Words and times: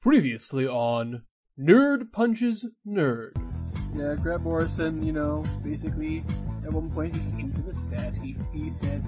Previously 0.00 0.64
on 0.64 1.22
Nerd 1.58 2.12
Punches 2.12 2.64
Nerd. 2.86 3.32
Yeah, 3.96 4.14
Grant 4.14 4.42
Morrison, 4.42 5.02
you 5.02 5.12
know, 5.12 5.44
basically, 5.64 6.22
at 6.64 6.72
one 6.72 6.88
point 6.88 7.16
he 7.16 7.32
came 7.32 7.52
to 7.52 7.62
the 7.62 7.74
set, 7.74 8.14
he, 8.14 8.36
he 8.52 8.70
said, 8.74 9.04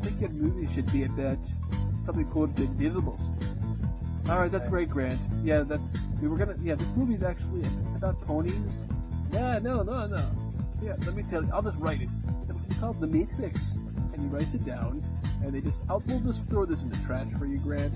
I 0.00 0.04
think 0.04 0.20
your 0.20 0.30
movie 0.30 0.66
should 0.74 0.90
be 0.92 1.04
about 1.04 1.38
something 2.04 2.28
called 2.30 2.56
The 2.56 2.64
Invisibles. 2.64 3.20
Alright, 4.28 4.50
that's 4.50 4.66
great, 4.66 4.90
Grant. 4.90 5.20
Yeah, 5.44 5.60
that's, 5.60 5.96
we 6.20 6.26
were 6.26 6.36
gonna, 6.36 6.56
yeah, 6.60 6.74
this 6.74 6.90
movie's 6.96 7.22
actually, 7.22 7.60
it's 7.60 7.96
about 7.96 8.20
ponies. 8.22 8.80
Yeah, 9.32 9.60
no, 9.60 9.82
no, 9.82 10.08
no. 10.08 10.30
Yeah, 10.82 10.96
let 11.06 11.14
me 11.14 11.22
tell 11.30 11.44
you, 11.44 11.50
I'll 11.52 11.62
just 11.62 11.78
write 11.78 12.00
it. 12.00 12.08
It's 12.68 12.80
called 12.80 12.98
The 12.98 13.06
Matrix. 13.06 13.76
And 14.14 14.22
he 14.22 14.28
writes 14.28 14.54
it 14.54 14.64
down, 14.64 15.02
and 15.42 15.52
they 15.52 15.60
just, 15.60 15.82
I'll, 15.90 16.00
we'll 16.06 16.20
just 16.20 16.46
throw 16.46 16.64
this 16.64 16.82
in 16.82 16.88
the 16.88 16.96
trash 16.98 17.26
for 17.36 17.46
you, 17.46 17.58
Grant. 17.58 17.92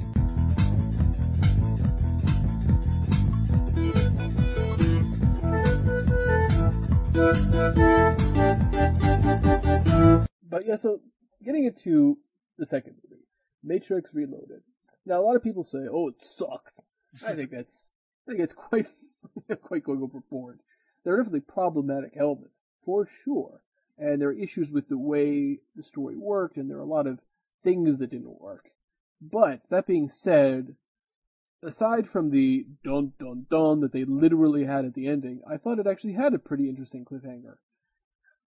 But 10.51 10.66
yeah, 10.66 10.75
so 10.75 11.01
getting 11.45 11.65
into 11.65 12.19
the 12.59 12.66
second 12.66 12.97
movie, 13.05 13.23
Matrix 13.62 14.11
Reloaded. 14.12 14.62
Now 15.06 15.20
a 15.20 15.23
lot 15.23 15.37
of 15.37 15.45
people 15.45 15.62
say, 15.62 15.87
"Oh, 15.89 16.09
it 16.09 16.16
sucked." 16.20 16.80
I 17.25 17.34
think 17.34 17.53
that's 17.53 17.92
I 18.27 18.33
think 18.33 18.42
it's 18.42 18.53
quite 18.53 18.89
quite 19.62 19.84
going 19.84 20.03
overboard. 20.03 20.59
There 21.05 21.14
are 21.14 21.19
definitely 21.19 21.41
problematic 21.41 22.14
elements 22.16 22.56
for 22.84 23.06
sure, 23.25 23.62
and 23.98 24.20
there 24.20 24.29
are 24.29 24.33
issues 24.33 24.70
with 24.70 24.88
the 24.88 24.98
way 24.98 25.59
the 25.77 25.83
story 25.83 26.16
worked, 26.16 26.56
and 26.56 26.70
there 26.70 26.77
are 26.79 26.80
a 26.80 26.87
lot 26.87 27.06
of 27.06 27.20
things 27.62 27.98
that 27.98 28.11
didn't 28.11 28.41
work. 28.41 28.70
But 29.20 29.62
that 29.70 29.87
being 29.87 30.09
said, 30.09 30.77
aside 31.62 32.06
from 32.09 32.30
the 32.30 32.66
dun 32.84 33.12
dun 33.19 33.47
dun 33.51 33.80
that 33.80 33.92
they 33.92 34.05
literally 34.05 34.65
had 34.65 34.84
at 34.84 34.95
the 34.95 35.09
ending, 35.09 35.41
I 35.48 35.56
thought 35.56 35.79
it 35.79 35.87
actually 35.87 36.15
had 36.15 36.34
a 36.34 36.39
pretty 36.39 36.69
interesting 36.69 37.05
cliffhanger. 37.05 37.56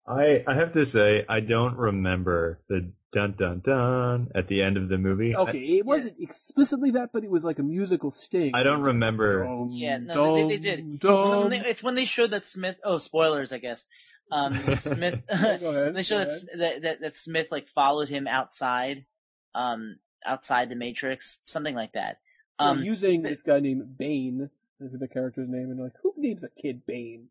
I 0.08 0.44
I 0.48 0.56
have 0.56 0.72
to 0.74 0.86
say 0.86 1.26
I 1.28 1.42
don't 1.42 1.78
remember 1.78 2.62
the 2.68 2.92
dun 3.12 3.34
dun 3.38 3.60
dun 3.60 4.32
at 4.34 4.48
the 4.48 4.64
end 4.64 4.78
of 4.78 4.90
the 4.90 4.98
movie. 4.98 5.36
Okay, 5.36 5.60
it 5.78 5.86
wasn't 5.86 6.16
explicitly 6.20 6.92
that, 6.92 7.12
but 7.14 7.24
it 7.24 7.30
was 7.30 7.44
like 7.44 7.60
a 7.60 7.64
musical 7.64 8.12
sting. 8.12 8.52
I, 8.56 8.62
I 8.62 8.64
don't 8.64 8.82
remember. 8.82 9.44
Dun, 9.46 9.70
Yeah, 9.72 9.98
no, 9.98 10.14
dun, 10.14 10.48
they, 10.48 10.56
they 10.56 10.58
did. 10.58 11.00
dun. 11.00 11.54
It's 11.54 11.84
when 11.84 11.96
they 11.96 12.06
showed 12.06 12.32
that 12.32 12.46
Smith. 12.46 12.78
Oh, 12.84 12.98
spoilers, 12.98 13.52
I 13.52 13.58
guess. 13.60 13.86
Um, 14.32 14.54
Smith. 14.80 15.20
Go 15.30 15.36
ahead, 15.72 15.94
they 15.94 16.04
showed 16.04 16.28
go 16.28 16.58
that, 16.58 16.82
that 16.84 17.02
that 17.02 17.16
Smith 17.18 17.48
like 17.52 17.68
followed 17.68 18.10
him 18.10 18.28
outside, 18.28 19.06
um, 19.54 19.98
outside 20.26 20.70
the 20.70 20.76
Matrix, 20.76 21.40
something 21.44 21.76
like 21.76 21.94
that. 21.94 22.20
Um, 22.60 22.84
using 22.84 23.24
this 23.24 23.42
guy 23.42 23.60
named 23.60 23.98
Bane 23.98 24.50
as 24.84 24.92
the 24.94 25.08
character's 25.08 25.50
name, 25.50 25.70
and 25.72 25.80
like, 25.80 25.94
who 26.04 26.14
names 26.18 26.44
a 26.44 26.50
kid 26.50 26.86
Bane? 26.86 27.28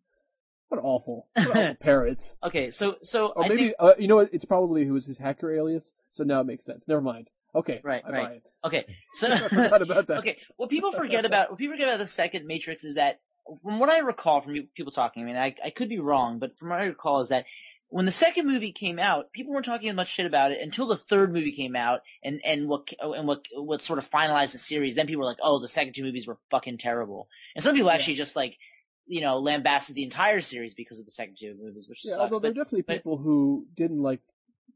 What 0.69 0.81
awful, 0.85 1.27
what 1.35 1.49
awful 1.49 1.75
parents. 1.81 2.37
okay, 2.43 2.71
so 2.71 2.97
so 3.03 3.29
Or 3.29 3.45
I 3.45 3.49
maybe 3.49 3.63
think 3.65 3.75
uh, 3.81 3.95
you 3.99 4.07
know 4.07 4.17
what? 4.17 4.31
It's 4.33 4.45
probably 4.45 4.85
who 4.85 4.93
was 4.93 5.07
his 5.07 5.19
hacker 5.19 5.53
alias. 5.53 5.93
So 6.13 6.23
now 6.25 6.41
it 6.41 6.47
makes 6.47 6.65
sense. 6.65 6.85
Never 6.87 7.01
mind. 7.01 7.29
Okay, 7.55 7.81
Right, 7.83 8.03
I 8.07 8.11
right. 8.11 8.43
okay, 8.65 8.85
so 9.15 9.27
I 9.29 9.49
forgot 9.49 9.83
about 9.83 10.07
that. 10.07 10.19
okay. 10.19 10.39
What 10.57 10.71
people 10.71 10.93
forget 10.93 11.25
about 11.25 11.51
what 11.51 11.59
people 11.59 11.75
forget 11.75 11.89
about 11.89 11.99
the 11.99 12.07
second 12.07 12.47
Matrix 12.47 12.85
is 12.85 12.95
that, 12.95 13.19
from 13.63 13.79
what 13.79 13.91
I 13.91 13.99
recall 13.99 14.41
from 14.41 14.55
people 14.75 14.93
talking, 14.93 15.23
I 15.23 15.27
mean, 15.27 15.37
I 15.37 15.55
I 15.65 15.71
could 15.71 15.89
be 15.89 15.99
wrong, 15.99 16.39
but 16.39 16.57
from 16.59 16.69
what 16.71 16.81
I 16.81 16.85
recall 16.87 17.21
is 17.21 17.29
that 17.31 17.47
when 17.89 18.07
the 18.07 18.13
second 18.13 18.47
movie 18.47 18.71
came 18.71 19.01
out, 19.01 19.33
people 19.33 19.53
weren't 19.53 19.65
talking 19.67 19.89
as 19.89 19.97
much 19.97 20.09
shit 20.09 20.25
about 20.27 20.53
it 20.53 20.61
until 20.61 20.87
the 20.87 20.97
third 20.97 21.33
movie 21.33 21.51
came 21.53 21.75
out, 21.75 22.03
and 22.23 22.41
and 22.45 22.69
what 22.69 22.89
and 23.01 23.27
what 23.27 23.47
what 23.57 23.83
sort 23.83 23.99
of 23.99 24.09
finalized 24.11 24.53
the 24.53 24.59
series. 24.59 24.95
Then 24.95 25.07
people 25.07 25.21
were 25.21 25.27
like, 25.27 25.39
oh, 25.43 25.59
the 25.59 25.67
second 25.69 25.95
two 25.95 26.05
movies 26.05 26.27
were 26.27 26.39
fucking 26.51 26.79
terrible, 26.79 27.29
and 27.55 27.63
some 27.65 27.75
people 27.75 27.91
actually 27.91 28.15
just 28.17 28.37
like. 28.37 28.57
You 29.07 29.23
know, 29.23 29.39
lambasted 29.41 29.97
the 29.97 30.05
entire 30.05 30.41
series 30.41 30.75
because 30.75 31.01
of 31.01 31.05
the 31.05 31.11
second 31.11 31.37
two 31.41 31.57
movies, 31.61 31.89
which 31.89 32.05
Yeah, 32.05 32.13
sucks. 32.13 32.21
although 32.21 32.39
there 32.39 32.53
but- 32.53 32.61
are 32.61 32.63
definitely 32.65 32.83
but- 32.83 32.97
people 32.99 33.17
who 33.17 33.67
didn't 33.75 34.01
like 34.01 34.21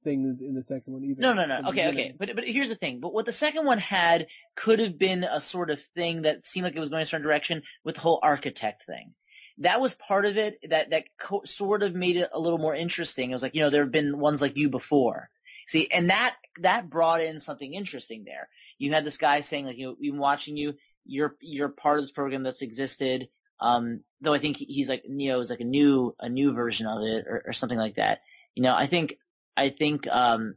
things 0.05 0.41
in 0.41 0.55
the 0.55 0.63
second 0.63 0.93
one 0.93 1.05
either. 1.05 1.21
No, 1.21 1.33
no, 1.33 1.47
no. 1.47 1.69
Okay, 1.71 1.89
okay. 1.89 2.15
But 2.17 2.37
but 2.37 2.47
here's 2.47 2.69
the 2.69 2.77
thing. 2.77 3.01
But 3.01 3.13
what 3.13 3.27
the 3.27 3.33
second 3.33 3.67
one 3.67 3.79
had 3.79 4.27
could 4.55 4.79
have 4.79 4.99
been 4.99 5.25
a 5.25 5.41
sort 5.41 5.71
of 5.71 5.83
thing 5.83 6.23
that 6.23 6.47
seemed 6.47 6.65
like 6.65 6.77
it 6.77 6.81
was 6.81 6.91
going 6.91 7.03
a 7.03 7.07
certain 7.07 7.27
direction 7.27 7.63
with 7.83 7.97
the 7.97 8.03
whole 8.03 8.21
architect 8.23 8.85
thing. 8.85 9.15
That 9.59 9.81
was 9.81 9.95
part 9.95 10.27
of 10.27 10.37
it 10.37 10.59
that 10.69 10.91
that 10.91 11.05
co- 11.19 11.45
sort 11.45 11.83
of 11.83 11.95
made 11.95 12.17
it 12.17 12.31
a 12.33 12.41
little 12.41 12.59
more 12.59 12.75
interesting. 12.75 13.31
It 13.31 13.35
was 13.35 13.43
like 13.43 13.55
you 13.55 13.63
know 13.63 13.71
there 13.71 13.83
have 13.83 13.93
been 13.93 14.19
ones 14.19 14.41
like 14.41 14.57
you 14.57 14.69
before. 14.69 15.31
See, 15.67 15.89
and 15.91 16.11
that 16.11 16.37
that 16.61 16.91
brought 16.91 17.23
in 17.23 17.41
something 17.41 17.73
interesting 17.73 18.25
there. 18.25 18.49
You 18.79 18.93
had 18.93 19.05
this 19.05 19.17
guy 19.17 19.41
saying 19.41 19.67
like 19.67 19.79
you 19.79 19.87
know 19.87 19.97
we've 20.01 20.13
been 20.13 20.21
watching 20.21 20.57
you. 20.57 20.75
You're 21.05 21.37
you're 21.41 21.69
part 21.69 21.99
of 21.99 22.05
this 22.05 22.13
program 22.13 22.43
that's 22.43 22.63
existed. 22.63 23.29
Um, 23.61 24.01
though 24.21 24.35
I 24.35 24.39
think 24.39 24.57
he's 24.57 24.89
like 24.89 25.05
Neo 25.09 25.41
is 25.41 25.51
like 25.51 25.61
a 25.61 25.65
new 25.65 26.15
a 26.19 26.29
new 26.29 26.53
version 26.53 26.87
of 26.87 27.03
it 27.03 27.27
or, 27.27 27.45
or 27.47 27.53
something 27.53 27.79
like 27.79 27.97
that. 27.97 28.21
You 28.55 28.63
know, 28.63 28.75
I 28.75 28.87
think 28.87 29.19
I 29.57 29.69
think 29.71 30.07
um 30.09 30.57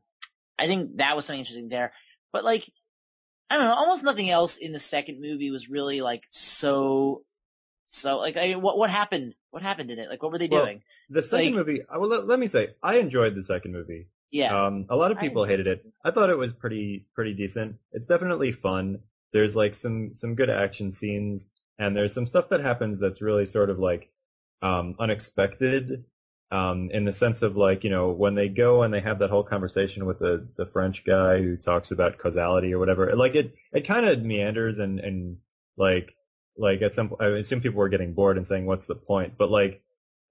I 0.60 0.68
think 0.68 0.98
that 0.98 1.16
was 1.16 1.26
something 1.26 1.40
interesting 1.40 1.70
there. 1.70 1.94
But 2.34 2.44
like, 2.44 2.70
I 3.50 3.58
don't 3.58 3.66
know, 3.66 3.76
almost 3.76 4.04
nothing 4.04 4.30
else 4.30 4.58
in 4.58 4.74
the 4.74 4.80
second 4.80 5.22
movie 5.22 5.52
was 5.52 5.70
really 5.70 6.02
like 6.02 6.24
so, 6.32 7.24
so 7.90 8.18
like, 8.20 8.38
I, 8.38 8.56
what 8.56 8.78
what 8.78 8.90
happened? 8.90 9.36
What 9.52 9.62
happened 9.64 9.92
in 9.92 10.00
it? 10.00 10.10
Like, 10.10 10.22
what 10.24 10.32
were 10.32 10.38
they 10.38 10.48
Well, 10.48 10.66
doing? 10.66 10.82
The 11.10 11.22
second 11.22 11.56
Like- 11.56 11.66
movie. 11.68 11.82
I- 11.90 11.98
Well, 11.98 12.10
let, 12.10 12.28
let 12.28 12.40
me 12.40 12.48
say 12.48 12.70
I 12.84 12.98
enjoyed 12.98 13.36
the 13.36 13.44
second 13.44 13.72
movie. 13.72 14.08
Yeah, 14.30 14.66
Um, 14.66 14.86
a 14.90 14.96
lot 14.98 15.12
of 15.14 15.20
people 15.20 15.46
hated 15.46 15.68
it. 15.68 15.86
I 16.04 16.12
thought 16.12 16.30
it 16.30 16.38
was 16.38 16.52
pretty 16.52 17.06
pretty 17.16 17.34
decent. 17.34 17.78
It's 17.94 18.06
definitely 18.06 18.52
fun. 18.52 19.00
There's 19.32 19.56
like 19.56 19.74
some 19.74 20.16
some 20.16 20.36
good 20.36 20.50
action 20.50 20.92
scenes, 20.92 21.50
and 21.80 21.96
there's 21.96 22.14
some 22.14 22.28
stuff 22.28 22.50
that 22.50 22.60
happens 22.60 23.00
that's 23.00 23.22
really 23.22 23.46
sort 23.46 23.70
of 23.70 23.80
like 23.80 24.10
um, 24.62 24.96
unexpected. 25.00 26.04
Um, 26.50 26.90
in 26.92 27.04
the 27.04 27.12
sense 27.12 27.42
of 27.42 27.58
like 27.58 27.84
you 27.84 27.90
know 27.90 28.12
when 28.12 28.36
they 28.36 28.48
go 28.48 28.82
and 28.84 28.94
they 28.94 29.02
have 29.02 29.20
that 29.20 29.30
whole 29.30 29.44
conversation 29.44 30.06
with 30.06 30.20
the 30.20 30.48
the 30.56 30.66
French 30.66 31.04
guy 31.04 31.42
who 31.42 31.58
talks 31.58 31.92
about 31.92 32.18
causality 32.18 32.74
or 32.74 32.80
whatever. 32.80 33.14
Like 33.16 33.36
it 33.36 33.54
it 33.74 33.82
kind 33.86 34.06
of 34.06 34.24
meanders 34.24 34.80
and 34.80 35.00
and 35.02 35.38
like 35.76 36.16
like 36.58 36.82
at 36.82 36.94
some 36.94 37.14
I 37.20 37.28
assume 37.28 37.60
people 37.60 37.80
were 37.80 37.90
getting 37.90 38.14
bored 38.14 38.38
and 38.38 38.48
saying 38.48 38.66
what's 38.66 38.88
the 38.88 38.96
point, 38.96 39.34
but 39.38 39.52
like 39.52 39.82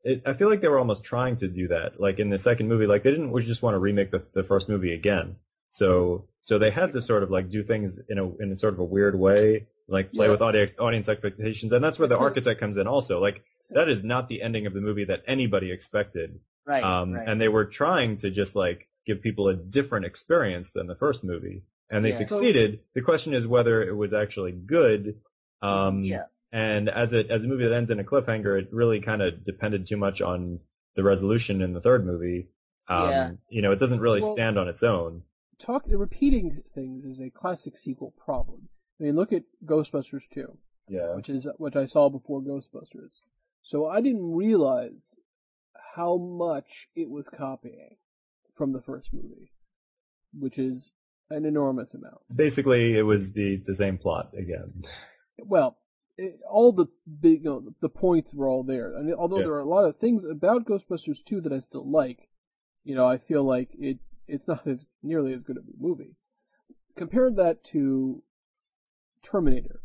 it, 0.04 0.22
I 0.24 0.32
feel 0.32 0.48
like 0.48 0.62
they 0.62 0.68
were 0.68 0.78
almost 0.78 1.04
trying 1.04 1.36
to 1.36 1.48
do 1.48 1.68
that. 1.68 2.00
Like 2.00 2.18
in 2.18 2.30
the 2.30 2.38
second 2.38 2.68
movie, 2.68 2.86
like 2.86 3.02
they 3.02 3.10
didn't 3.10 3.36
just 3.42 3.62
want 3.62 3.74
to 3.74 3.78
remake 3.78 4.10
the, 4.10 4.22
the 4.32 4.42
first 4.44 4.70
movie 4.70 4.94
again. 4.94 5.36
So 5.68 6.28
so 6.40 6.58
they 6.58 6.70
had 6.70 6.92
to 6.92 7.02
sort 7.02 7.24
of 7.24 7.30
like 7.30 7.50
do 7.50 7.62
things 7.62 8.00
in 8.08 8.18
a 8.18 8.34
in 8.36 8.52
a 8.52 8.56
sort 8.56 8.72
of 8.72 8.80
a 8.80 8.84
weird 8.84 9.18
way, 9.18 9.66
like 9.86 10.12
play 10.12 10.26
Yeah. 10.26 10.30
with 10.32 10.40
audience 10.40 10.72
audience 10.78 11.10
expectations, 11.10 11.72
and 11.72 11.84
that's 11.84 11.98
where 11.98 12.08
the 12.08 12.16
architect 12.16 12.58
comes 12.58 12.78
in. 12.78 12.86
Also, 12.86 13.20
like 13.20 13.44
that 13.70 13.88
is 13.88 14.02
not 14.04 14.28
the 14.28 14.42
ending 14.42 14.66
of 14.66 14.74
the 14.74 14.80
movie 14.80 15.04
that 15.04 15.22
anybody 15.26 15.70
expected. 15.72 16.40
right, 16.66 16.82
Um, 16.82 17.12
right. 17.12 17.28
and 17.28 17.40
they 17.40 17.48
were 17.48 17.64
trying 17.64 18.16
to 18.18 18.28
just 18.30 18.56
like 18.56 18.88
give 19.06 19.20
people 19.22 19.46
a 19.48 19.54
different 19.54 20.04
experience 20.04 20.72
than 20.72 20.88
the 20.88 20.96
first 20.96 21.22
movie, 21.22 21.62
and 21.90 22.04
they 22.04 22.08
Yeah. 22.10 22.16
So- 22.16 22.24
succeeded. 22.26 22.80
the 22.94 23.02
question 23.02 23.32
is 23.34 23.46
whether 23.46 23.82
it 23.84 23.94
was 23.96 24.12
actually 24.12 24.50
good. 24.52 25.20
Um, 25.62 26.02
yeah, 26.04 26.24
and 26.52 26.88
as 26.88 27.12
a 27.12 27.24
as 27.30 27.44
a 27.44 27.46
movie 27.48 27.64
that 27.64 27.72
ends 27.72 27.90
in 27.90 28.00
a 28.00 28.04
cliffhanger, 28.04 28.58
it 28.60 28.72
really 28.72 28.98
kind 29.00 29.22
of 29.22 29.44
depended 29.44 29.86
too 29.86 29.96
much 29.96 30.20
on 30.20 30.58
the 30.94 31.02
resolution 31.04 31.60
in 31.62 31.72
the 31.72 31.80
third 31.80 32.04
movie. 32.04 32.48
Um, 32.88 33.10
Yeah. 33.10 33.30
You 33.48 33.62
know, 33.62 33.70
it 33.72 33.78
doesn't 33.78 34.00
really 34.00 34.20
Well- 34.20 34.32
stand 34.34 34.58
on 34.58 34.66
its 34.68 34.82
own. 34.82 35.22
Talk 35.58 35.84
repeating 35.86 36.62
things 36.74 37.04
is 37.04 37.20
a 37.20 37.30
classic 37.30 37.76
sequel 37.76 38.12
problem. 38.16 38.68
I 39.00 39.04
mean, 39.04 39.14
look 39.16 39.32
at 39.32 39.44
Ghostbusters 39.64 40.28
2. 40.30 40.58
Yeah. 40.88 41.14
which 41.16 41.28
is 41.28 41.48
which 41.58 41.74
I 41.76 41.84
saw 41.84 42.08
before 42.08 42.40
Ghostbusters. 42.42 43.20
So 43.66 43.88
I 43.88 44.00
didn't 44.00 44.32
realize 44.32 45.16
how 45.96 46.18
much 46.18 46.88
it 46.94 47.10
was 47.10 47.28
copying 47.28 47.96
from 48.54 48.72
the 48.72 48.80
first 48.80 49.12
movie, 49.12 49.50
which 50.32 50.56
is 50.56 50.92
an 51.30 51.44
enormous 51.44 51.92
amount. 51.92 52.20
Basically, 52.32 52.96
it 52.96 53.02
was 53.02 53.32
the 53.32 53.56
the 53.66 53.74
same 53.74 53.98
plot 53.98 54.30
again. 54.38 54.84
Well, 55.38 55.78
it, 56.16 56.38
all 56.48 56.70
the 56.70 56.86
big, 57.20 57.42
you 57.42 57.50
know, 57.50 57.74
the 57.80 57.88
points 57.88 58.32
were 58.32 58.48
all 58.48 58.62
there. 58.62 58.96
I 58.96 59.02
mean, 59.02 59.14
although 59.14 59.38
Yeah. 59.38 59.46
there 59.46 59.54
are 59.54 59.68
a 59.68 59.68
lot 59.68 59.84
of 59.84 59.96
things 59.96 60.24
about 60.24 60.64
Ghostbusters 60.64 61.24
2 61.24 61.40
that 61.40 61.52
I 61.52 61.58
still 61.58 61.90
like, 61.90 62.28
you 62.84 62.94
know, 62.94 63.04
I 63.04 63.18
feel 63.18 63.42
like 63.42 63.70
it 63.76 63.98
it's 64.28 64.46
not 64.46 64.64
as 64.68 64.84
nearly 65.02 65.32
as 65.32 65.42
good 65.42 65.56
of 65.56 65.64
a 65.64 65.76
movie. 65.76 66.14
Compare 66.96 67.32
that 67.32 67.64
to 67.72 68.22
Terminator, 69.24 69.80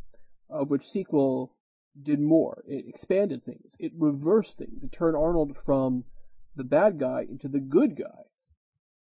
of 0.52 0.70
which 0.70 0.88
sequel 0.88 1.56
did 2.02 2.20
more. 2.20 2.64
It 2.68 2.86
expanded 2.88 3.44
things. 3.44 3.76
It 3.80 3.92
reversed 3.98 4.58
things. 4.58 4.84
It 4.84 4.92
turned 4.92 5.18
Arnold 5.18 5.58
from 5.58 6.06
the 6.56 6.64
bad 6.64 7.00
guy 7.00 7.26
into 7.30 7.48
the 7.48 7.60
good 7.60 7.96
guy. 7.96 8.26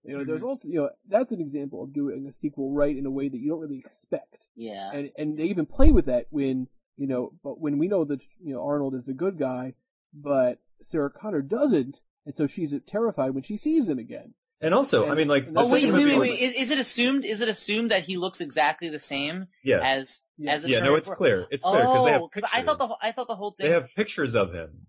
You 0.05 0.19
know, 0.19 0.25
there's 0.25 0.41
mm-hmm. 0.41 0.49
also, 0.49 0.69
you 0.69 0.81
know, 0.81 0.91
that's 1.09 1.31
an 1.31 1.41
example 1.41 1.83
of 1.83 1.93
doing 1.93 2.27
a 2.27 2.33
sequel 2.33 2.73
right 2.73 2.97
in 2.97 3.07
a 3.07 3.11
way 3.11 3.29
that 3.29 3.39
you 3.39 3.51
don't 3.51 3.61
really 3.61 3.79
expect 3.79 4.39
yeah, 4.57 4.91
and 4.93 5.11
and 5.17 5.39
they 5.39 5.45
even 5.45 5.67
play 5.67 5.93
with 5.93 6.07
that 6.07 6.27
when 6.31 6.69
you 6.97 7.07
know, 7.07 7.33
but 7.43 7.61
when 7.61 7.79
we 7.79 7.89
know 7.89 8.05
that 8.05 8.21
you 8.43 8.55
know 8.55 8.65
Arnold 8.67 8.95
is 8.95 9.09
a 9.09 9.15
good 9.15 9.39
guy, 9.39 9.75
but 10.13 10.59
Sarah 10.83 11.11
Connor 11.11 11.43
doesn't, 11.43 12.03
and 12.27 12.37
so 12.37 12.47
she's 12.47 12.75
terrified 12.87 13.31
when 13.31 13.43
she 13.43 13.57
sees 13.57 13.89
him 13.89 13.99
again. 13.99 14.35
And 14.63 14.73
also, 14.73 15.09
I 15.11 15.15
mean, 15.17 15.27
like, 15.29 15.47
Oh 15.49 15.53
that's 15.55 15.71
wait, 15.71 15.93
wait, 15.93 16.05
wait, 16.05 16.19
was- 16.19 16.29
wait. 16.31 16.41
Is, 16.41 16.55
is 16.55 16.71
it 16.71 16.79
assumed? 16.79 17.25
Is 17.25 17.41
it 17.41 17.49
assumed 17.49 17.91
that 17.91 18.05
he 18.05 18.17
looks 18.17 18.41
exactly 18.41 18.89
the 18.89 18.99
same 19.01 19.49
Yeah, 19.65 19.81
as 19.83 20.21
Yeah. 20.39 20.53
as 20.55 20.63
the 20.63 20.71
yeah. 20.71 20.81
No, 20.81 20.95
it's 20.95 21.09
clear. 21.11 21.47
It's 21.51 21.65
clear 21.65 21.81
because 21.83 22.05
they 22.05 22.13
have 22.13 22.23
Oh, 22.23 22.29
pictures. 22.29 22.51
I 22.55 22.63
thought 22.63 22.79
the 22.79 22.87
whole- 22.87 22.97
oh, 23.03 23.07
I 23.07 23.13
thought 23.13 23.27
the 23.27 23.35
whole 23.37 23.51
thing. 23.51 23.67
they 23.67 23.73
have 23.73 23.89
pictures 23.97 24.35
of 24.37 24.55
him. 24.55 24.87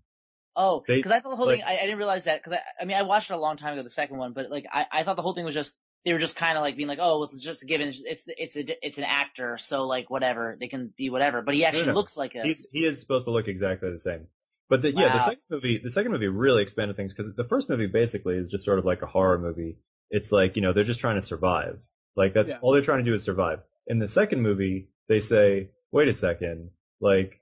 oh, 0.56 0.84
because 0.86 1.10
I 1.10 1.18
thought 1.20 1.30
the 1.30 1.36
whole 1.36 1.46
like- 1.46 1.58
thing. 1.58 1.66
I, 1.68 1.78
I 1.78 1.80
didn't 1.82 1.98
realize 1.98 2.24
that 2.24 2.40
because 2.42 2.56
I, 2.58 2.82
I 2.82 2.84
mean 2.86 2.96
I 2.96 3.02
watched 3.02 3.30
it 3.30 3.34
a 3.34 3.38
long 3.38 3.56
time 3.56 3.72
ago, 3.72 3.82
the 3.82 3.90
second 3.90 4.16
one, 4.18 4.32
but 4.32 4.48
like 4.50 4.64
I, 4.72 4.86
I 4.92 5.02
thought 5.02 5.16
the 5.16 5.22
whole 5.22 5.34
thing 5.34 5.44
was 5.44 5.54
just 5.54 5.74
they 6.04 6.12
were 6.12 6.18
just 6.20 6.36
kind 6.36 6.56
of 6.58 6.62
like 6.62 6.76
being 6.76 6.88
like, 6.88 6.98
oh, 7.00 7.22
it's 7.24 7.38
just 7.40 7.62
a 7.62 7.66
given. 7.66 7.88
It's 7.88 8.02
it's 8.04 8.24
it's 8.28 8.56
a, 8.56 8.86
it's 8.86 8.98
an 8.98 9.04
actor, 9.04 9.58
so 9.58 9.86
like 9.86 10.08
whatever 10.10 10.56
they 10.60 10.68
can 10.68 10.92
be 10.96 11.10
whatever. 11.10 11.42
But 11.42 11.54
he 11.54 11.64
actually 11.64 11.86
no. 11.86 11.94
looks 11.94 12.16
like 12.16 12.34
a 12.36 12.42
He's 12.42 12.64
he 12.72 12.84
is 12.84 13.00
supposed 13.00 13.24
to 13.24 13.32
look 13.32 13.48
exactly 13.48 13.90
the 13.90 13.98
same. 13.98 14.28
But 14.68 14.82
the, 14.82 14.92
yeah, 14.92 15.12
the 15.12 15.24
second 15.24 15.42
movie, 15.50 15.78
the 15.78 15.90
second 15.90 16.12
movie 16.12 16.28
really 16.28 16.62
expanded 16.62 16.96
things 16.96 17.12
because 17.12 17.34
the 17.34 17.44
first 17.44 17.68
movie 17.68 17.86
basically 17.86 18.36
is 18.36 18.50
just 18.50 18.64
sort 18.64 18.78
of 18.78 18.84
like 18.84 19.02
a 19.02 19.06
horror 19.06 19.38
movie. 19.38 19.76
It's 20.10 20.32
like 20.32 20.56
you 20.56 20.62
know 20.62 20.72
they're 20.72 20.84
just 20.84 21.00
trying 21.00 21.16
to 21.16 21.22
survive. 21.22 21.78
Like 22.16 22.32
that's 22.34 22.50
Yeah. 22.50 22.58
all 22.62 22.72
they're 22.72 22.82
trying 22.82 23.04
to 23.04 23.10
do 23.10 23.14
is 23.14 23.22
survive. 23.22 23.60
In 23.86 23.98
the 23.98 24.08
second 24.08 24.40
movie, 24.42 24.88
they 25.08 25.20
say, 25.20 25.70
"Wait 25.92 26.08
a 26.08 26.14
second, 26.14 26.70
like 27.00 27.40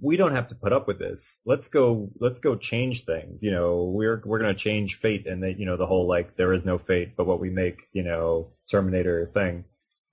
we 0.00 0.16
don't 0.16 0.34
have 0.34 0.46
to 0.48 0.54
put 0.54 0.72
up 0.72 0.86
with 0.86 0.98
this. 0.98 1.40
Let's 1.44 1.68
go. 1.68 2.10
Let's 2.20 2.38
go 2.38 2.56
change 2.56 3.04
things. 3.04 3.42
You 3.42 3.50
know, 3.52 3.84
we're 3.84 4.22
we're 4.24 4.38
gonna 4.38 4.54
change 4.54 4.96
fate, 4.96 5.26
and 5.26 5.42
that 5.42 5.58
you 5.58 5.66
know 5.66 5.76
the 5.76 5.86
whole 5.86 6.06
like 6.08 6.36
there 6.36 6.52
is 6.52 6.64
no 6.64 6.78
fate, 6.78 7.16
but 7.16 7.26
what 7.26 7.40
we 7.40 7.50
make. 7.50 7.78
You 7.92 8.02
know, 8.02 8.52
Terminator 8.70 9.30
thing. 9.32 9.64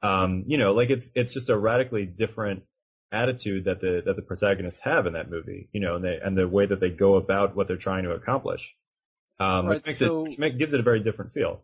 Um, 0.01 0.43
you 0.47 0.57
know, 0.57 0.73
like 0.73 0.89
it's 0.89 1.09
it's 1.15 1.33
just 1.33 1.49
a 1.49 1.57
radically 1.57 2.05
different 2.05 2.63
attitude 3.13 3.65
that 3.65 3.79
the 3.79 4.01
that 4.05 4.15
the 4.15 4.21
protagonists 4.21 4.81
have 4.81 5.05
in 5.05 5.13
that 5.13 5.29
movie, 5.29 5.69
you 5.71 5.79
know, 5.79 5.95
and 5.95 6.03
they 6.03 6.19
and 6.19 6.37
the 6.37 6.47
way 6.47 6.65
that 6.65 6.79
they 6.79 6.89
go 6.89 7.15
about 7.15 7.55
what 7.55 7.67
they're 7.67 7.77
trying 7.77 8.03
to 8.03 8.11
accomplish, 8.11 8.75
um, 9.39 9.67
which 9.67 9.85
makes 9.85 9.99
so- 9.99 10.21
it 10.21 10.29
which 10.29 10.39
make, 10.39 10.57
gives 10.57 10.73
it 10.73 10.79
a 10.79 10.83
very 10.83 10.99
different 10.99 11.31
feel. 11.31 11.61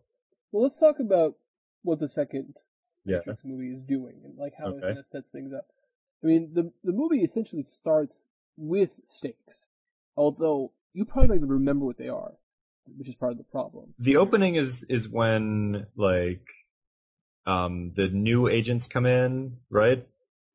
Well, 0.52 0.62
let's 0.62 0.78
talk 0.78 0.98
about 1.00 1.36
what 1.82 1.98
the 2.00 2.08
second 2.08 2.56
Yeah. 3.04 3.18
Matrix 3.18 3.44
movie 3.44 3.72
is 3.74 3.82
doing 3.82 4.20
and 4.24 4.36
like 4.38 4.54
how 4.58 4.68
it 4.68 4.80
kind 4.82 4.98
of 4.98 5.06
sets 5.06 5.28
things 5.30 5.52
up. 5.52 5.66
I 6.22 6.26
mean, 6.26 6.54
the 6.54 6.72
the 6.84 6.92
movie 6.92 7.22
essentially 7.22 7.62
starts 7.64 8.24
with 8.56 9.00
stakes, 9.06 9.66
although 10.16 10.72
you 10.92 11.04
probably 11.04 11.28
don't 11.28 11.36
even 11.38 11.48
remember 11.48 11.84
what 11.86 11.98
they 11.98 12.08
are, 12.08 12.32
which 12.96 13.08
is 13.08 13.14
part 13.14 13.32
of 13.32 13.38
the 13.38 13.44
problem. 13.44 13.94
The 13.98 14.16
opening 14.16 14.54
is 14.56 14.84
is 14.84 15.08
when 15.08 15.86
like 15.96 16.46
um 17.46 17.92
the 17.96 18.08
new 18.08 18.48
agents 18.48 18.86
come 18.86 19.06
in, 19.06 19.56
right? 19.70 20.06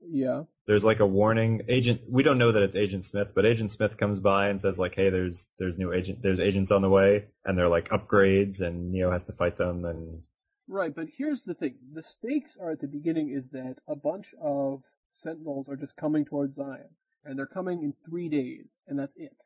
Yeah, 0.07 0.43
There's 0.67 0.83
like 0.85 0.99
a 0.99 1.05
warning 1.07 1.61
agent. 1.67 2.01
We 2.09 2.23
don't 2.23 2.37
know 2.37 2.51
that 2.51 2.63
it's 2.63 2.75
Agent 2.75 3.05
Smith, 3.05 3.31
but 3.33 3.45
Agent 3.45 3.71
Smith 3.71 3.97
comes 3.97 4.19
by 4.19 4.49
and 4.49 4.59
says 4.61 4.77
like, 4.79 4.95
"Hey, 4.95 5.09
there's 5.09 5.47
there's 5.59 5.77
new 5.77 5.91
agent 5.93 6.21
there's 6.21 6.39
agents 6.39 6.71
on 6.71 6.81
the 6.81 6.89
way, 6.89 7.25
and 7.45 7.57
they're 7.57 7.67
like 7.69 7.89
upgrades, 7.89 8.61
and 8.61 8.91
Neo 8.91 9.11
has 9.11 9.23
to 9.23 9.33
fight 9.33 9.57
them." 9.57 9.85
And 9.85 10.21
right. 10.67 10.93
But 10.95 11.07
here's 11.17 11.43
the 11.43 11.53
thing: 11.53 11.75
the 11.93 12.01
stakes 12.03 12.57
are 12.61 12.71
at 12.71 12.81
the 12.81 12.87
beginning 12.87 13.29
is 13.29 13.49
that 13.49 13.77
a 13.87 13.95
bunch 13.95 14.33
of 14.41 14.83
Sentinels 15.15 15.69
are 15.69 15.77
just 15.77 15.95
coming 15.95 16.25
towards 16.25 16.55
Zion, 16.55 16.89
and 17.23 17.37
they're 17.39 17.45
coming 17.45 17.81
in 17.83 17.93
three 18.07 18.29
days, 18.29 18.67
and 18.87 18.99
that's 18.99 19.15
it. 19.17 19.43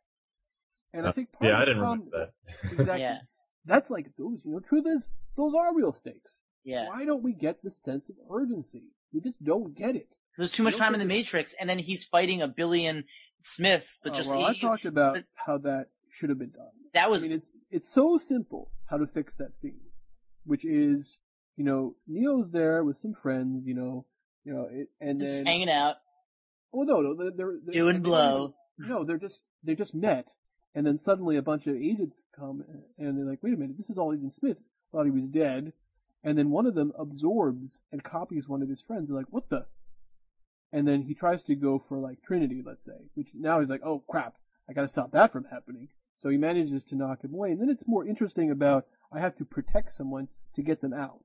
And 0.94 1.06
I 1.06 1.10
Uh, 1.10 1.14
think 1.14 1.32
part 1.32 1.46
yeah, 1.46 1.56
of 1.56 1.62
I 1.62 1.66
didn't 1.66 1.80
problem, 1.82 2.10
remember 2.12 2.32
that. 2.64 2.72
exactly. 2.74 3.02
Yeah. 3.02 3.20
That's 3.66 3.90
like 3.90 4.16
those. 4.18 4.42
You 4.44 4.54
know, 4.54 4.60
truth 4.60 4.86
is, 4.88 5.08
those 5.38 5.54
are 5.54 5.76
real 5.76 5.92
stakes. 5.92 6.40
yeah. 6.64 6.88
Why 6.90 7.06
don't 7.06 7.24
we 7.24 7.34
get 7.34 7.62
the 7.64 7.72
sense 7.72 8.10
of 8.10 8.16
urgency? 8.32 8.86
We 9.14 9.20
just 9.22 9.44
don't 9.44 9.76
get 9.76 9.96
it. 9.96 10.16
There's 10.38 10.52
too 10.52 10.64
much 10.64 10.78
time 10.78 10.94
in 10.94 11.00
the 11.00 11.06
Matrix, 11.06 11.54
and 11.60 11.70
then 11.70 11.80
he's 11.80 12.04
fighting 12.04 12.42
a 12.42 12.48
billion 12.48 13.04
Smiths, 13.42 13.98
but 14.04 14.12
Oh, 14.14 14.16
just 14.16 14.30
well, 14.30 14.46
I 14.46 14.54
talked 14.54 14.86
about 14.86 15.14
but- 15.16 15.24
how 15.36 15.58
that 15.60 15.88
should 16.10 16.30
have 16.30 16.40
been 16.40 16.52
done. 16.52 16.72
that 16.94 17.10
was 17.10 17.24
I 17.24 17.28
mean, 17.28 17.32
it's 17.38 17.52
it's 17.72 17.90
so 17.90 18.18
simple 18.18 18.72
how 18.90 18.98
to 18.98 19.08
fix 19.08 19.36
that 19.36 19.56
scene, 19.56 19.80
which 20.46 20.66
is 20.66 21.20
you 21.56 21.64
know 21.64 21.96
Neo's 22.08 22.52
there 22.52 22.84
with 22.84 22.98
some 22.98 23.14
friends, 23.14 23.66
you 23.66 23.74
know, 23.76 24.06
you 24.44 24.54
know, 24.54 24.68
it, 24.72 24.90
and 25.00 25.20
just 25.22 25.38
then 25.38 25.46
hanging 25.46 25.70
out, 25.70 25.98
oh 26.74 26.82
no, 26.84 27.02
no, 27.02 27.14
they're, 27.16 27.32
they're, 27.32 27.58
they're 27.64 27.74
doing 27.74 28.02
blow. 28.02 28.56
No, 28.78 29.04
they're 29.06 29.18
just 29.18 29.44
they 29.64 29.76
just 29.76 29.94
met, 29.96 30.30
and 30.76 30.86
then 30.86 30.98
suddenly 30.98 31.36
a 31.38 31.42
bunch 31.42 31.68
of 31.68 31.76
agents 31.76 32.22
come, 32.38 32.64
and 32.98 33.18
they're 33.18 33.26
like, 33.26 33.44
wait 33.44 33.54
a 33.54 33.58
minute, 33.58 33.78
this 33.78 33.90
is 33.90 33.98
all 33.98 34.14
Agent 34.14 34.36
Smith. 34.36 34.58
Thought 34.92 35.06
he 35.06 35.12
was 35.12 35.28
dead, 35.30 35.72
and 36.24 36.38
then 36.38 36.50
one 36.50 36.66
of 36.66 36.76
them 36.76 36.92
absorbs 36.98 37.80
and 37.92 38.04
copies 38.04 38.50
one 38.50 38.62
of 38.62 38.68
his 38.70 38.82
friends. 38.82 39.08
They're 39.08 39.18
like, 39.18 39.28
what 39.32 39.50
the? 39.50 39.66
And 40.72 40.88
then 40.88 41.04
he 41.04 41.14
tries 41.16 41.44
to 41.44 41.56
go 41.56 41.80
for 41.80 41.98
like 41.98 42.22
Trinity, 42.22 42.62
let's 42.66 42.86
say, 42.86 43.10
which 43.16 43.30
now 43.34 43.60
he's 43.60 43.70
like, 43.70 43.82
oh 43.84 44.04
crap, 44.08 44.36
I 44.70 44.74
gotta 44.74 44.88
stop 44.88 45.12
that 45.12 45.32
from 45.32 45.46
happening. 45.46 45.90
So 46.16 46.30
he 46.30 46.38
manages 46.38 46.84
to 46.86 46.96
knock 46.96 47.24
him 47.24 47.34
away, 47.34 47.52
and 47.52 47.62
then 47.62 47.70
it's 47.70 47.88
more 47.88 48.06
interesting 48.06 48.52
about 48.52 48.86
I 49.12 49.20
have 49.20 49.36
to 49.38 49.46
protect 49.46 49.94
someone 49.94 50.28
to 50.56 50.62
get 50.62 50.82
them 50.82 50.94
out, 50.94 51.22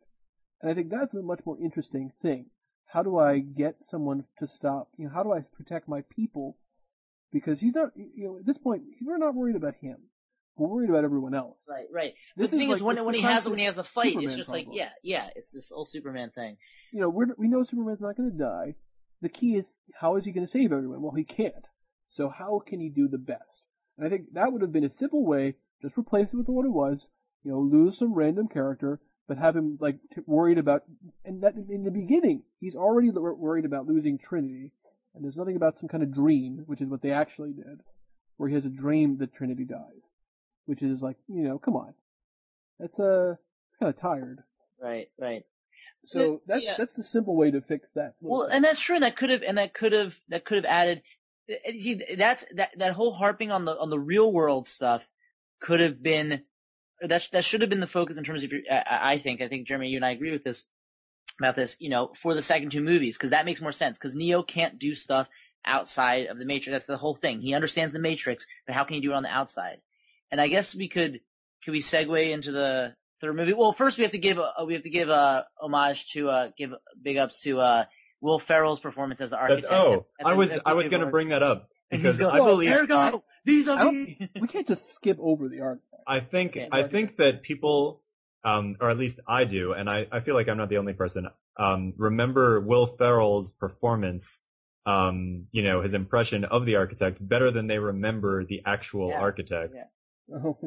and 0.62 0.70
I 0.70 0.74
think 0.74 0.88
that's 0.88 1.14
a 1.14 1.22
much 1.22 1.40
more 1.44 1.58
interesting 1.60 2.12
thing. 2.22 2.46
How 2.86 3.02
do 3.02 3.18
I 3.18 3.40
get 3.40 3.78
someone 3.82 4.24
to 4.38 4.46
stop? 4.46 4.88
You 4.96 5.06
know, 5.06 5.14
how 5.14 5.24
do 5.24 5.32
I 5.32 5.40
protect 5.40 5.88
my 5.88 6.02
people? 6.08 6.56
Because 7.32 7.60
he's 7.60 7.74
not, 7.74 7.90
you 7.96 8.24
know, 8.28 8.38
at 8.38 8.46
this 8.46 8.58
point, 8.58 8.84
we're 9.02 9.18
not 9.18 9.34
worried 9.34 9.56
about 9.56 9.74
him. 9.80 9.96
We're 10.56 10.68
worried 10.68 10.90
about 10.90 11.02
everyone 11.02 11.34
else. 11.34 11.58
Right, 11.68 11.86
right. 11.92 12.14
This 12.36 12.52
the 12.52 12.58
thing 12.58 12.70
is, 12.70 12.80
like- 12.80 12.86
when 12.86 12.96
it's 12.98 13.04
when 13.04 13.14
he 13.16 13.20
has 13.22 13.48
when 13.48 13.58
he 13.58 13.64
has 13.64 13.78
a 13.78 13.84
fight, 13.84 14.06
it's 14.06 14.14
Superman 14.14 14.36
just 14.38 14.48
like 14.50 14.68
yeah, 14.70 14.90
yeah, 15.02 15.30
it's 15.34 15.50
this 15.50 15.72
old 15.72 15.88
Superman 15.88 16.30
thing. 16.30 16.56
You 16.92 17.00
know, 17.00 17.08
we're, 17.08 17.26
we 17.36 17.48
know 17.48 17.64
Superman's 17.64 18.00
not 18.00 18.16
going 18.16 18.30
to 18.30 18.38
die. 18.38 18.76
The 19.24 19.30
key 19.30 19.54
is, 19.54 19.72
how 20.00 20.16
is 20.16 20.26
he 20.26 20.32
going 20.32 20.44
to 20.44 20.50
save 20.50 20.70
everyone? 20.70 21.00
Well, 21.00 21.14
he 21.14 21.24
can't. 21.24 21.64
So 22.10 22.28
how 22.28 22.58
can 22.58 22.78
he 22.78 22.90
do 22.90 23.08
the 23.08 23.16
best? 23.16 23.62
And 23.96 24.06
I 24.06 24.10
think 24.10 24.34
that 24.34 24.52
would 24.52 24.60
have 24.60 24.70
been 24.70 24.84
a 24.84 24.90
simple 24.90 25.24
way. 25.24 25.54
Just 25.80 25.96
replace 25.96 26.34
it 26.34 26.36
with 26.36 26.48
what 26.48 26.66
it 26.66 26.72
was. 26.72 27.08
You 27.42 27.52
know, 27.52 27.58
lose 27.58 27.96
some 27.96 28.12
random 28.12 28.48
character, 28.48 29.00
but 29.26 29.38
have 29.38 29.56
him 29.56 29.78
like 29.80 29.96
t- 30.14 30.20
worried 30.26 30.58
about. 30.58 30.82
And 31.24 31.42
that 31.42 31.54
in 31.54 31.84
the 31.84 31.90
beginning, 31.90 32.42
he's 32.60 32.76
already 32.76 33.08
l- 33.08 33.22
worried 33.22 33.64
about 33.64 33.86
losing 33.86 34.18
Trinity. 34.18 34.72
And 35.14 35.24
there's 35.24 35.38
nothing 35.38 35.56
about 35.56 35.78
some 35.78 35.88
kind 35.88 36.02
of 36.02 36.12
dream, 36.12 36.64
which 36.66 36.82
is 36.82 36.90
what 36.90 37.00
they 37.00 37.10
actually 37.10 37.52
did, 37.54 37.80
where 38.36 38.50
he 38.50 38.54
has 38.54 38.66
a 38.66 38.68
dream 38.68 39.16
that 39.20 39.34
Trinity 39.34 39.64
dies, 39.64 40.10
which 40.66 40.82
is 40.82 41.00
like, 41.00 41.16
you 41.28 41.44
know, 41.44 41.58
come 41.58 41.76
on, 41.76 41.94
that's 42.78 43.00
uh, 43.00 43.36
kind 43.80 43.88
of 43.88 43.96
tired. 43.96 44.42
Right, 44.78 45.08
right. 45.18 45.46
So 46.06 46.42
that's 46.46 46.64
Yeah. 46.64 46.74
that's 46.76 46.96
the 46.96 47.02
simple 47.02 47.36
way 47.36 47.50
to 47.50 47.60
fix 47.60 47.88
that. 47.94 48.14
Well, 48.20 48.42
and 48.42 48.64
that's 48.64 48.80
true. 48.80 48.96
And 48.96 49.04
that 49.04 49.16
could 49.16 49.30
have, 49.30 49.42
and 49.42 49.58
that 49.58 49.74
could 49.74 49.92
have, 49.92 50.18
that 50.28 50.44
could 50.44 50.56
have 50.56 50.64
added. 50.64 51.02
Eh, 51.48 51.56
eh, 51.64 51.80
see, 51.80 52.02
that's 52.16 52.44
that 52.54 52.70
that 52.78 52.92
whole 52.92 53.12
harping 53.14 53.50
on 53.50 53.64
the 53.64 53.78
on 53.78 53.90
the 53.90 53.98
real 53.98 54.32
world 54.32 54.66
stuff 54.66 55.08
could 55.60 55.80
have 55.80 56.02
been 56.02 56.42
that 57.00 57.28
that 57.32 57.44
should 57.44 57.60
have 57.60 57.70
been 57.70 57.80
the 57.80 57.86
focus 57.86 58.16
in 58.18 58.24
terms 58.24 58.42
of 58.42 58.52
your. 58.52 58.60
I, 58.70 59.12
I 59.14 59.18
think 59.18 59.40
I 59.40 59.48
think 59.48 59.66
Jeremy, 59.66 59.88
you 59.88 59.96
and 59.96 60.06
I 60.06 60.10
agree 60.10 60.30
with 60.30 60.44
this 60.44 60.66
about 61.38 61.56
this. 61.56 61.76
You 61.80 61.90
know, 61.90 62.12
for 62.22 62.34
the 62.34 62.42
second 62.42 62.70
two 62.70 62.82
movies 62.82 63.16
because 63.16 63.30
that 63.30 63.44
makes 63.44 63.60
more 63.60 63.72
sense 63.72 63.98
because 63.98 64.14
Neo 64.14 64.42
can't 64.42 64.78
do 64.78 64.94
stuff 64.94 65.28
outside 65.66 66.26
of 66.26 66.38
the 66.38 66.44
Matrix. 66.44 66.72
That's 66.72 66.84
the 66.86 66.96
whole 66.98 67.14
thing. 67.14 67.40
He 67.40 67.54
understands 67.54 67.92
the 67.92 67.98
Matrix, 67.98 68.46
but 68.66 68.74
how 68.74 68.84
can 68.84 68.94
he 68.94 69.00
do 69.00 69.12
it 69.12 69.16
on 69.16 69.22
the 69.22 69.34
outside? 69.34 69.78
And 70.30 70.40
I 70.40 70.48
guess 70.48 70.74
we 70.74 70.88
could 70.88 71.20
could 71.64 71.72
we 71.72 71.80
segue 71.80 72.30
into 72.30 72.52
the 72.52 72.94
third 73.24 73.36
movie? 73.36 73.52
Well, 73.52 73.72
first 73.72 73.96
we 73.98 74.02
have 74.02 74.12
to 74.12 74.18
give 74.18 74.38
a, 74.38 74.64
we 74.64 74.74
have 74.74 74.82
to 74.82 74.90
give 74.90 75.08
a 75.08 75.46
homage 75.60 76.10
to 76.12 76.28
uh 76.30 76.48
give 76.56 76.72
big 77.02 77.16
ups 77.16 77.40
to 77.40 77.60
uh 77.60 77.84
Will 78.20 78.38
Ferrell's 78.38 78.80
performance 78.80 79.20
as 79.20 79.30
the 79.30 79.36
That's, 79.36 79.50
architect. 79.50 79.72
oh, 79.72 80.06
at 80.20 80.26
I 80.26 80.30
the- 80.30 80.36
was 80.36 80.54
the 80.54 80.62
I 80.64 80.72
was 80.74 80.88
going 80.88 81.02
to 81.04 81.10
bring 81.10 81.28
that 81.30 81.42
up 81.42 81.68
And 81.90 82.00
he's 82.00 82.16
because 82.16 82.18
going, 82.18 82.34
I 82.34 82.38
believe 82.38 82.70
Ergo, 82.72 83.24
these 83.44 83.68
are 83.68 83.78
don't- 83.78 84.16
we 84.40 84.48
can't 84.48 84.66
just 84.66 84.82
skip 84.94 85.18
over 85.20 85.48
the 85.48 85.60
art. 85.60 85.80
I 86.06 86.20
think 86.20 86.58
I 86.72 86.82
think 86.84 87.16
that 87.18 87.42
people, 87.42 88.02
um, 88.44 88.76
or 88.80 88.90
at 88.90 88.98
least 88.98 89.20
I 89.26 89.44
do, 89.44 89.72
and 89.72 89.88
I, 89.88 90.06
I 90.12 90.20
feel 90.20 90.34
like 90.34 90.48
I'm 90.48 90.56
not 90.58 90.68
the 90.68 90.78
only 90.78 90.92
person. 90.92 91.28
Um, 91.56 91.94
remember 91.96 92.60
Will 92.60 92.86
Ferrell's 92.86 93.50
performance, 93.52 94.42
um, 94.86 95.46
you 95.52 95.62
know, 95.62 95.80
his 95.82 95.94
impression 95.94 96.44
of 96.44 96.66
the 96.66 96.76
architect 96.76 97.26
better 97.26 97.50
than 97.50 97.68
they 97.68 97.78
remember 97.78 98.44
the 98.44 98.60
actual 98.66 99.08
Yeah. 99.10 99.20
architect. 99.20 99.74
Yeah. 99.76 99.84
Will 100.26 100.58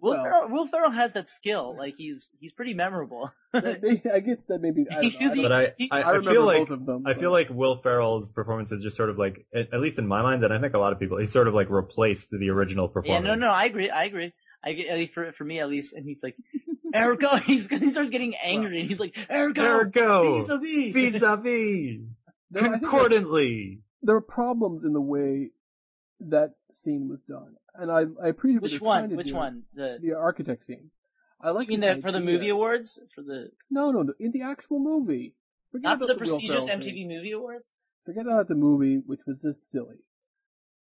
Will, 0.00 0.14
Ferrell, 0.24 0.48
Will 0.48 0.66
Ferrell 0.66 0.90
has 0.90 1.12
that 1.12 1.28
skill. 1.28 1.76
Like 1.78 1.94
he's 1.96 2.30
he's 2.40 2.52
pretty 2.52 2.74
memorable. 2.74 3.30
I 3.54 3.60
guess 3.60 4.38
that 4.48 4.58
maybe 4.60 4.86
I, 4.90 5.02
don't 5.02 5.02
know, 5.02 5.18
I, 5.20 5.34
don't- 5.34 5.42
But 5.42 5.52
I, 5.52 5.62
I, 5.90 6.02
I 6.02 6.16
I 6.18 6.20
feel 6.22 6.44
like 6.44 6.58
both 6.68 6.70
of 6.70 6.86
them. 6.86 7.06
I 7.06 7.14
feel 7.14 7.30
like 7.30 7.48
Will 7.50 7.76
Ferrell's 7.76 8.30
performance 8.30 8.72
is 8.72 8.82
just 8.82 8.96
sort 8.96 9.10
of 9.10 9.18
like, 9.18 9.46
at, 9.54 9.72
at 9.72 9.80
least 9.80 9.98
in 9.98 10.06
my 10.08 10.22
mind, 10.22 10.42
and 10.44 10.52
I 10.52 10.58
think 10.60 10.74
a 10.74 10.78
lot 10.78 10.92
of 10.92 10.98
people, 10.98 11.18
he's 11.18 11.30
sort 11.32 11.46
of 11.48 11.54
like 11.54 11.70
replaced 11.70 12.30
the 12.30 12.50
original 12.50 12.88
performance. 12.88 13.24
yeah, 13.26 13.34
no, 13.34 13.40
no, 13.40 13.52
I 13.52 13.64
agree. 13.66 13.88
I 13.90 14.04
agree. 14.04 14.32
I 14.64 14.72
get 14.72 14.88
at 14.88 14.96
least 14.98 15.12
for 15.14 15.30
for 15.32 15.44
me 15.44 15.60
at 15.60 15.68
least. 15.68 15.92
And 15.94 16.04
he's 16.04 16.22
like, 16.22 16.36
Ergo. 16.94 17.36
He's 17.46 17.68
he 17.68 17.90
starts 17.90 18.10
getting 18.10 18.34
angry, 18.42 18.80
and 18.80 18.88
he's 18.88 18.98
like, 18.98 19.16
Ergo, 19.30 19.62
Ergo, 19.62 20.38
vis-a-vis. 20.38 20.92
vis-a-vis, 20.94 22.00
there, 22.50 22.64
I 22.64 22.68
think 22.68 22.72
there, 22.72 22.78
concordantly. 22.80 23.80
there 24.02 24.16
are 24.16 24.20
problems 24.22 24.82
in 24.84 24.92
the 24.94 25.00
way 25.00 25.50
that 26.20 26.54
scene 26.72 27.08
was 27.08 27.24
done, 27.24 27.56
and 27.74 27.90
I 27.90 28.04
I 28.22 28.28
appreciate 28.28 28.62
Which 28.62 28.80
one? 28.80 29.14
Which 29.16 29.32
one? 29.32 29.64
The 29.74 29.98
The 30.00 30.12
architect 30.14 30.64
scene. 30.64 30.90
I 31.40 31.50
like 31.50 31.68
you 31.70 31.78
mean 31.78 31.96
the, 31.96 32.02
for 32.02 32.10
the 32.10 32.20
movie 32.20 32.48
awards? 32.48 32.98
For 33.14 33.22
the 33.22 33.50
No, 33.70 33.90
no, 33.90 34.02
no, 34.02 34.12
in 34.18 34.32
the 34.32 34.42
actual 34.42 34.80
movie. 34.80 35.34
Forget 35.70 35.84
not 35.84 35.98
for 35.98 36.04
about 36.04 36.14
the 36.14 36.18
prestigious 36.18 36.64
MTV 36.64 36.82
thing. 36.82 37.08
Movie 37.08 37.32
Awards? 37.32 37.74
Forget 38.06 38.26
about 38.26 38.48
the 38.48 38.54
movie, 38.54 39.02
which 39.04 39.20
was 39.26 39.40
just 39.42 39.70
silly. 39.70 39.96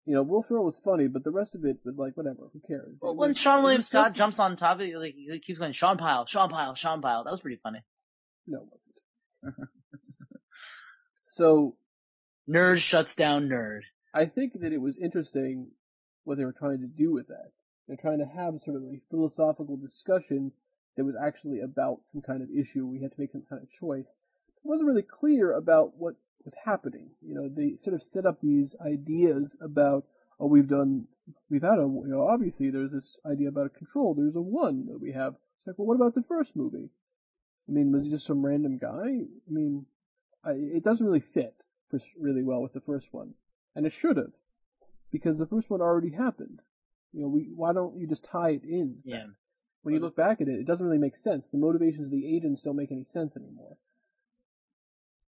You 0.05 0.15
know, 0.15 0.23
Will 0.23 0.41
Ferrell 0.43 0.63
was 0.63 0.77
funny, 0.77 1.07
but 1.07 1.23
the 1.23 1.29
rest 1.29 1.55
of 1.55 1.65
it 1.65 1.77
was 1.83 1.95
like 1.97 2.15
whatever. 2.15 2.49
Who 2.53 2.61
cares? 2.65 2.95
Well, 3.01 3.15
when 3.15 3.29
was- 3.31 3.37
Seann 3.37 3.63
William 3.63 3.81
Scott 3.81 4.07
just- 4.07 4.17
jumps 4.17 4.39
on 4.39 4.55
top 4.55 4.77
of 4.77 4.81
it, 4.81 4.97
like 4.97 5.13
he 5.15 5.39
keeps 5.39 5.59
going, 5.59 5.73
Sean 5.73 5.97
Pyle, 5.97 6.25
Sean 6.25 6.49
Pyle, 6.49 6.73
Sean 6.73 7.01
Pyle. 7.01 7.23
That 7.23 7.31
was 7.31 7.41
pretty 7.41 7.59
funny. 7.61 7.83
No, 8.47 8.59
it 8.63 8.69
wasn't. 9.43 9.69
so 11.27 11.75
Nerd 12.49 12.77
shuts 12.77 13.13
down 13.15 13.47
nerd. 13.47 13.81
I 14.13 14.25
think 14.25 14.59
that 14.59 14.73
it 14.73 14.81
was 14.81 14.97
interesting 14.97 15.71
what 16.23 16.37
they 16.37 16.45
were 16.45 16.51
trying 16.51 16.81
to 16.81 16.87
do 16.87 17.11
with 17.11 17.27
that. 17.27 17.51
They're 17.87 17.97
trying 17.97 18.19
to 18.19 18.25
have 18.25 18.59
sort 18.59 18.77
of 18.77 18.83
a 18.83 19.01
philosophical 19.09 19.77
discussion 19.77 20.51
that 20.95 21.05
was 21.05 21.15
actually 21.21 21.61
about 21.61 22.01
some 22.11 22.21
kind 22.21 22.41
of 22.41 22.49
issue. 22.49 22.85
We 22.85 23.01
had 23.01 23.11
to 23.11 23.19
make 23.19 23.31
some 23.31 23.45
kind 23.49 23.61
of 23.61 23.71
choice. 23.71 24.09
It 24.09 24.67
wasn't 24.67 24.89
really 24.89 25.01
clear 25.01 25.53
about 25.53 25.97
what 25.97 26.15
was 26.43 26.53
happening. 26.65 27.11
You 27.21 27.35
know, 27.35 27.49
they 27.49 27.75
sort 27.77 27.95
of 27.95 28.03
set 28.03 28.25
up 28.25 28.39
these 28.41 28.75
ideas 28.85 29.55
about, 29.61 30.05
oh, 30.39 30.47
we've 30.47 30.67
done, 30.67 31.07
we've 31.49 31.61
had 31.61 31.79
a, 31.79 31.83
you 31.83 32.03
know, 32.07 32.27
obviously 32.27 32.69
there's 32.69 32.91
this 32.91 33.17
idea 33.25 33.49
about 33.49 33.67
a 33.67 33.69
control. 33.69 34.13
There's 34.13 34.35
a 34.35 34.41
one 34.41 34.87
that 34.87 34.99
we 35.01 35.13
have. 35.13 35.35
It's 35.57 35.67
like, 35.67 35.79
well, 35.79 35.87
what 35.87 35.95
about 35.95 36.15
the 36.15 36.23
first 36.23 36.55
movie? 36.55 36.89
I 37.67 37.71
mean, 37.71 37.91
was 37.91 38.03
he 38.03 38.09
just 38.09 38.25
some 38.25 38.45
random 38.45 38.77
guy? 38.77 39.25
I 39.47 39.49
mean, 39.49 39.85
I, 40.43 40.51
it 40.51 40.83
doesn't 40.83 41.05
really 41.05 41.21
fit 41.21 41.55
really 42.17 42.43
well 42.43 42.61
with 42.61 42.73
the 42.73 42.81
first 42.81 43.13
one, 43.13 43.33
and 43.75 43.85
it 43.85 43.93
should 43.93 44.17
have, 44.17 44.33
because 45.11 45.37
the 45.37 45.45
first 45.45 45.69
one 45.69 45.81
already 45.81 46.11
happened. 46.11 46.61
You 47.13 47.23
know, 47.23 47.27
we 47.27 47.49
why 47.55 47.73
don't 47.73 47.97
you 47.97 48.07
just 48.07 48.23
tie 48.25 48.51
it 48.51 48.63
in? 48.63 48.97
Yeah. 49.03 49.25
When 49.83 49.95
you 49.95 49.99
look 49.99 50.15
back 50.15 50.41
at 50.41 50.47
it, 50.47 50.59
it 50.59 50.67
doesn't 50.67 50.85
really 50.85 50.99
make 50.99 51.17
sense. 51.17 51.49
The 51.49 51.57
motivations 51.57 52.05
of 52.05 52.11
the 52.11 52.35
agents 52.35 52.61
don't 52.61 52.75
make 52.75 52.91
any 52.91 53.03
sense 53.03 53.35
anymore. 53.35 53.77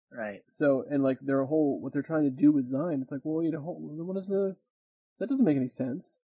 Right. 0.09 0.43
So, 0.57 0.85
and 0.89 1.03
like 1.03 1.19
their 1.21 1.43
whole 1.45 1.79
what 1.81 1.93
they're 1.93 2.01
trying 2.01 2.23
to 2.23 2.29
do 2.29 2.51
with 2.51 2.67
Zion, 2.67 3.01
it's 3.01 3.11
like, 3.11 3.21
well, 3.23 3.43
you 3.43 3.51
know, 3.51 3.59
what 3.59 4.17
is 4.17 4.27
the? 4.27 4.55
That 5.19 5.29
doesn't 5.29 5.45
make 5.45 5.57
any 5.57 5.67
sense. 5.67 6.17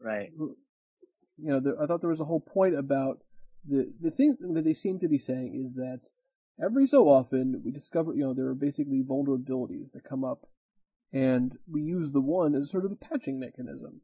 Right. 0.00 0.32
You 0.36 0.56
know, 1.38 1.60
there, 1.60 1.80
I 1.80 1.86
thought 1.86 2.00
there 2.00 2.10
was 2.10 2.20
a 2.20 2.24
whole 2.24 2.40
point 2.40 2.74
about 2.74 3.20
the 3.66 3.92
the 4.00 4.10
thing 4.10 4.36
that 4.40 4.64
they 4.64 4.74
seem 4.74 4.98
to 4.98 5.08
be 5.08 5.18
saying 5.18 5.54
is 5.54 5.76
that 5.76 6.00
every 6.62 6.86
so 6.86 7.08
often 7.08 7.62
we 7.64 7.70
discover, 7.70 8.14
you 8.14 8.24
know, 8.24 8.34
there 8.34 8.48
are 8.48 8.54
basically 8.54 9.02
vulnerabilities 9.02 9.92
that 9.92 10.04
come 10.04 10.24
up, 10.24 10.48
and 11.12 11.58
we 11.70 11.82
use 11.82 12.12
the 12.12 12.20
one 12.20 12.54
as 12.54 12.70
sort 12.70 12.84
of 12.84 12.92
a 12.92 12.96
patching 12.96 13.38
mechanism. 13.38 14.00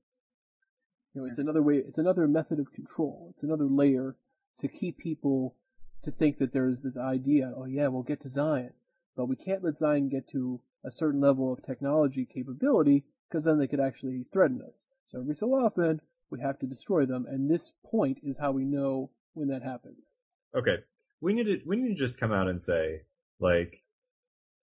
You 1.15 1.23
know, 1.23 1.29
it's 1.29 1.37
hmm. 1.37 1.43
another 1.43 1.63
way, 1.63 1.77
it's 1.77 1.99
another 1.99 2.29
method 2.29 2.59
of 2.59 2.73
control. 2.73 3.29
It's 3.35 3.43
another 3.43 3.65
layer 3.65 4.17
to 4.61 4.69
keep 4.69 4.99
people 4.99 5.57
to 6.03 6.11
think 6.11 6.39
that 6.39 6.53
there's 6.53 6.83
this 6.83 6.97
idea, 6.97 7.53
oh 7.57 7.65
yeah, 7.65 7.89
we'll 7.89 8.03
get 8.03 8.21
to 8.23 8.29
Zion, 8.29 8.73
but 9.17 9.27
we 9.27 9.37
can't 9.37 9.65
let 9.65 9.77
Zion 9.77 10.09
get 10.09 10.29
to 10.31 10.61
a 10.85 10.91
certain 10.91 11.21
level 11.21 11.53
of 11.53 11.65
technology 11.65 12.25
capability 12.25 13.05
because 13.29 13.45
then 13.45 13.59
they 13.59 13.67
could 13.67 13.81
actually 13.81 14.25
threaten 14.33 14.63
us. 14.63 14.87
So 15.09 15.21
every 15.21 15.35
so 15.35 15.49
often 15.55 16.01
we 16.31 16.41
have 16.41 16.59
to 16.61 16.67
destroy 16.67 17.07
them, 17.07 17.27
and 17.29 17.51
this 17.51 17.73
point 17.85 18.19
is 18.23 18.37
how 18.39 18.53
we 18.53 18.65
know 18.65 19.11
when 19.35 19.49
that 19.49 19.63
happens. 19.63 20.17
Okay, 20.55 20.79
we 21.21 21.33
need 21.33 21.45
to 21.45 21.61
we 21.67 21.77
need 21.77 21.89
to 21.89 21.95
just 21.95 22.19
come 22.19 22.33
out 22.33 22.49
and 22.49 22.61
say 22.61 23.03
like 23.41 23.83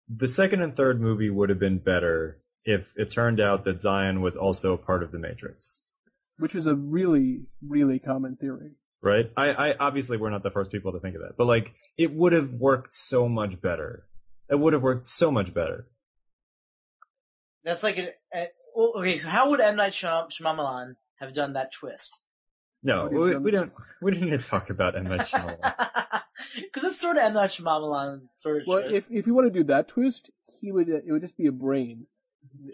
the 0.09 0.29
second 0.29 0.61
and 0.61 0.77
third 0.77 1.01
movie 1.01 1.31
would 1.31 1.49
have 1.49 1.59
been 1.59 1.79
better 1.79 2.41
if 2.65 2.95
it 2.97 3.11
turned 3.11 3.41
out 3.41 3.65
that 3.65 3.81
Zion 3.81 4.21
was 4.21 4.37
also 4.37 4.77
part 4.77 5.03
of 5.03 5.13
the 5.13 5.19
Matrix. 5.19 5.83
Which 6.39 6.55
is 6.55 6.67
a 6.67 6.75
really, 6.75 7.43
really 7.67 7.99
common 7.99 8.37
theory. 8.37 8.73
Right? 9.03 9.31
I, 9.37 9.71
I 9.71 9.77
obviously 9.79 10.17
we're 10.17 10.31
not 10.31 10.43
the 10.43 10.51
first 10.51 10.73
people 10.73 10.93
to 10.93 11.01
think 11.01 11.15
of 11.15 11.23
that, 11.23 11.37
but 11.37 11.47
like 11.47 11.75
it 11.99 12.13
would 12.13 12.33
have 12.33 12.53
worked 12.55 12.95
so 12.95 13.29
much 13.29 13.61
better. 13.61 14.05
It 14.49 14.59
would 14.59 14.73
have 14.73 14.83
worked 14.83 15.09
so 15.09 15.31
much 15.31 15.53
better. 15.53 15.87
That's 17.65 17.83
like 17.83 17.99
an. 17.99 18.09
Uh, 18.35 18.45
well, 18.75 18.93
okay, 18.97 19.19
so 19.19 19.29
how 19.29 19.51
would 19.51 19.61
M 19.61 19.77
Night 19.77 19.93
Shyam- 19.93 20.31
Shyamalan 20.31 20.97
have 21.17 21.35
done 21.35 21.53
that 21.53 21.73
twist? 21.73 22.21
No, 22.83 23.07
we, 23.07 23.37
we 23.37 23.51
don't 23.51 23.73
we 24.03 24.13
didn't 24.13 24.31
need 24.31 24.43
talk 24.43 24.71
about 24.71 24.97
M 24.97 25.05
Night 25.05 25.27
Shyamalan. 25.27 26.21
Because 26.57 26.85
it's 26.85 27.01
sort 27.01 27.17
of 27.17 27.23
M 27.25 27.35
Night 27.35 27.51
Shyamalan 27.51 28.23
sort 28.37 28.59
of. 28.59 28.63
Well, 28.67 28.81
twist. 28.83 28.95
if 28.95 29.07
if 29.11 29.27
you 29.27 29.35
want 29.35 29.53
to 29.53 29.59
do 29.59 29.65
that 29.65 29.89
twist, 29.89 30.31
he 30.61 30.73
would 30.73 30.89
uh, 30.91 30.97
it 31.07 31.13
would 31.13 31.23
just 31.23 31.37
be 31.37 31.47
a 31.47 31.53
brain 31.53 32.07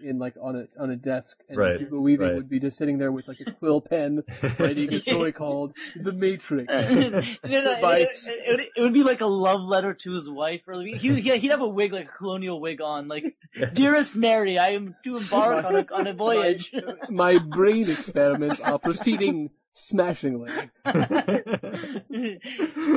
in 0.03 0.19
like 0.19 0.35
on 0.43 0.57
a 0.57 0.67
on 0.83 0.91
a 0.91 0.97
desk, 0.97 1.39
and 1.49 1.57
Right, 1.57 1.79
Hugo 1.81 2.01
Weaving 2.01 2.27
right. 2.27 2.35
would 2.35 2.49
be 2.49 2.59
just 2.61 2.77
sitting 2.77 2.99
there 2.99 3.13
with 3.13 3.29
like 3.29 3.41
a 3.47 3.53
quill 3.53 3.81
pen, 3.81 4.23
writing 4.59 4.93
a 4.93 5.01
story 5.01 5.33
called 5.43 5.75
The 5.97 6.13
Matrix. 6.13 6.73
no, 6.91 7.09
no, 7.45 7.81
By- 7.81 7.99
it, 8.01 8.09
it, 8.27 8.51
would, 8.51 8.67
it 8.77 8.83
would 8.83 8.93
be 8.93 9.03
like 9.05 9.21
a 9.21 9.27
love 9.27 9.61
letter 9.63 9.95
to 9.95 10.13
his 10.13 10.29
wife, 10.29 10.63
or 10.67 10.83
he, 10.83 10.95
he- 10.97 11.21
he'd 11.39 11.51
have 11.51 11.61
a 11.61 11.69
wig, 11.69 11.93
like 11.93 12.07
a 12.09 12.19
colonial 12.19 12.61
wig 12.61 12.81
on, 12.81 13.09
like, 13.09 13.37
"Dearest 13.73 14.17
Mary, 14.17 14.59
I 14.59 14.71
am 14.71 14.97
to 15.05 15.17
embark 15.17 15.65
on 15.65 15.77
a 15.77 15.87
on 15.95 16.07
a 16.09 16.15
voyage." 16.15 16.73
My, 17.09 17.35
my 17.35 17.39
brain 17.39 17.83
experiments 17.89 18.61
are 18.61 18.79
proceeding 18.79 19.51
smashingly. 19.75 20.51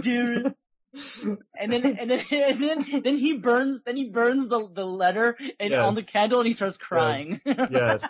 Dude. 0.02 0.56
and 1.60 1.72
then 1.72 1.84
and 1.86 2.12
then 2.12 2.24
and 2.32 2.62
then 2.62 3.02
then 3.04 3.18
he 3.18 3.34
burns 3.38 3.82
then 3.84 3.98
he 3.98 4.10
burns 4.10 4.48
the 4.48 4.68
the 4.74 4.86
letter 4.86 5.36
and 5.60 5.72
Yes. 5.72 5.84
on 5.86 5.96
the 5.96 6.04
candle 6.04 6.40
and 6.40 6.48
he 6.48 6.54
starts 6.54 6.78
crying. 6.78 7.42
yes. 7.46 8.06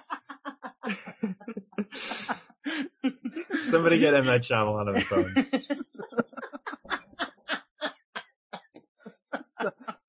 Somebody 3.67 4.00
get 4.00 4.13
M 4.13 4.25
Night 4.25 4.41
Shyamalan 4.41 4.88
on 4.88 4.93
the 4.96 5.01
phone. 5.01 5.34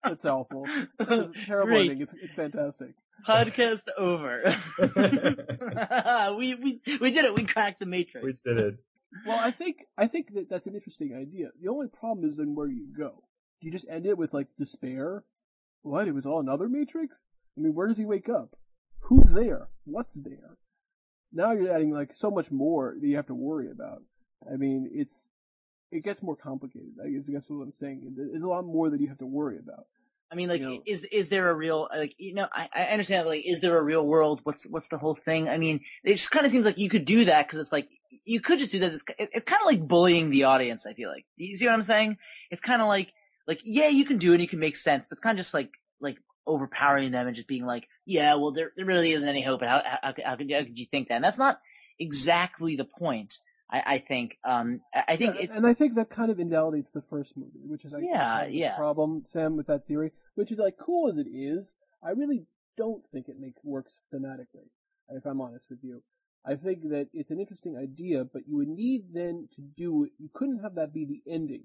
That's 0.03 0.25
awful. 0.25 0.67
It's 0.69 1.11
a 1.11 1.31
terrible 1.47 1.69
Great. 1.69 1.91
ending. 1.91 2.03
It's 2.03 2.15
it's 2.21 2.35
fantastic. 2.35 2.95
Podcast 3.27 3.85
over. 3.97 4.57
we 6.37 6.55
we 6.55 6.81
we 7.01 7.11
did 7.11 7.25
it. 7.25 7.35
We 7.35 7.45
cracked 7.45 7.81
the 7.81 7.87
matrix. 7.87 8.25
we 8.25 8.33
did 8.55 8.59
it. 8.63 8.77
Well, 9.27 9.39
I 9.39 9.51
think 9.51 9.87
I 9.97 10.07
think 10.07 10.35
that 10.35 10.51
that's 10.51 10.67
an 10.67 10.75
interesting 10.75 11.15
idea. 11.15 11.49
The 11.61 11.71
only 11.71 11.89
problem 11.89 12.29
is 12.29 12.37
then 12.37 12.55
where 12.55 12.69
you 12.69 12.87
go. 12.97 13.23
Do 13.61 13.67
you 13.67 13.73
just 13.73 13.89
end 13.89 14.07
it 14.07 14.19
with 14.19 14.35
like 14.35 14.49
despair? 14.59 15.25
What? 15.83 16.09
It 16.09 16.15
was 16.15 16.27
all 16.27 16.41
another 16.41 16.69
Matrix? 16.69 17.27
I 17.57 17.61
mean, 17.61 17.75
where 17.75 17.87
does 17.87 17.99
he 17.99 18.05
wake 18.05 18.29
up? 18.29 18.57
Who's 19.01 19.33
there? 19.33 19.69
What's 19.85 20.15
there? 20.15 20.59
Now 21.33 21.53
you're 21.53 21.73
adding 21.73 21.93
like 21.93 22.15
so 22.15 22.31
much 22.31 22.51
more 22.51 22.95
that 23.01 23.07
you 23.07 23.17
have 23.17 23.27
to 23.27 23.35
worry 23.35 23.71
about. 23.71 24.03
I 24.51 24.57
mean, 24.57 24.91
it's 24.93 25.27
it 25.91 26.03
gets 26.03 26.23
more 26.23 26.37
complicated. 26.37 26.95
I 27.05 27.09
guess 27.09 27.27
that's 27.29 27.49
what 27.49 27.63
I'm 27.63 27.73
saying. 27.73 28.15
There's 28.17 28.43
a 28.43 28.49
lot 28.49 28.65
more 28.65 28.91
that 28.91 29.01
you 29.01 29.09
have 29.09 29.19
to 29.19 29.27
worry 29.27 29.59
about. 29.59 29.87
I 30.35 30.37
mean, 30.37 30.49
like, 30.49 30.61
you 30.61 30.69
know- 30.69 30.83
is 30.85 31.05
is 31.05 31.29
there 31.29 31.49
a 31.49 31.55
real 31.55 31.87
like 31.95 32.17
you 32.19 32.35
know? 32.35 32.49
I, 32.53 32.69
I 32.75 32.83
understand 32.87 33.29
like, 33.29 33.45
is 33.47 33.61
there 33.61 33.79
a 33.79 33.83
real 33.83 34.05
world? 34.05 34.41
What's 34.43 34.67
what's 34.67 34.89
the 34.89 34.99
whole 34.99 35.15
thing? 35.15 35.49
I 35.49 35.59
mean, 35.59 35.81
it 36.03 36.17
just 36.17 36.33
kind 36.33 36.45
of 36.45 36.51
seems 36.51 36.67
like 36.67 36.77
you 36.77 36.89
could 36.89 37.05
do 37.05 37.27
that 37.27 37.47
because 37.47 37.61
it's 37.61 37.71
like 37.71 37.89
you 38.25 38.41
could 38.41 38.59
just 38.59 38.73
do 38.73 38.81
that. 38.81 38.93
It's 38.95 39.05
it, 39.17 39.31
it's 39.33 39.45
kind 39.45 39.63
of 39.63 39.67
like 39.67 39.87
bullying 39.87 40.31
the 40.31 40.43
audience. 40.43 40.87
I 40.87 40.95
feel 40.95 41.09
like 41.09 41.25
you 41.37 41.55
see 41.57 41.67
what 41.67 41.75
I'm 41.75 41.85
saying? 41.85 42.17
It's 42.51 42.61
kind 42.61 42.83
of 42.83 42.89
like 42.89 43.13
like 43.47 43.61
yeah, 43.65 43.87
you 43.87 44.05
can 44.05 44.19
do 44.19 44.33
it, 44.33 44.35
and 44.35 44.43
you 44.43 44.49
can 44.49 44.59
make 44.59 44.75
sense, 44.75 45.07
but 45.09 45.13
it's 45.13 45.23
kind 45.23 45.39
of 45.39 45.45
just 45.45 45.55
like 45.55 45.71
like 46.01 46.19
overpowering 46.49 47.13
them 47.13 47.29
and 47.29 47.37
just 47.37 47.47
being 47.47 47.65
like, 47.65 47.87
yeah, 48.05 48.35
well, 48.35 48.51
there 48.51 48.73
there 48.77 48.87
really 48.87 49.13
isn't 49.13 49.29
any 49.29 49.43
hope. 49.43 49.63
How 49.63 49.83
how, 49.85 49.99
how, 50.03 50.15
how 50.25 50.35
could 50.37 50.51
how 50.51 50.65
could 50.65 50.77
you 50.77 50.87
think 50.87 51.09
that? 51.09 51.15
And 51.15 51.25
that's 51.25 51.39
not 51.39 51.61
exactly 52.01 52.75
the 52.75 52.85
point. 52.85 53.39
I, 53.71 53.83
I 53.87 53.99
think. 53.99 54.39
Um, 54.45 54.81
I, 54.95 55.05
I 55.09 55.17
think 55.17 55.37
Yeah, 55.37 55.47
and 55.55 55.67
I 55.67 55.75
think 55.75 55.95
that 55.95 56.11
kind 56.11 56.31
of 56.31 56.39
invalidates 56.39 56.91
the 56.91 57.03
first 57.03 57.37
movie, 57.37 57.65
which 57.67 57.85
is 57.85 57.95
I 57.95 57.99
think, 57.99 58.11
Yeah, 58.11 58.39
kind 58.39 58.49
of 58.49 58.55
yeah. 58.55 58.77
problem, 58.77 59.25
Sam, 59.27 59.57
with 59.57 59.67
that 59.69 59.87
theory. 59.87 60.13
Which 60.35 60.53
is 60.53 60.59
like 60.59 60.77
cool 60.79 61.11
as 61.11 61.19
it 61.19 61.29
is, 61.29 61.75
I 62.03 62.11
really 62.11 62.45
don't 62.77 63.03
think 63.13 63.29
it 63.29 63.41
makes 63.41 63.61
works 63.65 64.01
thematically. 64.13 64.69
If 65.09 65.27
I'm 65.27 65.41
honest 65.41 65.67
with 65.71 65.81
you, 65.83 66.03
I 66.47 66.57
think 66.57 66.83
that 66.91 67.09
it's 67.13 67.31
an 67.31 67.41
interesting 67.41 67.77
idea, 67.77 68.25
but 68.25 68.43
you 68.47 68.57
would 68.57 68.69
need 68.69 69.15
then 69.15 69.49
to 69.55 69.63
do 69.63 70.05
it. 70.05 70.13
You 70.19 70.29
couldn't 70.33 70.61
have 70.61 70.75
that 70.75 70.93
be 70.93 71.05
the 71.05 71.23
ending. 71.31 71.65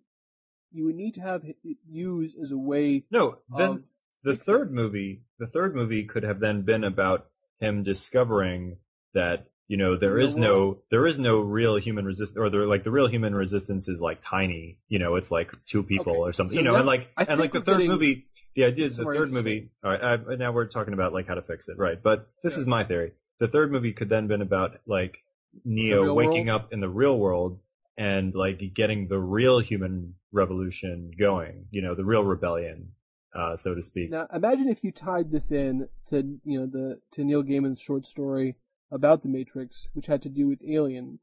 You 0.72 0.86
would 0.86 0.96
need 0.96 1.16
to 1.16 1.22
have 1.22 1.44
it 1.46 1.78
used 1.90 2.38
as 2.42 2.52
a 2.52 2.58
way 2.58 3.06
No, 3.10 3.40
then 3.58 3.86
the 4.24 4.34
fixing 4.34 4.54
third 4.54 4.72
movie, 4.74 5.24
the 5.40 5.48
third 5.48 5.76
movie 5.76 6.04
could 6.04 6.24
have 6.24 6.40
then 6.40 6.62
been 6.62 6.84
about 6.84 7.28
him 7.60 7.84
discovering 7.84 8.78
that 9.14 9.48
you 9.70 9.78
know 9.78 9.96
there 9.96 10.18
is 10.20 10.36
no 10.36 10.80
there 10.92 11.08
is 11.08 11.18
no 11.18 11.40
real 11.40 11.78
human 11.78 12.04
resistance 12.04 12.38
or 12.38 12.50
there 12.50 12.66
like 12.66 12.84
the 12.84 12.92
real 12.92 13.08
human 13.08 13.34
resistance 13.34 13.88
is 13.88 14.02
like 14.02 14.18
tiny 14.20 14.78
you 14.90 15.00
know 15.00 15.16
it's 15.16 15.32
like 15.32 15.52
two 15.66 15.82
people 15.84 16.12
Okay, 16.14 16.20
or 16.22 16.34
something 16.34 16.56
so 16.56 16.60
you 16.60 16.66
know 16.66 16.74
now- 16.74 16.80
and 16.80 16.88
like 16.88 17.08
I 17.16 17.24
and 17.24 17.40
like 17.40 17.54
the 17.54 17.62
third 17.62 17.86
movie 17.88 18.26
the 18.56 18.66
idea 18.66 18.86
is 18.86 18.98
the 18.98 19.06
third 19.06 19.32
movie 19.32 19.70
all 19.84 19.92
right 19.92 20.04
I, 20.04 20.36
now 20.36 20.52
we're 20.52 20.66
talking 20.66 20.94
about 20.94 21.14
like 21.14 21.28
how 21.28 21.36
to 21.36 21.42
fix 21.44 21.70
it 21.70 21.78
right 21.78 22.02
but 22.02 22.28
this 22.44 22.56
Yeah. 22.56 22.62
is 22.62 22.68
my 22.68 22.84
theory. 22.84 23.14
The 23.40 23.48
third 23.48 23.72
movie 23.72 23.94
could 23.94 24.10
then 24.10 24.28
been 24.28 24.42
about 24.42 24.82
like 24.86 25.20
Neo 25.64 26.14
waking 26.14 26.48
world? 26.48 26.62
up 26.64 26.74
in 26.74 26.80
the 26.82 26.90
real 26.90 27.18
world 27.18 27.62
and 27.98 28.36
like 28.36 28.74
getting 28.74 29.08
the 29.08 29.20
real 29.20 29.60
human 29.60 30.16
revolution 30.32 31.12
going 31.18 31.68
you 31.72 31.82
know 31.82 31.94
the 31.96 32.04
real 32.06 32.24
rebellion 32.24 32.92
uh 33.36 33.56
so 33.56 33.76
to 33.76 33.82
speak. 33.84 34.10
Now, 34.10 34.28
imagine 34.34 34.68
if 34.68 34.84
you 34.84 34.92
tied 34.92 35.32
this 35.32 35.52
in 35.52 35.88
to 36.10 36.40
you 36.44 36.60
know 36.60 36.66
the 36.66 37.00
to 37.12 37.24
Neil 37.24 37.44
Gaiman's 37.44 37.80
short 37.80 38.06
story 38.08 38.56
about 38.92 39.24
the 39.24 39.30
Matrix, 39.30 39.88
which 39.94 40.08
had 40.08 40.22
to 40.24 40.30
do 40.30 40.48
with 40.48 40.62
aliens. 40.68 41.22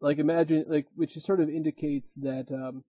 Like 0.00 0.18
imagine 0.18 0.64
like 0.68 0.86
which 0.96 1.14
sort 1.14 1.40
of 1.40 1.48
indicates 1.48 2.14
that 2.14 2.50
um, 2.52 2.84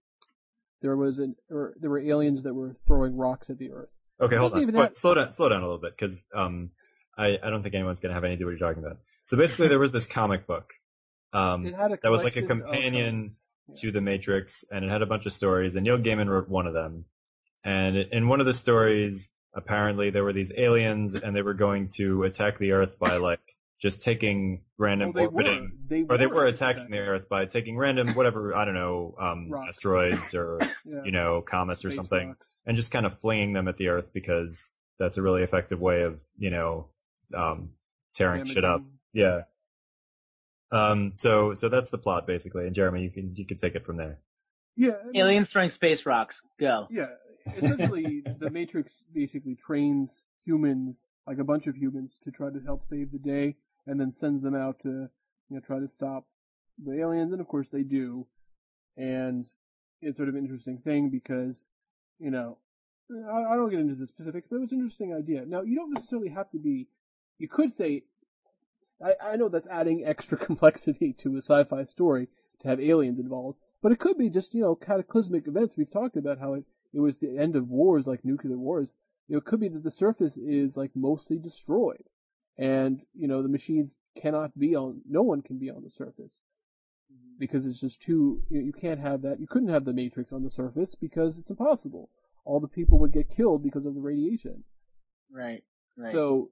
there 0.81 0.97
was 0.97 1.19
an 1.19 1.35
or 1.50 1.75
there 1.79 1.89
were 1.89 2.00
aliens 2.00 2.43
that 2.43 2.55
were 2.55 2.75
throwing 2.88 3.15
rocks 3.15 3.50
at 3.50 3.59
the 3.59 3.71
Earth. 3.71 3.89
Okay, 4.19 4.35
hold 4.35 4.53
on. 4.53 4.65
Wait, 4.65 4.73
have- 4.73 4.97
slow 4.97 5.13
down, 5.13 5.33
slow 5.33 5.50
down 5.50 5.62
a 5.62 5.65
little 5.65 5.81
bit, 5.81 5.93
because 5.97 6.25
um, 6.33 6.71
I, 7.17 7.39
I 7.43 7.50
don't 7.50 7.62
think 7.62 7.75
anyone's 7.75 8.00
gonna 8.00 8.13
have 8.13 8.23
any 8.23 8.33
idea 8.33 8.45
what 8.45 8.57
you're 8.57 8.67
talking 8.67 8.83
about. 8.83 8.97
So 9.25 9.38
basically, 9.38 9.67
there 9.67 9.79
was 9.79 9.91
this 9.91 10.07
comic 10.07 10.47
book 10.47 10.73
um, 11.33 11.65
It 11.65 11.75
had 11.75 11.91
a 11.91 12.00
that 12.01 12.12
was 12.12 12.23
like 12.23 12.35
a 12.35 12.43
companion. 12.43 13.31
Yeah. 13.67 13.75
to 13.75 13.91
the 13.91 14.01
Matrix, 14.01 14.65
and 14.71 14.83
it 14.83 14.91
had 14.91 15.01
a 15.01 15.05
bunch 15.05 15.25
of 15.25 15.31
stories. 15.31 15.77
And 15.77 15.85
Neil 15.85 15.97
Gaiman 15.97 16.27
wrote 16.27 16.50
one 16.50 16.67
of 16.67 16.73
them. 16.73 17.05
And 17.63 17.95
in 17.95 18.27
one 18.27 18.41
of 18.41 18.45
the 18.45 18.53
stories, 18.53 19.31
apparently 19.53 20.09
there 20.09 20.25
were 20.25 20.33
these 20.33 20.51
aliens, 20.57 21.15
and 21.15 21.33
they 21.33 21.41
were 21.41 21.53
going 21.53 21.88
to 21.95 22.23
attack 22.23 22.59
the 22.59 22.73
Earth 22.73 23.00
by 23.00 23.15
like 23.17 23.52
just 23.84 24.02
taking 24.02 24.62
random 24.78 25.12
Well, 25.12 25.24
they 25.24 25.28
orbiting 25.28 25.63
were. 25.63 25.70
They 25.90 26.04
or 26.04 26.18
they 26.18 26.25
were 26.25 26.46
attacking 26.46 26.84
attacking 26.84 26.92
the 26.92 27.00
Earth 27.00 27.28
by 27.28 27.46
taking 27.46 27.75
random 27.78 28.13
whatever 28.13 28.56
I 28.56 28.63
don't 28.63 28.75
know 28.75 29.13
um, 29.20 29.52
asteroids 29.68 30.34
or 30.34 30.60
Yeah. 30.86 31.02
you 31.04 31.12
know 31.12 31.42
comets 31.42 31.84
or 31.84 31.92
something, 31.92 32.30
rocks. 32.30 32.62
and 32.66 32.78
just 32.78 32.92
kind 32.92 33.06
of 33.06 33.20
flinging 33.20 33.52
them 33.52 33.68
at 33.68 33.75
the 33.75 33.90
Earth 33.90 34.13
because 34.13 34.72
that's 35.00 35.18
a 35.18 35.22
really 35.22 35.44
effective 35.44 35.82
way 35.82 36.04
of 36.04 36.24
you 36.38 36.50
know 36.50 36.88
um, 37.36 37.72
tearing 38.16 38.46
shit 38.46 38.63
up. 38.63 38.84
Yeah. 39.12 39.42
Um. 40.72 41.13
So 41.18 41.54
so 41.54 41.68
that's 41.68 41.92
the 41.92 41.98
plot 41.98 42.25
basically, 42.25 42.66
and 42.66 42.74
Jeremy, 42.74 43.04
you 43.04 43.10
can 43.12 43.36
you 43.36 43.46
can 43.46 43.58
take 43.58 43.75
it 43.75 43.86
from 43.86 43.98
there. 43.98 44.20
Yeah. 44.78 44.94
I 45.02 45.06
mean, 45.08 45.16
Aliens 45.18 45.50
throwing 45.50 45.70
space 45.70 46.06
rocks. 46.06 46.42
Go. 46.58 46.88
Yeah. 46.90 47.08
Essentially, 47.58 48.24
the 48.40 48.50
Matrix 48.50 49.04
basically 49.13 49.56
trains 49.56 50.24
humans, 50.46 51.06
like 51.28 51.38
a 51.40 51.44
bunch 51.44 51.68
of 51.68 51.75
humans, 51.75 52.18
to 52.24 52.32
try 52.32 52.50
to 52.50 52.62
help 52.66 52.86
save 52.88 53.12
the 53.12 53.20
day, 53.20 53.58
and 53.86 54.00
then 54.00 54.12
sends 54.12 54.44
them 54.44 54.56
out 54.56 54.80
to, 54.82 55.10
you 55.50 55.56
know, 55.56 55.60
try 55.60 55.80
to 55.80 55.88
stop 55.88 56.25
the 56.84 57.00
aliens, 57.00 57.32
and 57.32 57.42
of 57.42 57.48
course 57.48 57.70
they 57.70 57.84
do. 57.84 58.28
And 58.98 59.48
it's 60.02 60.18
sort 60.18 60.30
of 60.30 60.36
an 60.36 60.44
interesting 60.44 60.78
thing 60.78 61.10
because, 61.10 61.68
you 62.20 62.32
know, 62.32 62.58
I, 63.12 63.54
I 63.54 63.56
don't 63.56 63.70
get 63.70 63.80
into 63.80 63.96
the 63.96 64.08
specifics, 64.08 64.48
but 64.50 64.58
it 64.58 64.62
was 64.62 64.72
an 64.72 64.80
interesting 64.80 65.13
idea. 65.13 65.46
Now, 65.46 65.62
you 65.62 65.75
don't 65.75 65.94
necessarily 65.94 66.30
have 66.30 66.50
to 66.52 66.58
be, 66.58 66.88
you 67.38 67.48
could 67.48 67.72
say, 67.72 68.04
I, 69.04 69.34
I 69.34 69.36
know 69.36 69.50
that's 69.50 69.68
adding 69.68 70.04
extra 70.06 70.38
complexity 70.38 71.13
to 71.13 71.36
a 71.36 71.42
sci-fi 71.42 71.86
story 71.86 72.28
to 72.60 72.68
have 72.68 72.80
aliens 72.80 73.20
involved, 73.20 73.60
but 73.82 73.92
it 73.92 74.00
could 74.00 74.18
be 74.18 74.30
just, 74.30 74.54
you 74.54 74.62
know, 74.62 74.75
cataclysmic 74.75 75.48
events. 75.48 75.75
We've 75.75 75.92
talked 75.92 76.16
about 76.16 76.40
how 76.40 76.54
it, 76.54 76.66
it 76.94 77.02
was 77.02 77.18
the 77.18 77.38
end 77.38 77.56
of 77.56 77.70
wars, 77.70 78.08
like 78.08 78.24
nuclear 78.24 78.58
wars. 78.58 78.96
You 79.28 79.34
know, 79.34 79.40
it 79.40 79.46
could 79.46 79.60
be 79.60 79.70
that 79.70 79.84
the 79.84 79.92
surface 79.92 80.38
is 80.38 80.78
like 80.78 80.92
mostly 80.96 81.38
destroyed. 81.38 82.04
And, 82.57 83.01
you 83.13 83.27
know, 83.27 83.41
the 83.41 83.50
machines 83.50 83.95
cannot 84.15 84.57
be 84.57 84.75
on, 84.75 85.01
no 85.10 85.24
one 85.24 85.41
can 85.41 85.57
be 85.57 85.69
on 85.69 85.83
the 85.83 85.89
surface. 85.89 86.41
Mm-hmm. 87.12 87.39
Because 87.39 87.65
it's 87.65 87.79
just 87.79 88.01
too, 88.01 88.43
you, 88.50 88.62
you 88.62 88.74
can't 88.74 89.00
have 89.00 89.22
that. 89.24 89.39
You 89.39 89.48
couldn't 89.48 89.69
have 89.69 89.86
the 89.86 89.93
Matrix 89.93 90.31
on 90.31 90.43
the 90.43 90.51
surface 90.51 90.95
because 90.95 91.38
it's 91.38 91.50
impossible. 91.50 92.10
All 92.45 92.60
the 92.60 92.67
people 92.67 93.00
would 93.00 93.12
get 93.12 93.29
killed 93.29 93.63
because 93.63 93.86
of 93.86 93.95
the 93.95 94.01
radiation. 94.01 94.63
Right. 95.31 95.63
Right. 95.98 96.12
So 96.12 96.51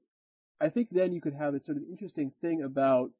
I 0.60 0.70
think 0.70 0.90
then 0.92 1.14
you 1.14 1.22
could 1.22 1.34
have 1.34 1.54
a 1.54 1.60
sort 1.60 1.78
of 1.78 1.84
interesting 1.84 2.32
thing 2.42 2.62
about, 2.64 3.12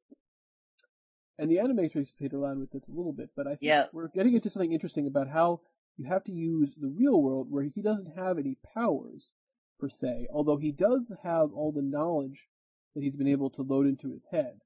and 1.38 1.50
the 1.50 1.56
Animatrix 1.56 2.16
played 2.16 2.34
around 2.34 2.60
with 2.60 2.72
this 2.72 2.88
a 2.88 2.92
little 2.92 3.12
bit, 3.12 3.30
but 3.36 3.46
I 3.46 3.50
think 3.50 3.62
Yeah. 3.62 3.86
we're 3.92 4.08
getting 4.08 4.34
into 4.34 4.50
something 4.50 4.72
interesting 4.72 5.06
about 5.06 5.28
how 5.28 5.60
you 5.96 6.06
have 6.06 6.24
to 6.24 6.32
use 6.32 6.74
the 6.76 6.88
real 6.88 7.22
world 7.22 7.50
where 7.50 7.64
he 7.64 7.82
doesn't 7.82 8.16
have 8.16 8.38
any 8.38 8.56
powers 8.74 9.32
per 9.78 9.88
se, 9.88 10.26
although 10.32 10.56
he 10.56 10.72
does 10.72 11.12
have 11.22 11.52
all 11.52 11.72
the 11.72 11.82
knowledge 11.82 12.48
that 12.94 13.02
he's 13.02 13.16
been 13.16 13.28
able 13.28 13.50
to 13.50 13.62
load 13.62 13.86
into 13.86 14.10
his 14.10 14.24
head. 14.30 14.60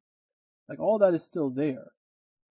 Like 0.68 0.80
all 0.80 0.98
that 0.98 1.14
is 1.14 1.24
still 1.24 1.50
there. 1.50 1.92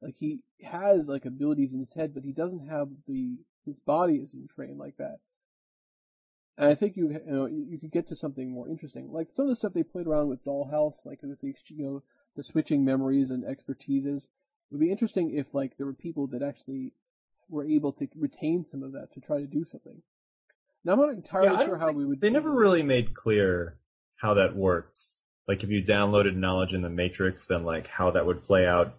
Like 0.02 0.16
he 0.18 0.40
has 0.62 1.08
like 1.08 1.26
abilities 1.26 1.74
in 1.74 1.80
his 1.80 1.94
head, 1.94 2.14
but 2.14 2.24
he 2.24 2.32
doesn't 2.32 2.68
have 2.68 2.90
the 3.08 3.38
his 3.66 3.80
body 3.80 4.16
isn't 4.16 4.52
trained 4.52 4.78
like 4.78 4.98
that. 4.98 5.18
And 6.58 6.70
I 6.70 6.76
think 6.76 6.96
you 6.96 7.10
you 7.10 7.34
know 7.34 7.46
you 7.48 7.78
could 7.80 7.92
get 7.92 8.08
to 8.08 8.16
something 8.16 8.50
more 8.52 8.70
interesting, 8.70 9.12
like 9.12 9.30
some 9.36 9.46
of 9.46 9.50
the 9.50 9.56
stuff 9.56 9.74
they 9.74 9.84
played 9.84 10.08
around 10.08 10.30
with 10.30 10.46
Dollhouse, 10.46 11.06
like 11.06 11.22
with 11.22 11.42
the 11.42 11.54
you 11.70 11.84
know 11.84 12.04
the 12.36 12.44
switching 12.44 12.86
memories 12.86 13.30
and 13.30 13.44
expertises. 13.44 14.24
It 14.26 14.72
would 14.72 14.80
be 14.80 14.92
interesting 14.92 15.36
if 15.36 15.54
like 15.54 15.78
there 15.78 15.86
were 15.86 15.94
people 15.94 16.28
that 16.28 16.42
actually 16.42 16.94
were 17.50 17.66
able 17.66 17.92
to 17.94 18.08
retain 18.16 18.64
some 18.64 18.84
of 18.84 18.94
that 18.94 19.14
to 19.14 19.20
try 19.20 19.40
to 19.40 19.48
do 19.48 19.64
something. 19.64 20.02
Now 20.84 20.94
I'm 20.94 21.00
not 21.00 21.10
entirely 21.10 21.58
Yeah, 21.58 21.66
sure 21.66 21.78
how 21.78 21.92
we 21.92 22.06
would. 22.06 22.22
They 22.22 22.30
never 22.30 22.52
really 22.52 22.84
made 22.84 23.14
clear 23.14 23.78
how 24.18 24.36
that 24.36 24.56
worked. 24.56 25.02
Like 25.48 25.64
if 25.64 25.70
you 25.70 25.84
downloaded 25.84 26.36
knowledge 26.36 26.74
in 26.74 26.82
the 26.82 26.90
Matrix, 26.90 27.46
then 27.46 27.64
like 27.64 27.88
how 27.88 28.12
that 28.12 28.26
would 28.26 28.44
play 28.44 28.68
out 28.68 28.96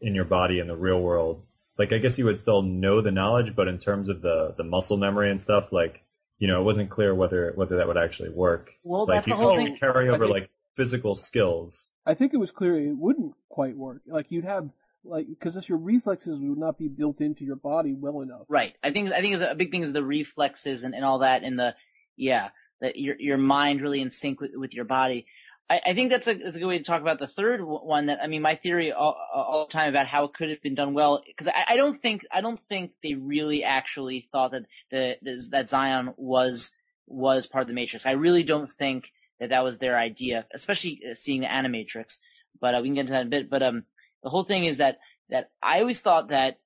in 0.00 0.14
your 0.14 0.24
body 0.24 0.58
in 0.58 0.68
the 0.68 0.76
real 0.76 1.00
world. 1.00 1.46
Like 1.78 1.92
I 1.92 1.98
guess 1.98 2.18
you 2.18 2.24
would 2.26 2.40
still 2.40 2.62
know 2.62 3.00
the 3.00 3.10
knowledge, 3.10 3.54
but 3.54 3.68
in 3.68 3.78
terms 3.78 4.08
of 4.08 4.22
the 4.22 4.54
the 4.56 4.64
muscle 4.64 4.96
memory 4.96 5.30
and 5.30 5.40
stuff, 5.40 5.72
like 5.72 6.02
you 6.38 6.46
know, 6.46 6.60
it 6.60 6.64
wasn't 6.64 6.90
clear 6.90 7.14
whether 7.14 7.52
whether 7.54 7.76
that 7.76 7.88
would 7.88 7.98
actually 7.98 8.30
work. 8.30 8.72
well, 8.84 9.06
like 9.06 9.18
that's 9.18 9.28
you 9.28 9.32
the 9.34 9.36
whole 9.36 9.56
thing. 9.56 9.76
carry 9.76 10.08
over 10.08 10.24
think- 10.24 10.34
like 10.34 10.50
physical 10.76 11.14
skills. 11.14 11.88
I 12.06 12.14
think 12.14 12.32
it 12.32 12.38
was 12.38 12.50
clear 12.50 12.78
it 12.78 12.96
wouldn't 12.96 13.34
quite 13.50 13.76
work. 13.76 14.02
Like 14.06 14.30
you'd 14.30 14.44
have 14.44 14.70
like 15.04 15.26
because 15.28 15.68
your 15.68 15.78
reflexes 15.78 16.38
would 16.40 16.58
not 16.58 16.78
be 16.78 16.88
built 16.88 17.20
into 17.20 17.44
your 17.44 17.56
body 17.56 17.92
well 17.92 18.20
enough. 18.20 18.46
Right. 18.48 18.74
I 18.82 18.90
think 18.90 19.12
I 19.12 19.20
think 19.20 19.40
a 19.40 19.54
big 19.54 19.70
thing 19.70 19.82
is 19.82 19.92
the 19.92 20.04
reflexes 20.04 20.84
and, 20.84 20.94
and 20.94 21.04
all 21.04 21.18
that, 21.18 21.44
and 21.44 21.58
the 21.58 21.74
yeah, 22.16 22.50
that 22.80 22.96
your 22.96 23.16
your 23.18 23.38
mind 23.38 23.82
really 23.82 24.00
in 24.00 24.10
sync 24.10 24.40
with, 24.40 24.52
with 24.54 24.74
your 24.74 24.84
body. 24.84 25.26
I, 25.70 25.80
I 25.86 25.94
think 25.94 26.10
that's 26.10 26.26
a 26.26 26.34
that's 26.34 26.56
a 26.56 26.60
good 26.60 26.66
way 26.66 26.78
to 26.78 26.84
talk 26.84 27.02
about 27.02 27.18
the 27.18 27.26
third 27.26 27.62
one. 27.62 28.06
That 28.06 28.20
I 28.22 28.26
mean, 28.26 28.42
my 28.42 28.54
theory 28.54 28.92
all, 28.92 29.16
all 29.34 29.66
the 29.66 29.72
time 29.72 29.88
about 29.88 30.06
how 30.06 30.24
it 30.24 30.34
could 30.34 30.50
have 30.50 30.62
been 30.62 30.74
done 30.74 30.94
well, 30.94 31.22
because 31.26 31.48
I, 31.48 31.74
I 31.74 31.76
don't 31.76 32.00
think 32.00 32.26
I 32.30 32.40
don't 32.40 32.60
think 32.68 32.92
they 33.02 33.14
really 33.14 33.64
actually 33.64 34.28
thought 34.32 34.52
that 34.52 34.64
the, 34.90 35.48
that 35.50 35.68
Zion 35.68 36.14
was 36.16 36.72
was 37.06 37.46
part 37.46 37.62
of 37.62 37.68
the 37.68 37.74
Matrix. 37.74 38.06
I 38.06 38.12
really 38.12 38.42
don't 38.42 38.70
think 38.70 39.12
that 39.40 39.50
that 39.50 39.64
was 39.64 39.78
their 39.78 39.96
idea, 39.96 40.46
especially 40.52 41.00
uh, 41.08 41.14
seeing 41.14 41.40
the 41.42 41.46
Animatrix. 41.46 42.18
But 42.60 42.74
uh, 42.74 42.80
we 42.82 42.88
can 42.88 42.94
get 42.94 43.00
into 43.02 43.12
that 43.12 43.20
in 43.22 43.26
a 43.28 43.30
bit. 43.30 43.50
But 43.50 43.62
um, 43.62 43.84
the 44.22 44.30
whole 44.30 44.44
thing 44.44 44.64
is 44.64 44.78
that 44.78 44.98
that 45.28 45.50
I 45.62 45.80
always 45.80 46.00
thought 46.00 46.28
that 46.28 46.58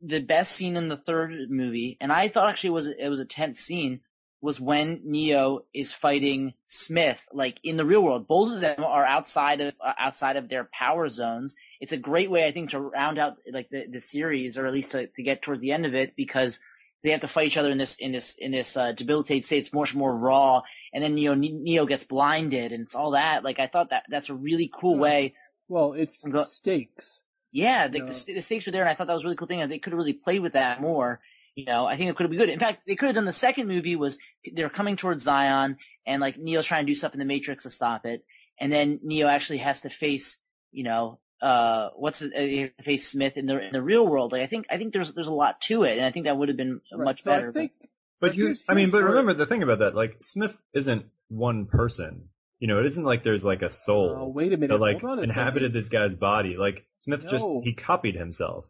the 0.00 0.20
best 0.20 0.52
scene 0.52 0.76
in 0.76 0.88
the 0.88 0.96
third 0.96 1.50
movie, 1.50 1.96
and 2.00 2.12
I 2.12 2.28
thought 2.28 2.48
actually 2.48 2.68
it 2.68 2.72
was 2.72 2.86
it 2.86 3.08
was 3.08 3.20
a 3.20 3.24
tense 3.24 3.60
scene, 3.60 4.00
was 4.40 4.60
when 4.60 5.00
Neo 5.04 5.64
is 5.72 5.92
fighting 5.92 6.54
Smith, 6.68 7.26
like 7.32 7.58
in 7.64 7.76
the 7.76 7.84
real 7.86 8.02
world. 8.02 8.28
Both 8.28 8.54
of 8.54 8.60
them 8.60 8.84
are 8.84 9.04
outside 9.04 9.60
of 9.60 9.74
uh, 9.84 9.94
outside 9.98 10.36
of 10.36 10.48
their 10.48 10.64
power 10.72 11.08
zones. 11.08 11.56
It's 11.80 11.92
a 11.92 11.96
great 11.96 12.30
way, 12.30 12.46
I 12.46 12.52
think, 12.52 12.70
to 12.70 12.80
round 12.80 13.18
out 13.18 13.36
like 13.52 13.68
the, 13.70 13.86
the 13.90 14.00
series, 14.00 14.56
or 14.58 14.66
at 14.66 14.72
least 14.72 14.92
to, 14.92 15.06
to 15.06 15.22
get 15.22 15.42
towards 15.42 15.60
the 15.60 15.72
end 15.72 15.86
of 15.86 15.94
it, 15.94 16.14
because 16.16 16.60
they 17.02 17.10
have 17.12 17.20
to 17.20 17.28
fight 17.28 17.46
each 17.46 17.56
other 17.56 17.70
in 17.70 17.78
this 17.78 17.96
in 17.98 18.12
this 18.12 18.34
in 18.38 18.52
this 18.52 18.76
uh, 18.76 18.92
debilitated 18.92 19.44
state. 19.44 19.58
It's 19.58 19.72
much 19.72 19.94
more 19.94 20.16
raw, 20.16 20.62
and 20.92 21.02
then 21.02 21.14
Neo 21.14 21.34
Neo 21.34 21.86
gets 21.86 22.04
blinded, 22.04 22.72
and 22.72 22.82
it's 22.84 22.94
all 22.94 23.12
that. 23.12 23.42
Like 23.42 23.58
I 23.58 23.66
thought 23.66 23.90
that 23.90 24.04
that's 24.10 24.28
a 24.30 24.34
really 24.34 24.70
cool 24.72 24.98
way 24.98 25.34
Well, 25.68 25.94
it's 25.94 26.22
Go- 26.24 26.44
stakes. 26.44 27.20
yeah, 27.52 27.88
the, 27.88 28.00
the, 28.00 28.34
the 28.34 28.42
stakes 28.42 28.66
were 28.66 28.72
there, 28.72 28.82
and 28.82 28.88
I 28.90 28.94
thought 28.94 29.06
that 29.06 29.14
was 29.14 29.24
a 29.24 29.26
really 29.26 29.36
cool 29.36 29.48
thing. 29.48 29.60
And 29.62 29.72
they 29.72 29.78
could 29.78 29.92
have 29.92 29.98
really 29.98 30.12
played 30.12 30.40
with 30.42 30.52
that 30.52 30.80
more. 30.80 31.20
You 31.56 31.64
know, 31.64 31.86
I 31.86 31.96
think 31.96 32.10
it 32.10 32.16
could 32.16 32.24
have 32.24 32.30
been 32.30 32.38
good. 32.38 32.50
In 32.50 32.58
fact, 32.58 32.82
they 32.86 32.94
could 32.96 33.06
have 33.06 33.14
done 33.14 33.24
the 33.24 33.32
second 33.32 33.66
movie 33.66 33.96
was 33.96 34.18
they're 34.54 34.68
coming 34.68 34.94
towards 34.96 35.24
Zion, 35.24 35.78
and 36.06 36.20
like 36.20 36.38
Neo's 36.38 36.66
trying 36.66 36.86
to 36.86 36.92
do 36.92 36.94
stuff 36.94 37.14
in 37.14 37.18
the 37.18 37.24
Matrix 37.24 37.64
to 37.64 37.70
stop 37.70 38.04
it, 38.06 38.24
and 38.60 38.70
then 38.72 39.00
Neo 39.02 39.26
actually 39.26 39.58
has 39.58 39.80
to 39.80 39.88
face, 39.90 40.38
you 40.70 40.84
know, 40.84 41.18
uh, 41.40 41.88
what's 41.96 42.20
it, 42.22 42.32
uh, 42.36 42.40
he 42.40 42.58
has 42.58 42.70
to 42.76 42.82
face 42.84 43.08
Smith 43.08 43.36
in 43.38 43.46
the 43.46 43.58
in 43.66 43.72
the 43.72 43.82
real 43.82 44.06
world. 44.06 44.32
Like 44.32 44.42
I 44.42 44.46
think 44.46 44.66
I 44.70 44.76
think 44.76 44.92
there's 44.92 45.12
there's 45.14 45.26
a 45.28 45.32
lot 45.32 45.60
to 45.62 45.82
it, 45.84 45.96
and 45.96 46.04
I 46.06 46.10
think 46.10 46.26
that 46.26 46.36
would 46.36 46.48
have 46.48 46.56
been 46.58 46.80
Right. 46.92 47.04
much 47.04 47.22
so 47.22 47.30
better. 47.30 47.48
I 47.48 47.52
think 47.52 47.72
But 47.80 47.88
But 48.20 48.36
you, 48.36 48.44
here's- 48.44 48.64
I 48.68 48.74
mean, 48.74 48.90
but 48.90 49.00
where- 49.02 49.10
remember 49.10 49.32
the 49.34 49.46
thing 49.46 49.62
about 49.62 49.78
that, 49.80 49.94
like 49.94 50.16
Smith 50.22 50.60
isn't 50.74 51.06
one 51.28 51.64
person. 51.66 52.28
You 52.60 52.68
know, 52.68 52.80
it 52.80 52.86
isn't 52.86 53.04
like 53.04 53.22
there's 53.24 53.44
like 53.44 53.62
a 53.62 53.68
soul 53.70 54.14
Oh, 54.18 54.28
wait 54.28 54.52
a 54.52 54.56
minute. 54.58 54.68
that 54.74 54.78
like 54.80 55.00
Hold 55.00 55.12
on 55.12 55.18
a 55.20 55.22
inhabited 55.22 55.68
second. 55.68 55.74
this 55.74 55.88
guy's 55.88 56.14
body. 56.16 56.56
Like 56.58 56.86
Smith 56.96 57.26
just 57.28 57.46
he 57.64 57.72
copied 57.74 58.14
himself. 58.14 58.64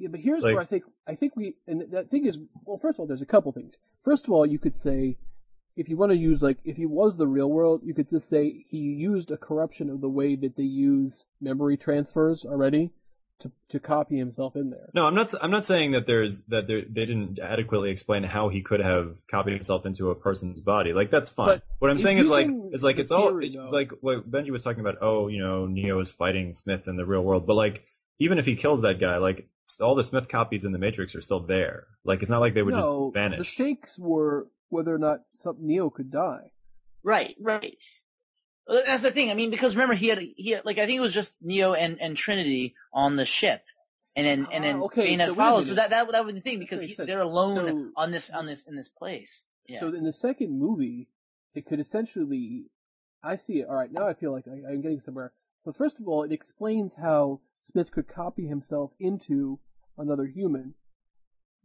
Yeah, 0.00 0.08
but 0.08 0.20
here's 0.20 0.42
Like- 0.42 0.54
where 0.54 0.62
I 0.62 0.66
think 0.66 0.84
I 1.06 1.14
think 1.14 1.36
we 1.36 1.54
and 1.68 1.82
that 1.92 2.10
thing 2.10 2.24
is 2.26 2.38
well. 2.64 2.78
First 2.78 2.96
of 2.96 3.00
all, 3.00 3.06
there's 3.06 3.22
a 3.22 3.26
couple 3.26 3.52
things. 3.52 3.78
First 4.02 4.24
of 4.24 4.30
all, 4.32 4.46
you 4.46 4.58
could 4.58 4.74
say 4.74 5.18
if 5.76 5.88
you 5.88 5.96
want 5.96 6.10
to 6.10 6.16
use 6.18 6.42
like 6.42 6.58
if 6.64 6.76
he 6.76 6.86
was 6.86 7.16
the 7.16 7.28
real 7.28 7.50
world, 7.50 7.82
you 7.84 7.94
could 7.94 8.08
just 8.08 8.28
say 8.28 8.64
he 8.68 8.78
used 8.78 9.30
a 9.30 9.36
corruption 9.36 9.88
of 9.90 10.00
the 10.00 10.08
way 10.08 10.34
that 10.36 10.56
they 10.56 10.64
use 10.64 11.24
memory 11.40 11.76
transfers 11.76 12.44
already 12.44 12.92
to 13.40 13.52
to 13.68 13.78
copy 13.80 14.16
himself 14.18 14.56
in 14.56 14.70
there. 14.70 14.90
No, 14.94 15.06
I'm 15.06 15.14
not. 15.14 15.32
I'm 15.42 15.50
not 15.50 15.64
saying 15.66 15.92
that 15.92 16.06
there's 16.06 16.42
that 16.48 16.66
there, 16.66 16.82
they 16.82 17.06
didn't 17.06 17.38
adequately 17.38 17.90
explain 17.90 18.22
how 18.22 18.48
he 18.48 18.62
could 18.62 18.80
have 18.80 19.18
copied 19.30 19.54
himself 19.54 19.86
into 19.86 20.10
a 20.10 20.14
person's 20.14 20.60
body. 20.60 20.92
Like 20.92 21.10
that's 21.10 21.28
fine. 21.30 21.46
But 21.48 21.62
what 21.78 21.90
I'm 21.90 21.98
saying 21.98 22.18
is 22.18 22.28
like 22.28 22.48
is 22.72 22.82
like 22.82 22.98
it's 22.98 23.10
all 23.10 23.28
theory, 23.28 23.46
it- 23.48 23.54
though- 23.54 23.70
like 23.70 23.92
what 24.00 24.30
Benji 24.30 24.50
was 24.50 24.62
talking 24.62 24.80
about. 24.80 24.96
Oh, 25.02 25.28
you 25.28 25.40
know, 25.42 25.66
Neo 25.66 26.00
is 26.00 26.10
fighting 26.10 26.52
Smith 26.54 26.86
in 26.88 26.96
the 26.96 27.06
real 27.06 27.22
world, 27.24 27.46
but 27.46 27.54
like 27.54 27.84
even 28.20 28.38
if 28.38 28.46
he 28.46 28.54
kills 28.54 28.82
that 28.82 29.00
guy, 29.00 29.16
like 29.16 29.48
all 29.80 29.96
the 29.96 30.04
Smith 30.04 30.28
copies 30.28 30.64
in 30.64 30.70
the 30.72 30.78
Matrix 30.78 31.14
are 31.16 31.20
still 31.20 31.40
there. 31.40 31.86
Like 32.04 32.22
it's 32.22 32.30
not 32.30 32.40
like 32.40 32.54
they 32.54 32.62
would 32.62 32.74
no, 32.74 33.10
just 33.12 33.14
vanish. 33.14 33.38
the 33.38 33.44
stakes 33.44 33.98
were 33.98 34.46
whether 34.68 34.94
or 34.94 34.98
not 34.98 35.22
some 35.34 35.56
Neo 35.58 35.90
could 35.90 36.12
die. 36.12 36.52
Right, 37.02 37.34
right. 37.40 37.76
Well, 38.68 38.82
That's 38.86 39.02
the 39.02 39.10
thing. 39.10 39.30
I 39.30 39.34
mean, 39.34 39.50
because 39.50 39.74
remember, 39.74 39.94
he 39.94 40.08
had, 40.08 40.18
he 40.36 40.50
had, 40.50 40.64
like, 40.64 40.78
I 40.78 40.86
think 40.86 40.98
it 40.98 41.00
was 41.00 41.14
just 41.14 41.34
Neo 41.40 41.72
and, 41.72 42.00
and 42.00 42.16
Trinity 42.16 42.76
on 42.92 43.16
the 43.16 43.24
ship. 43.24 43.64
And 44.14 44.26
then, 44.26 44.46
and 44.52 44.62
then 44.62 44.76
Ah, 44.76 44.84
okay, 44.84 45.06
Bane 45.06 45.18
so 45.18 45.24
had 45.24 45.28
wait 45.30 45.32
a 45.32 45.36
followed. 45.36 45.66
So 45.68 45.74
that, 45.74 45.90
that, 45.90 46.12
that 46.12 46.24
would 46.24 46.34
be 46.34 46.40
the 46.40 46.44
thing 46.44 46.58
because 46.58 46.82
he, 46.82 46.94
they're 46.94 47.20
alone 47.20 47.54
So- 47.56 47.90
on 47.96 48.10
this, 48.10 48.30
on 48.30 48.46
this, 48.46 48.64
in 48.64 48.76
this 48.76 48.88
place. 48.88 49.44
Yeah. 49.66 49.80
So 49.80 49.88
in 49.88 50.04
the 50.04 50.12
second 50.12 50.58
movie, 50.58 51.08
it 51.54 51.64
could 51.64 51.80
essentially 51.80 52.66
I 53.22 53.36
see 53.36 53.60
it. 53.60 53.68
All 53.68 53.74
right, 53.74 53.92
now 53.92 54.06
I 54.06 54.14
feel 54.14 54.32
like 54.32 54.44
I, 54.48 54.72
I'm 54.72 54.80
getting 54.80 55.00
somewhere. 55.00 55.32
But 55.64 55.76
first 55.76 56.00
of 56.00 56.08
all, 56.08 56.22
it 56.22 56.32
explains 56.32 56.94
how 56.94 57.40
Smith 57.60 57.90
could 57.90 58.08
copy 58.08 58.46
himself 58.46 58.92
into 58.98 59.60
another 59.96 60.26
human 60.26 60.74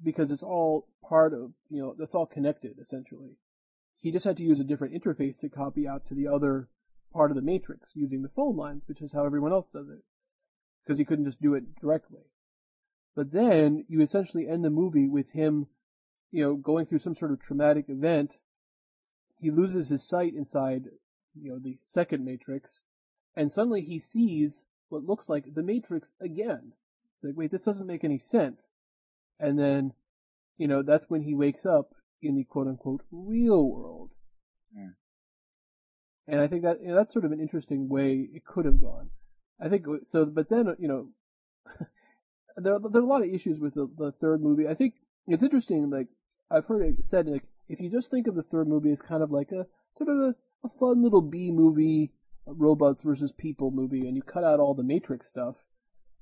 because 0.04 0.32
it's 0.32 0.44
all 0.44 0.88
part 1.08 1.34
of, 1.34 1.54
you 1.70 1.82
know, 1.82 1.96
that's 1.98 2.16
all 2.16 2.26
connected 2.26 2.78
essentially. 2.80 3.38
He 3.96 4.12
just 4.12 4.26
had 4.26 4.38
to 4.38 4.44
use 4.44 4.60
a 4.60 4.66
different 4.66 4.94
interface 4.94 5.40
to 5.40 5.50
copy 5.50 5.88
out 5.88 6.06
to 6.08 6.14
the 6.14 6.28
other 6.28 6.70
part 7.14 7.32
of 7.32 7.36
the 7.36 7.42
matrix 7.42 7.92
using 7.94 8.22
the 8.22 8.30
phone 8.30 8.58
lines, 8.58 8.84
which 8.88 9.02
is 9.02 9.14
how 9.14 9.26
everyone 9.26 9.54
else 9.54 9.70
does 9.70 9.90
it. 9.90 10.04
Because 10.86 11.00
he 11.00 11.06
couldn't 11.06 11.26
just 11.26 11.42
do 11.42 11.56
it 11.56 11.76
directly. 11.80 12.26
But 13.16 13.32
then 13.32 13.86
you 13.88 14.02
essentially 14.02 14.48
end 14.48 14.64
the 14.64 14.70
movie 14.70 15.08
with 15.08 15.32
him, 15.32 15.68
you 16.30 16.44
know, 16.44 16.56
going 16.56 16.86
through 16.86 17.00
some 17.00 17.16
sort 17.16 17.32
of 17.32 17.42
traumatic 17.42 17.86
event. 17.88 18.38
He 19.40 19.50
loses 19.50 19.90
his 19.90 20.08
sight 20.08 20.34
inside, 20.36 20.90
you 21.34 21.52
know, 21.52 21.60
the 21.60 21.80
second 21.86 22.26
matrix, 22.26 22.82
and 23.36 23.52
suddenly 23.52 23.82
he 23.82 24.00
sees 24.00 24.66
what 24.90 25.04
looks 25.04 25.30
like 25.30 25.54
the 25.54 25.64
matrix 25.64 26.12
again. 26.22 26.74
Like, 27.24 27.34
wait, 27.36 27.52
this 27.52 27.64
doesn't 27.64 27.88
make 27.88 28.04
any 28.04 28.20
sense. 28.20 28.72
And 29.40 29.58
then, 29.58 29.94
you 30.58 30.68
know, 30.68 30.82
that's 30.82 31.10
when 31.10 31.24
he 31.24 31.34
wakes 31.34 31.66
up 31.66 31.96
in 32.22 32.36
the 32.36 32.44
quote 32.44 32.68
unquote 32.68 33.02
real 33.12 33.70
world. 33.70 34.12
Yeah. 34.76 34.90
And 36.28 36.42
I 36.42 36.48
think 36.48 36.64
that 36.64 36.82
you 36.82 36.90
know, 36.90 36.96
that's 36.96 37.14
sort 37.14 37.26
of 37.26 37.32
an 37.32 37.40
interesting 37.40 37.90
way 37.90 38.28
it 38.34 38.46
could 38.46 38.66
have 38.66 38.82
gone. 38.82 39.12
I 39.60 39.70
think 39.70 39.86
so, 40.06 40.26
but 40.26 40.50
then 40.50 40.76
you 40.80 40.88
know, 40.88 41.10
there 42.58 42.80
there 42.80 43.02
are 43.02 43.06
a 43.06 43.08
lot 43.08 43.22
of 43.24 43.34
issues 43.34 43.60
with 43.60 43.76
the, 43.76 43.90
the 43.98 44.12
third 44.12 44.42
movie. 44.42 44.68
I 44.68 44.74
think 44.74 44.96
it's 45.28 45.44
interesting. 45.44 45.90
Like 45.90 46.08
I've 46.50 46.66
heard 46.66 46.82
it 46.82 47.06
said, 47.06 47.28
like 47.28 47.44
if 47.70 47.80
you 47.80 47.90
just 47.90 48.12
think 48.12 48.28
of 48.28 48.36
the 48.36 48.44
third 48.44 48.68
movie 48.68 48.92
as 48.92 49.00
kind 49.00 49.24
of 49.24 49.32
like 49.32 49.52
a 49.52 49.66
sort 49.98 50.10
of 50.10 50.18
a, 50.18 50.36
a 50.64 50.70
fun 50.80 51.04
little 51.04 51.22
B 51.22 51.52
movie, 51.52 52.12
robots 52.46 53.04
versus 53.04 53.32
people 53.32 53.72
movie, 53.72 54.08
and 54.08 54.16
you 54.16 54.22
cut 54.24 54.44
out 54.44 54.60
all 54.60 54.74
the 54.74 54.84
Matrix 54.84 55.28
stuff, 55.30 55.56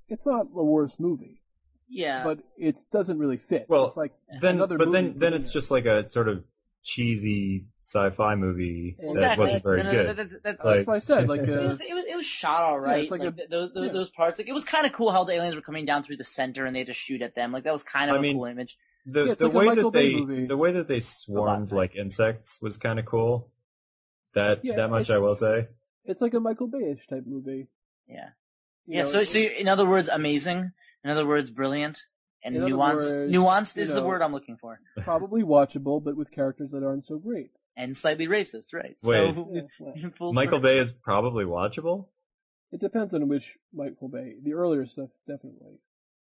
it's 0.07 0.25
not 0.25 0.53
the 0.53 0.63
worst 0.63 0.99
movie. 0.99 1.41
Yeah. 1.89 2.23
But 2.23 2.39
it 2.57 2.77
doesn't 2.91 3.19
really 3.19 3.38
fit. 3.38 3.65
Well, 3.69 3.86
it's 3.86 3.97
like 3.97 4.13
Then, 4.41 4.55
another 4.55 4.77
but 4.77 4.88
movie 4.89 5.09
then, 5.09 5.19
then 5.19 5.33
it's 5.33 5.49
it. 5.49 5.53
just 5.53 5.69
like 5.69 5.86
a 5.86 6.09
sort 6.09 6.27
of 6.27 6.43
cheesy 6.81 7.65
sci-fi 7.83 8.36
movie 8.36 8.97
that 9.15 9.38
wasn't 9.38 9.63
very 9.63 9.83
No, 9.83 9.91
no, 9.91 9.91
good. 9.91 10.07
that- 10.17 10.29
that- 10.29 10.43
that- 10.43 10.65
Like- 10.65 10.75
That's 10.77 10.88
what 10.88 10.95
I 10.95 10.99
said. 10.99 11.29
Like, 11.29 11.41
it, 11.47 11.49
uh, 11.49 11.67
was, 11.67 11.81
it 11.81 11.93
was 11.93 12.05
it 12.09 12.15
was 12.15 12.25
shot 12.25 12.62
all 12.63 12.79
right. 12.79 13.03
it's 13.03 13.12
like 13.12 13.21
like 13.21 13.38
a- 13.39 13.47
those 13.49 13.73
those, 13.73 13.88
yeah. 13.88 13.93
those 13.93 14.09
parts, 14.09 14.38
like 14.39 14.47
it 14.49 14.53
was 14.53 14.63
kind 14.63 14.86
of 14.86 14.93
cool 14.93 15.12
how 15.12 15.23
the 15.23 15.33
aliens 15.33 15.55
were 15.55 15.62
coming 15.62 15.86
down 15.86 16.03
through 16.03 16.17
the 16.17 16.23
center 16.23 16.65
and 16.65 16.75
they 16.75 16.79
had 16.79 16.88
to 16.88 16.93
shoot 16.93 17.21
at 17.21 17.36
them. 17.36 17.51
Like 17.51 17.63
that 17.65 17.73
was 17.73 17.83
kind 17.83 18.09
of 18.09 18.15
I 18.15 18.19
a 18.19 18.21
mean, 18.21 18.36
cool 18.38 18.45
image. 18.45 18.77
The 19.05 19.25
Yeah, 19.25 19.33
the 19.36 19.47
like 19.49 19.67
way 19.67 19.75
that 19.75 19.91
Bay 19.91 20.13
they 20.13 20.19
movie. 20.19 20.45
the 20.47 20.57
way 20.57 20.71
that 20.71 20.88
they 20.88 20.99
swarmed 20.99 21.71
like 21.71 21.95
insects 21.95 22.62
was 22.62 22.77
kind 22.77 22.99
of 22.99 23.05
cool. 23.05 23.49
That 24.33 24.63
yeah, 24.65 24.75
that 24.77 24.89
much 24.89 25.09
I 25.09 25.19
will 25.19 25.36
say. 25.36 25.67
It's 26.05 26.21
like 26.21 26.33
a 26.33 26.39
Michael 26.39 26.67
Bay-ish 26.67 27.07
type 27.07 27.23
movie. 27.25 27.67
Yeah. 28.07 28.29
You 28.85 28.95
Yeah. 28.97 29.03
know, 29.03 29.09
so 29.09 29.19
it- 29.21 29.27
so 29.27 29.37
you- 29.37 29.49
in 29.51 29.67
other 29.67 29.87
words, 29.87 30.09
amazing. 30.09 30.71
In 31.03 31.09
other 31.09 31.25
words, 31.25 31.49
brilliant. 31.51 32.05
And 32.45 32.55
In 32.57 32.61
other 32.63 32.71
nuanced. 32.73 33.11
words, 33.11 33.31
nuanced 33.31 33.75
you 33.77 33.81
is 33.83 33.87
the 33.89 34.03
word 34.03 34.21
I'm 34.21 34.33
looking 34.33 34.57
for. 34.57 34.79
probably 34.97 35.43
watchable, 35.43 36.03
but 36.03 36.17
with 36.17 36.29
characters 36.31 36.71
that 36.71 36.83
aren't 36.83 37.05
so 37.05 37.17
great. 37.17 37.51
And 37.77 37.95
slightly 37.97 38.27
racist, 38.27 38.73
right? 38.73 38.97
Wait. 39.01 39.33
So, 39.33 39.49
Yeah, 39.95 40.09
well, 40.19 40.33
Michael. 40.33 40.59
Bay 40.59 40.77
is 40.79 40.93
probably 40.93 41.45
watchable. 41.45 42.09
it 42.71 42.79
depends 42.81 43.13
on 43.13 43.27
which 43.29 43.55
Michael 43.73 44.09
Bay. 44.09 44.35
The 44.43 44.53
earlier 44.53 44.85
stuff, 44.85 45.09
definitely. 45.27 45.79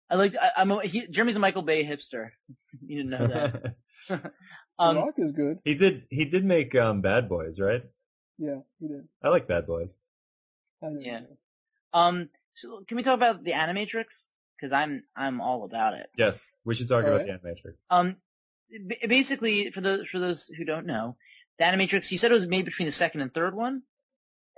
I 0.09 0.15
like. 0.15 0.37
I, 0.41 0.51
I'm. 0.59 0.71
A, 0.71 0.87
he, 0.87 1.07
Jeremy's 1.09 1.37
a 1.37 1.41
Michael 1.41 1.63
Bay 1.63 1.85
hipster. 1.85 2.31
You 2.87 2.97
didn't 3.03 3.11
know 3.11 3.27
that. 3.27 3.75
the 4.09 4.33
um, 4.79 4.97
Rock 4.97 5.15
is 5.19 5.33
good. 5.33 5.59
he 5.65 5.75
did 5.75 6.05
he 6.11 6.25
did 6.25 6.45
make 6.45 6.75
um, 6.77 7.01
Bad 7.01 7.29
Boys, 7.29 7.59
right? 7.59 7.83
Yeah, 8.39 8.61
he 8.81 8.89
did. 8.89 9.09
I 9.23 9.29
like 9.29 9.47
Bad 9.49 9.67
Boys. 9.67 9.99
I 10.83 10.89
know. 10.89 11.01
Yeah. 11.01 11.21
um. 11.93 12.29
So 12.57 12.83
can 12.87 12.97
we 12.97 13.03
talk 13.03 13.15
about 13.15 13.45
the 13.45 13.53
Animatrix? 13.53 14.29
Because 14.57 14.73
I'm 14.73 15.05
I'm 15.17 15.41
all 15.41 15.65
about 15.65 15.95
it. 15.95 16.07
Yes, 16.17 16.59
we 16.65 16.75
should 16.75 16.89
talk 16.89 17.05
All 17.05 17.11
about 17.15 17.27
right. 17.27 17.43
the 17.43 17.49
Animatrix. 17.49 17.85
Um, 17.91 18.17
b- 18.71 18.99
basically, 19.07 19.71
for 19.71 19.81
those 19.81 20.07
for 20.09 20.19
those 20.19 20.49
who 20.57 20.65
don't 20.65 20.87
know, 20.87 21.17
the 21.59 21.65
Animatrix. 21.65 22.11
You 22.11 22.19
said 22.19 22.31
it 22.31 22.35
was 22.35 22.47
made 22.47 22.65
between 22.65 22.87
the 22.87 22.93
second 22.93 23.21
and 23.21 23.33
third 23.33 23.55
one. 23.55 23.83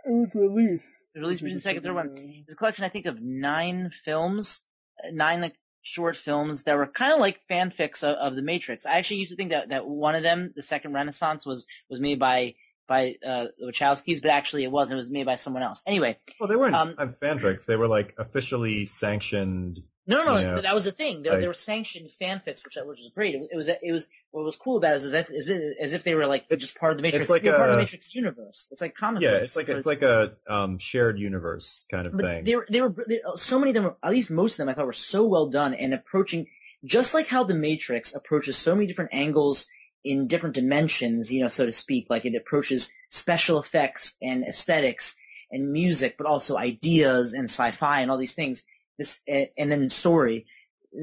It 0.04 0.10
was 0.10 0.28
released. 0.34 0.84
It 1.14 1.18
was 1.18 1.22
released 1.22 1.42
between 1.42 1.56
the 1.56 1.62
second 1.62 1.78
and 1.78 1.86
third 1.86 1.94
one. 1.94 2.12
It's 2.46 2.52
a 2.52 2.56
collection, 2.56 2.84
I 2.84 2.88
think, 2.88 3.06
of 3.06 3.20
nine 3.20 3.90
films, 3.90 4.62
uh, 5.04 5.10
nine 5.12 5.40
like 5.40 5.56
short 5.82 6.16
films 6.16 6.64
that 6.64 6.76
were 6.76 6.86
kind 6.86 7.12
of 7.12 7.18
like 7.18 7.40
fanfics 7.50 8.02
of, 8.04 8.14
of 8.16 8.36
the 8.36 8.42
Matrix. 8.42 8.86
I 8.86 8.98
actually 8.98 9.18
used 9.18 9.30
to 9.30 9.36
think 9.36 9.50
that 9.50 9.70
that 9.70 9.86
one 9.88 10.14
of 10.14 10.22
them, 10.22 10.52
the 10.54 10.62
second 10.62 10.92
Renaissance, 10.92 11.44
was 11.44 11.66
was 11.90 12.00
made 12.00 12.20
by 12.20 12.54
by 12.88 13.16
uh, 13.24 13.46
the 13.58 13.66
Wachowskis, 13.70 14.22
but 14.22 14.30
actually 14.30 14.64
it 14.64 14.72
wasn't. 14.72 14.94
It 14.96 15.02
was 15.02 15.10
made 15.10 15.26
by 15.26 15.36
someone 15.36 15.62
else. 15.62 15.82
Anyway, 15.86 16.18
well, 16.40 16.48
they 16.48 16.56
weren't 16.56 16.74
um, 16.74 16.94
uh, 16.98 17.06
fanfics. 17.06 17.66
They 17.66 17.76
were 17.76 17.86
like 17.88 18.14
officially 18.18 18.84
sanctioned. 19.12 19.80
no, 20.06 20.24
no, 20.24 20.34
no, 20.34 20.38
Yeah. 20.38 20.60
that 20.60 20.74
was 20.74 20.84
the 20.84 20.90
thing. 20.92 21.22
They, 21.22 21.30
were- 21.30 21.40
they 21.40 21.46
were 21.46 21.54
sanctioned 21.54 22.10
fanfics, 22.20 22.64
which 22.64 22.76
which 22.76 22.98
was 23.00 23.10
great. 23.14 23.34
It 23.34 23.40
was, 23.40 23.48
it 23.52 23.56
was 23.56 23.68
it 23.82 23.92
was 23.92 24.08
what 24.30 24.44
was 24.44 24.56
cool 24.56 24.76
about 24.78 24.94
it 24.94 24.96
is 24.96 25.04
as 25.06 25.12
if, 25.14 25.30
as 25.30 25.48
if, 25.48 25.74
as 25.80 25.92
if 25.92 26.04
they 26.04 26.14
were 26.14 26.26
like 26.26 26.48
just 26.58 26.78
part 26.78 26.92
of 26.92 26.98
the 26.98 27.02
Matrix. 27.02 27.22
it's 27.24 27.30
like 27.30 27.42
they 27.42 27.50
were 27.50 27.56
part 27.56 27.70
of 27.70 27.76
the 27.76 27.82
Matrix 27.82 28.14
universe. 28.14 28.68
It's 28.70 28.80
like 28.80 28.94
comic 28.94 29.22
Yeah, 29.22 29.36
it's 29.36 29.56
like 29.56 29.68
it's 29.68 29.86
like 29.86 30.02
a 30.02 30.32
um, 30.48 30.78
shared 30.78 31.18
universe 31.18 31.84
kind 31.90 32.06
of 32.06 32.12
But 32.14 32.22
thing. 32.22 32.44
they 32.44 32.56
were, 32.56 32.66
they 32.70 32.80
were, 32.82 32.94
they, 33.06 33.20
so 33.36 33.58
many 33.58 33.70
of 33.70 33.74
them, 33.74 33.84
were- 33.84 33.96
at 34.02 34.10
least 34.12 34.30
most 34.30 34.54
of 34.54 34.58
them 34.58 34.68
I 34.68 34.74
thought 34.74 34.86
were 34.86 34.92
so 34.92 35.26
well 35.26 35.46
done 35.46 35.72
and 35.74 35.92
approaching, 35.94 36.46
just 36.84 37.12
like 37.14 37.26
how 37.28 37.42
the 37.44 37.54
Matrix 37.54 38.14
approaches 38.14 38.56
so 38.56 38.74
many 38.74 38.86
different 38.86 39.10
angles 39.12 39.66
in 40.08 40.26
different 40.26 40.54
dimensions, 40.54 41.30
you 41.30 41.42
know, 41.42 41.48
so 41.48 41.66
to 41.66 41.70
speak, 41.70 42.06
like 42.08 42.24
it 42.24 42.34
approaches 42.34 42.90
special 43.10 43.60
effects 43.60 44.16
and 44.22 44.42
aesthetics 44.42 45.14
and 45.50 45.70
music, 45.70 46.14
but 46.16 46.26
also 46.26 46.56
ideas 46.56 47.34
and 47.34 47.44
sci-fi 47.44 48.00
and 48.00 48.10
all 48.10 48.16
these 48.16 48.32
things. 48.32 48.64
This, 48.96 49.20
and 49.28 49.70
then 49.70 49.90
story. 49.90 50.46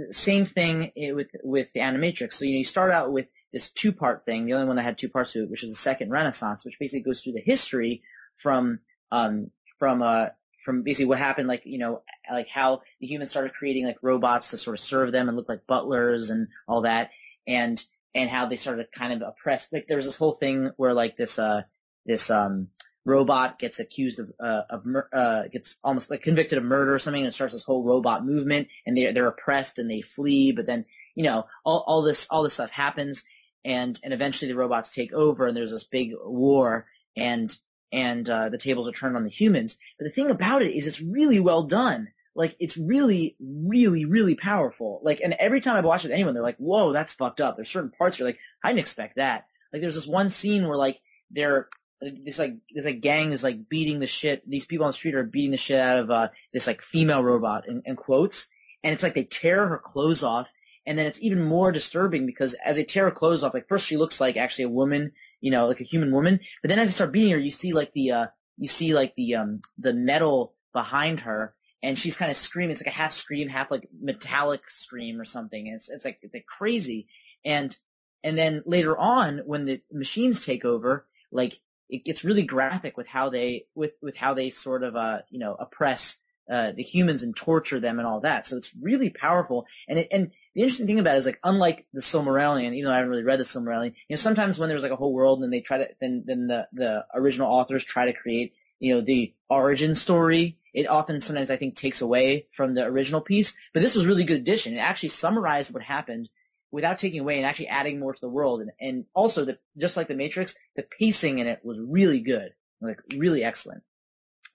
Same 0.10 0.44
thing 0.44 0.92
eh, 0.98 1.12
with, 1.12 1.28
with 1.44 1.72
the 1.74 1.82
Animatrix. 1.82 2.34
So, 2.34 2.46
you 2.46 2.54
know, 2.54 2.58
you 2.58 2.64
start 2.64 2.92
out 2.92 3.12
with 3.12 3.30
this 3.54 3.70
two-part 3.70 4.26
thing, 4.26 4.48
the 4.48 4.54
only 4.54 4.66
one 4.66 4.76
that 4.78 4.82
had 4.82 4.98
two 4.98 5.08
parts 5.08 5.34
to 5.34 5.44
it, 5.44 5.52
which 5.52 5.64
is 5.64 5.70
the 5.70 5.78
second 5.78 6.10
Renaissance, 6.10 6.66
which 6.66 6.80
basically 6.80 7.04
goes 7.04 7.22
through 7.22 7.34
the 7.34 7.42
history 7.42 8.02
from, 8.34 8.80
um, 9.12 9.52
from, 9.78 10.02
uh, 10.02 10.30
from 10.64 10.82
basically 10.82 11.06
what 11.06 11.20
happened, 11.20 11.48
like, 11.48 11.62
you 11.64 11.78
know, 11.78 12.02
like 12.32 12.50
how 12.50 12.82
the 13.00 13.06
humans 13.06 13.30
started 13.30 13.54
creating 13.54 13.86
like 13.86 13.98
robots 14.02 14.50
to 14.50 14.58
sort 14.58 14.80
of 14.80 14.84
serve 14.84 15.12
them 15.12 15.28
and 15.30 15.38
look 15.38 15.48
like 15.48 15.68
butlers 15.68 16.32
and 16.32 16.48
all 16.68 16.82
that. 16.82 17.12
And, 17.46 17.86
and 18.16 18.30
how 18.30 18.46
they 18.46 18.56
started 18.56 18.92
kind 18.92 19.14
of 19.14 19.22
oppressed. 19.22 19.72
Like 19.74 19.88
there 19.88 19.98
was 19.98 20.06
this 20.06 20.16
whole 20.16 20.34
thing 20.34 20.72
where 20.78 20.94
like 20.94 21.18
this, 21.18 21.38
uh, 21.38 21.64
this, 22.06 22.32
um, 22.32 22.70
robot 23.04 23.60
gets 23.60 23.80
accused 23.80 24.20
of, 24.20 24.32
uh, 24.40 24.62
of, 24.70 24.84
mur- 24.86 25.10
uh, 25.14 25.44
gets 25.52 25.78
almost 25.84 26.10
like 26.10 26.24
convicted 26.24 26.58
of 26.58 26.64
murder 26.64 26.96
or 26.96 26.98
something 26.98 27.24
and 27.24 27.34
starts 27.34 27.54
this 27.54 27.66
whole 27.66 27.84
robot 27.84 28.26
movement 28.26 28.68
and 28.88 28.98
they're, 28.98 29.12
they're 29.12 29.28
oppressed 29.28 29.78
and 29.78 29.92
they 29.92 30.02
flee. 30.02 30.52
But 30.52 30.66
then, 30.66 30.86
you 31.14 31.24
know, 31.24 31.46
all, 31.64 31.84
all 31.86 32.02
this, 32.02 32.26
all 32.32 32.42
this 32.42 32.56
stuff 32.56 32.72
happens 32.72 33.24
and, 33.64 34.00
and 34.04 34.14
eventually 34.14 34.50
the 34.50 34.58
robots 34.58 34.94
take 34.94 35.14
over 35.14 35.46
and 35.46 35.56
there's 35.56 35.72
this 35.72 35.84
big 35.84 36.14
war 36.24 36.88
and, 37.16 37.56
and, 37.92 38.28
uh, 38.28 38.50
the 38.50 38.58
tables 38.58 38.88
are 38.88 38.94
turned 38.94 39.16
on 39.16 39.24
the 39.24 39.30
humans. 39.30 39.78
But 40.00 40.06
the 40.06 40.12
thing 40.12 40.32
about 40.32 40.62
it 40.62 40.74
is 40.74 40.88
it's 40.88 41.02
really 41.02 41.40
well 41.40 41.64
done. 41.64 42.08
Like 42.36 42.56
it's 42.60 42.78
really, 42.78 43.38
really, 43.40 44.04
really 44.04 44.36
powerful. 44.36 45.00
Like, 45.04 45.22
and 45.22 45.34
every 45.40 45.62
time 45.62 45.78
I 45.78 45.82
watch 45.82 46.04
it 46.04 46.10
with 46.10 46.16
anyone, 46.16 46.34
they're 46.34 46.44
like, 46.44 46.58
whoa, 46.58 46.92
that's 46.92 47.14
fucked 47.14 47.40
up. 47.40 47.56
There's 47.56 47.70
certain 47.70 47.92
parts 47.92 48.20
you're 48.20 48.28
like, 48.28 48.40
I 48.64 48.70
didn't 48.70 48.82
expect 48.82 49.16
that. 49.16 49.46
Like 49.72 49.82
there's 49.82 49.96
this 49.96 50.08
one 50.08 50.30
scene 50.30 50.68
where 50.68 50.78
like 50.78 51.00
they're, 51.32 51.70
this 52.02 52.38
like, 52.38 52.56
this 52.74 52.86
like 52.86 53.00
gang 53.00 53.32
is 53.32 53.42
like 53.42 53.70
beating 53.70 54.00
the 54.00 54.08
shit, 54.08 54.48
these 54.50 54.66
people 54.66 54.86
on 54.86 54.90
the 54.90 54.94
street 54.94 55.16
are 55.16 55.24
beating 55.24 55.52
the 55.52 55.58
shit 55.58 55.80
out 55.80 55.98
of, 55.98 56.12
uh, 56.12 56.28
this 56.52 56.68
like 56.68 56.82
female 56.82 57.24
robot 57.24 57.68
in, 57.68 57.82
in 57.86 57.96
quotes. 57.96 58.50
And 58.84 58.94
it's 58.94 59.02
like 59.02 59.16
they 59.16 59.24
tear 59.24 59.68
her 59.68 59.78
clothes 59.78 60.22
off. 60.22 60.52
And 60.86 61.00
then 61.00 61.08
it's 61.08 61.22
even 61.22 61.42
more 61.42 61.72
disturbing 61.72 62.26
because 62.26 62.54
as 62.66 62.76
they 62.76 62.84
tear 62.84 63.06
her 63.06 63.12
clothes 63.12 63.44
off, 63.44 63.54
like 63.54 63.70
first 63.70 63.88
she 63.88 63.98
looks 63.98 64.20
like 64.20 64.36
actually 64.38 64.66
a 64.66 64.70
woman, 64.70 65.14
you 65.40 65.52
know, 65.52 65.68
like 65.68 65.80
a 65.80 65.86
human 65.86 66.12
woman. 66.12 66.42
But 66.62 66.68
then 66.68 66.80
as 66.80 66.90
they 66.90 66.92
start 66.92 67.14
beating 67.14 67.32
her, 67.32 67.40
you 67.40 67.50
see 67.50 67.72
like 67.74 67.94
the, 67.94 68.12
uh, 68.12 68.26
you 68.58 68.68
see 68.68 68.94
like 68.94 69.16
the, 69.16 69.36
um, 69.36 69.62
the 69.78 69.94
metal 69.94 70.54
behind 70.74 71.22
her 71.22 71.55
and 71.86 72.00
she's 72.00 72.18
kind 72.18 72.32
of 72.32 72.38
screaming. 72.38 72.72
It's 72.72 72.82
like 72.82 72.94
a 72.94 72.98
half 72.98 73.14
scream, 73.14 73.48
half 73.48 73.70
like 73.70 73.88
metallic 74.02 74.72
scream 74.72 75.22
or 75.22 75.26
something. 75.26 75.68
It's, 75.68 75.88
it's 75.88 76.04
like, 76.04 76.18
it's 76.24 76.34
like 76.34 76.48
crazy. 76.48 77.08
And, 77.46 77.78
and 78.24 78.36
then 78.36 78.64
later 78.66 78.98
on 78.98 79.44
when 79.46 79.66
the 79.66 79.82
machines 79.92 80.44
take 80.44 80.66
over, 80.66 81.06
like 81.32 81.62
it 81.88 82.04
gets 82.04 82.26
really 82.26 82.42
graphic 82.42 82.98
with 82.98 83.08
how 83.08 83.30
they, 83.30 83.68
with, 83.76 83.92
with 84.02 84.16
how 84.16 84.34
they 84.34 84.50
sort 84.50 84.82
of, 84.82 84.96
uh, 84.96 85.20
you 85.30 85.38
know, 85.38 85.56
oppress, 85.60 86.18
uh, 86.50 86.72
the 86.72 86.82
humans 86.82 87.22
and 87.22 87.36
torture 87.36 87.80
them 87.80 88.00
and 88.00 88.08
all 88.08 88.22
that. 88.22 88.48
So 88.48 88.58
it's 88.58 88.76
really 88.82 89.12
powerful. 89.12 89.68
And 89.88 90.00
it, 90.00 90.08
and 90.12 90.32
the 90.56 90.62
interesting 90.62 90.88
thing 90.88 91.00
about 91.00 91.16
it 91.16 91.20
is 91.20 91.26
like, 91.28 91.40
unlike 91.44 91.86
the 91.94 92.02
Silmarillion, 92.02 92.74
even 92.74 92.86
though 92.86 92.94
I 92.94 92.98
haven't 92.98 93.12
really 93.12 93.24
read 93.24 93.40
the 93.40 93.44
Silmarillion, 93.44 93.94
you 94.08 94.14
know, 94.16 94.16
sometimes 94.16 94.58
when 94.58 94.70
there's 94.70 94.84
like 94.84 94.92
a 94.92 94.96
whole 94.96 95.14
world 95.14 95.44
and 95.44 95.54
they 95.54 95.62
try 95.62 95.78
to, 95.78 95.88
then, 96.02 96.24
then 96.26 96.48
the, 96.48 96.68
the 96.74 97.06
original 97.14 97.52
authors 97.52 97.84
try 97.84 98.06
to 98.06 98.14
create, 98.14 98.54
you 98.80 98.94
know, 98.96 99.02
the 99.02 99.34
origin 99.50 99.96
story, 99.96 100.58
it 100.74 100.88
often 100.88 101.20
sometimes 101.22 101.50
I 101.50 101.56
think 101.58 101.76
takes 101.76 102.02
away 102.02 102.48
from 102.52 102.74
the 102.74 102.84
original 102.84 103.22
piece. 103.22 103.56
But 103.74 103.82
this 103.82 103.96
was 103.96 104.06
really 104.08 104.24
good 104.24 104.42
addition. 104.42 104.74
It 104.74 104.80
actually 104.80 105.10
summarized 105.10 105.74
what 105.74 105.84
happened 105.84 106.30
without 106.72 107.00
taking 107.00 107.22
away 107.22 107.38
and 107.38 107.46
actually 107.46 107.68
adding 107.70 108.00
more 108.00 108.14
to 108.14 108.20
the 108.22 108.28
world. 108.30 108.60
And, 108.62 108.72
and 108.82 109.06
also 109.14 109.46
the, 109.46 109.58
just 109.78 109.96
like 109.96 110.08
the 110.10 110.16
Matrix, 110.16 110.56
the 110.76 110.84
pacing 111.00 111.40
in 111.40 111.48
it 111.48 111.62
was 111.64 111.80
really 111.80 112.20
good. 112.20 112.50
like 112.82 113.00
really 113.16 113.44
excellent. 113.44 113.84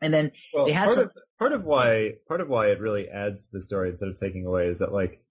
And 0.02 0.12
then 0.12 0.32
Well, 0.52 0.66
They 0.66 0.72
had 0.72 0.84
part 0.86 0.94
some- 0.94 1.04
of 1.04 1.12
part 1.38 1.52
of 1.52 1.64
why 1.64 2.14
part 2.28 2.40
of 2.42 2.48
why 2.48 2.68
it 2.68 2.80
really 2.80 3.08
adds 3.08 3.46
to 3.46 3.52
the 3.52 3.62
story 3.62 3.88
instead 3.90 4.08
of 4.10 4.18
taking 4.20 4.44
away 4.44 4.68
is 4.68 4.78
that 4.80 4.92
like, 4.92 5.22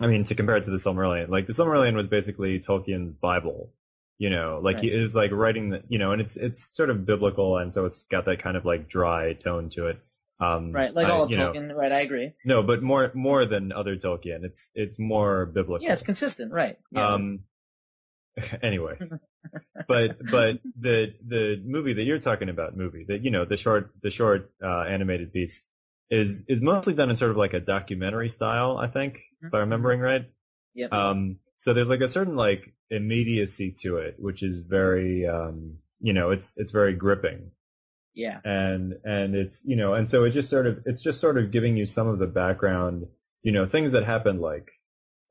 I 0.00 0.06
mean, 0.06 0.24
to 0.24 0.34
compare 0.34 0.56
it 0.58 0.64
to 0.64 0.70
the 0.70 0.76
Silmarillion, 0.76 1.28
like 1.28 1.46
the 1.46 1.52
Silmarillion 1.54 1.94
was 1.94 2.06
basically 2.06 2.60
Tolkien's 2.60 3.12
Bible. 3.14 3.72
You 4.18 4.30
know, 4.30 4.60
like 4.62 4.76
Right. 4.78 4.86
it 4.92 5.00
was 5.02 5.14
like 5.14 5.30
writing 5.30 5.70
the, 5.70 5.82
you 5.88 5.98
know, 5.98 6.10
and 6.12 6.20
it's 6.20 6.36
it's 6.36 6.68
sort 6.76 6.90
of 6.90 7.06
biblical, 7.06 7.56
and 7.56 7.72
so 7.72 7.84
it's 7.84 8.04
got 8.06 8.24
that 8.24 8.40
kind 8.42 8.56
of 8.56 8.64
like 8.64 8.88
dry 8.88 9.32
tone 9.34 9.70
to 9.70 9.86
it. 9.86 9.98
Um, 10.40 10.72
right, 10.72 10.92
like 10.94 11.06
I- 11.06 11.10
all 11.10 11.30
you 11.30 11.36
know, 11.36 11.52
Tolkien, 11.52 11.74
right? 11.74 11.90
I 11.92 12.00
agree. 12.00 12.32
no, 12.44 12.62
but 12.62 12.82
more 12.82 13.10
more 13.14 13.44
than 13.44 13.70
other 13.72 13.96
Tolkien. 13.96 14.44
It's 14.44 14.70
it's 14.74 14.98
more 14.98 15.46
biblical. 15.46 15.84
Yeah, 15.86 15.92
it's 15.92 16.02
consistent, 16.02 16.52
right? 16.52 16.76
Yeah. 16.92 17.08
Um. 17.14 17.40
Anyway, 18.62 18.96
but 19.88 20.16
but 20.30 20.60
the 20.80 21.12
the 21.26 21.60
movie 21.66 21.92
that 21.94 22.04
you're 22.04 22.20
talking 22.20 22.48
about, 22.48 22.76
movie 22.76 23.04
that 23.08 23.24
you 23.24 23.30
know 23.32 23.44
the 23.44 23.56
short 23.56 23.90
the 24.02 24.10
short 24.10 24.52
uh, 24.62 24.82
animated 24.82 25.32
piece 25.32 25.64
is 26.10 26.44
is 26.48 26.60
mostly 26.60 26.94
done 26.94 27.10
in 27.10 27.16
sort 27.16 27.32
of 27.32 27.36
like 27.36 27.52
a 27.54 27.58
documentary 27.60 28.28
style. 28.28 28.78
I 28.78 28.86
think, 28.86 29.20
if 29.42 29.52
I'm 29.52 29.60
remembering 29.60 29.98
right. 30.00 30.26
yep. 30.74 30.92
Um. 30.92 31.38
So 31.58 31.74
there's 31.74 31.90
like 31.90 32.00
a 32.00 32.08
certain 32.08 32.36
like 32.36 32.72
immediacy 32.90 33.74
to 33.82 33.98
it, 33.98 34.16
which 34.18 34.42
is 34.42 34.60
very 34.60 35.26
um. 35.26 35.78
You 36.00 36.12
know, 36.12 36.30
it's 36.30 36.54
it's 36.56 36.70
very 36.70 36.94
gripping 36.94 37.50
yeah. 38.18 38.40
and 38.44 38.96
and 39.04 39.36
it's 39.36 39.64
you 39.64 39.76
know 39.76 39.94
and 39.94 40.08
so 40.08 40.24
it 40.24 40.30
just 40.30 40.50
sort 40.50 40.66
of 40.66 40.80
it's 40.86 41.02
just 41.02 41.20
sort 41.20 41.38
of 41.38 41.52
giving 41.52 41.76
you 41.76 41.86
some 41.86 42.08
of 42.08 42.18
the 42.18 42.26
background 42.26 43.06
you 43.42 43.52
know 43.52 43.64
things 43.64 43.92
that 43.92 44.04
happened 44.04 44.40
like 44.40 44.72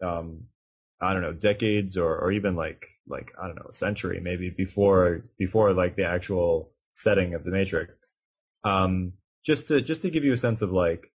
um 0.02 0.44
i 1.02 1.12
don't 1.12 1.22
know 1.22 1.34
decades 1.34 1.98
or 1.98 2.18
or 2.18 2.32
even 2.32 2.56
like 2.56 2.88
like 3.06 3.34
i 3.42 3.46
don't 3.46 3.58
know 3.58 3.68
a 3.70 3.74
century 3.74 4.22
maybe 4.22 4.50
before 4.50 5.26
before 5.38 5.74
like 5.74 5.98
the 5.98 6.06
actual 6.06 6.72
setting 6.94 7.34
of 7.34 7.44
the 7.44 7.52
matrix 7.52 8.16
um 8.63 9.12
just 9.46 9.68
to 9.68 9.82
just 9.82 10.02
to 10.02 10.10
give 10.10 10.24
you 10.24 10.32
a 10.32 10.38
sense 10.38 10.62
of 10.62 10.72
like 10.72 11.12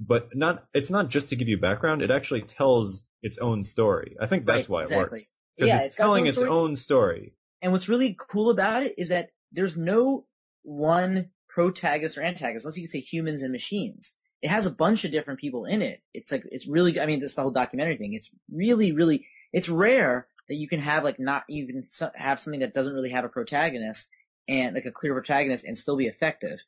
but 0.00 0.34
not 0.36 0.64
it's 0.74 0.90
not 0.90 1.08
just 1.08 1.28
to 1.28 1.36
give 1.36 1.48
you 1.48 1.58
background 1.58 2.02
it 2.02 2.10
actually 2.10 2.42
tells 2.42 3.04
its 3.22 3.38
own 3.38 3.62
story 3.62 4.16
i 4.20 4.26
think 4.26 4.46
that's 4.46 4.68
Right, 4.68 4.68
why 4.68 4.80
it 4.80 4.84
exactly. 4.84 5.18
works 5.18 5.32
because 5.56 5.68
Yeah, 5.68 5.76
it's, 5.78 5.86
it's 5.86 5.94
its 5.94 5.96
telling 5.96 6.22
own 6.22 6.28
its 6.28 6.38
own 6.38 6.76
story 6.76 7.32
And 7.62 7.72
what's 7.72 7.88
really 7.88 8.16
cool 8.18 8.50
about 8.50 8.82
it 8.84 8.94
is 8.96 9.08
that 9.08 9.30
there's 9.50 9.76
no 9.76 10.26
one 10.62 11.30
protagonist 11.48 12.16
or 12.18 12.22
antagonist, 12.22 12.64
unless 12.64 12.76
you 12.76 12.84
can 12.84 12.90
say 12.90 13.00
humans 13.00 13.42
and 13.42 13.50
machines. 13.50 14.14
It 14.42 14.50
has 14.50 14.66
a 14.66 14.70
bunch 14.70 15.04
of 15.04 15.10
different 15.10 15.40
people 15.40 15.64
in 15.64 15.82
it. 15.82 16.02
It's 16.14 16.30
like, 16.30 16.44
it's 16.52 16.68
really, 16.68 17.00
I 17.00 17.06
mean, 17.06 17.18
this 17.18 17.30
is 17.30 17.36
the 17.36 17.42
whole 17.42 17.50
documentary 17.50 17.96
thing. 17.96 18.12
It's 18.12 18.30
really, 18.52 18.92
really, 18.92 19.26
it's 19.52 19.68
rare 19.68 20.28
that 20.48 20.54
you 20.54 20.68
can 20.68 20.78
have 20.80 21.02
like 21.02 21.18
not, 21.18 21.42
you 21.48 21.66
can 21.66 21.82
have 22.14 22.38
something 22.38 22.60
that 22.60 22.74
doesn't 22.74 22.94
really 22.94 23.10
have 23.10 23.24
a 23.24 23.28
protagonist 23.28 24.08
and 24.46 24.74
like 24.76 24.84
a 24.84 24.92
clear 24.92 25.12
protagonist 25.14 25.64
and 25.64 25.76
still 25.76 25.96
be 25.96 26.06
effective. 26.06 26.64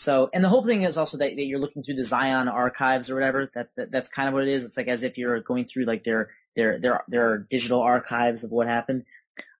So, 0.00 0.30
and 0.32 0.42
the 0.42 0.48
whole 0.48 0.64
thing 0.64 0.84
is 0.84 0.96
also 0.96 1.18
that, 1.18 1.36
that 1.36 1.44
you're 1.44 1.58
looking 1.58 1.82
through 1.82 1.96
the 1.96 2.04
Zion 2.04 2.48
archives 2.48 3.10
or 3.10 3.14
whatever. 3.14 3.50
That, 3.54 3.68
that 3.76 3.90
that's 3.92 4.08
kind 4.08 4.28
of 4.28 4.32
what 4.34 4.44
it 4.44 4.48
is. 4.48 4.64
It's 4.64 4.78
like 4.78 4.88
as 4.88 5.02
if 5.02 5.18
you're 5.18 5.40
going 5.40 5.66
through 5.66 5.84
like 5.84 6.04
their 6.04 6.30
their 6.56 6.78
their 6.78 7.04
their 7.08 7.38
digital 7.50 7.82
archives 7.82 8.42
of 8.42 8.50
what 8.50 8.66
happened. 8.66 9.04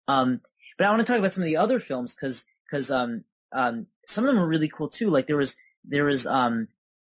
Um, 0.07 0.41
but 0.79 0.87
I 0.87 0.89
want 0.89 1.01
to 1.01 1.05
talk 1.05 1.19
about 1.19 1.33
some 1.33 1.43
of 1.43 1.45
the 1.45 1.57
other 1.57 1.79
films 1.79 2.15
because 2.15 2.45
because 2.65 2.89
um 2.89 3.23
um 3.51 3.85
some 4.07 4.23
of 4.23 4.29
them 4.33 4.41
were 4.41 4.47
really 4.47 4.67
cool 4.67 4.89
too. 4.89 5.11
Like 5.11 5.27
there 5.27 5.37
was 5.37 5.55
there 5.85 6.05
was 6.05 6.25
um 6.25 6.69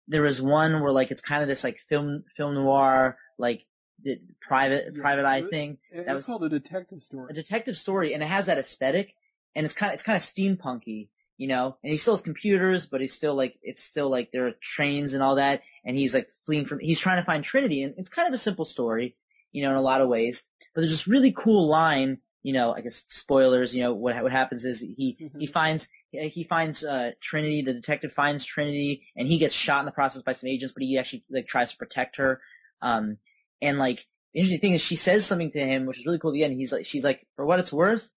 there 0.06 0.22
was 0.22 0.40
one 0.40 0.80
where 0.80 0.92
like 0.92 1.10
it's 1.10 1.20
kind 1.20 1.42
of 1.42 1.48
this 1.48 1.64
like 1.64 1.78
film 1.78 2.22
film 2.36 2.54
noir 2.54 3.18
like 3.38 3.66
the 4.04 4.20
private 4.40 4.92
Yeah, 4.94 5.02
private 5.02 5.24
eye 5.24 5.38
it- 5.38 5.50
thing 5.50 5.78
It- 5.90 6.06
That 6.06 6.14
was- 6.14 6.26
called 6.26 6.44
a 6.44 6.48
detective 6.48 7.00
story. 7.02 7.26
a 7.30 7.34
detective 7.34 7.76
story 7.76 8.14
and 8.14 8.22
it 8.22 8.26
has 8.26 8.46
that 8.46 8.56
aesthetic 8.58 9.14
and 9.56 9.64
it's 9.64 9.74
kind 9.74 9.90
of 9.90 9.94
it's 9.94 10.02
kind 10.04 10.16
of 10.16 10.22
steampunky 10.22 11.08
you 11.37 11.46
know 11.46 11.77
and 11.83 11.90
he 11.92 11.99
still 11.99 12.14
has 12.14 12.20
computers 12.22 12.87
but 12.87 13.01
he's 13.01 13.14
still 13.14 13.35
like 13.35 13.59
it's 13.62 13.83
still 13.83 14.11
like 14.11 14.31
there 14.33 14.46
are 14.46 14.53
trains 14.61 15.14
and 15.14 15.22
all 15.22 15.35
that 15.37 15.62
and 15.85 15.96
he's 15.96 16.14
like 16.14 16.31
fleeing 16.44 16.64
from 16.64 16.79
he's 16.81 17.01
trying 17.01 17.20
to 17.20 17.25
find 17.25 17.44
trinity 17.44 17.83
and 17.83 17.94
it's 17.96 18.09
kind 18.09 18.27
of 18.29 18.35
a 18.35 18.38
simple 18.38 18.64
story 18.64 19.16
you 19.53 19.62
know 19.62 19.70
in 19.70 19.77
a 19.77 19.83
lot 19.83 20.01
of 20.01 20.09
ways 20.09 20.44
but 20.75 20.81
there's 20.81 20.90
this 20.92 21.09
really 21.09 21.33
cool 21.33 21.68
line 21.68 22.18
you 22.42 22.53
know 22.53 22.72
i 22.75 22.81
guess 22.81 23.05
spoilers 23.09 23.75
you 23.75 23.83
know 23.83 23.92
what 23.92 24.22
what 24.22 24.33
happens 24.33 24.64
is 24.64 24.81
he 24.81 25.16
Mhm. 25.20 25.40
he 25.40 25.46
finds 25.46 25.88
he 26.11 26.44
finds 26.44 26.85
uh 26.85 27.11
trinity 27.20 27.61
the 27.61 27.75
detective 27.75 28.12
finds 28.12 28.44
trinity 28.44 29.07
and 29.16 29.29
he 29.29 29.38
gets 29.38 29.55
shot 29.55 29.81
in 29.81 29.87
the 29.87 29.92
process 29.92 30.22
by 30.22 30.33
some 30.33 30.49
agents 30.49 30.72
but 30.72 30.83
he 30.83 30.96
actually 30.96 31.25
like 31.31 31.46
tries 31.46 31.70
to 31.72 31.77
protect 31.77 32.16
her 32.16 32.40
um 32.83 33.18
and 33.61 33.79
like 33.79 34.07
the 34.33 34.40
interesting 34.40 34.61
thing 34.61 34.72
is 34.75 34.83
she 34.83 34.96
says 34.96 35.25
something 35.25 35.51
to 35.53 35.59
him, 35.61 35.87
which 35.87 35.99
is 35.99 36.05
really 36.05 36.18
cool 36.18 36.31
at 36.31 36.35
the 36.35 36.44
end. 36.44 36.53
He's 36.53 36.70
like, 36.70 36.85
she's 36.85 37.05
like, 37.05 37.27
for 37.37 37.46
what 37.46 37.59
it's 37.59 37.72
worth, 37.72 38.12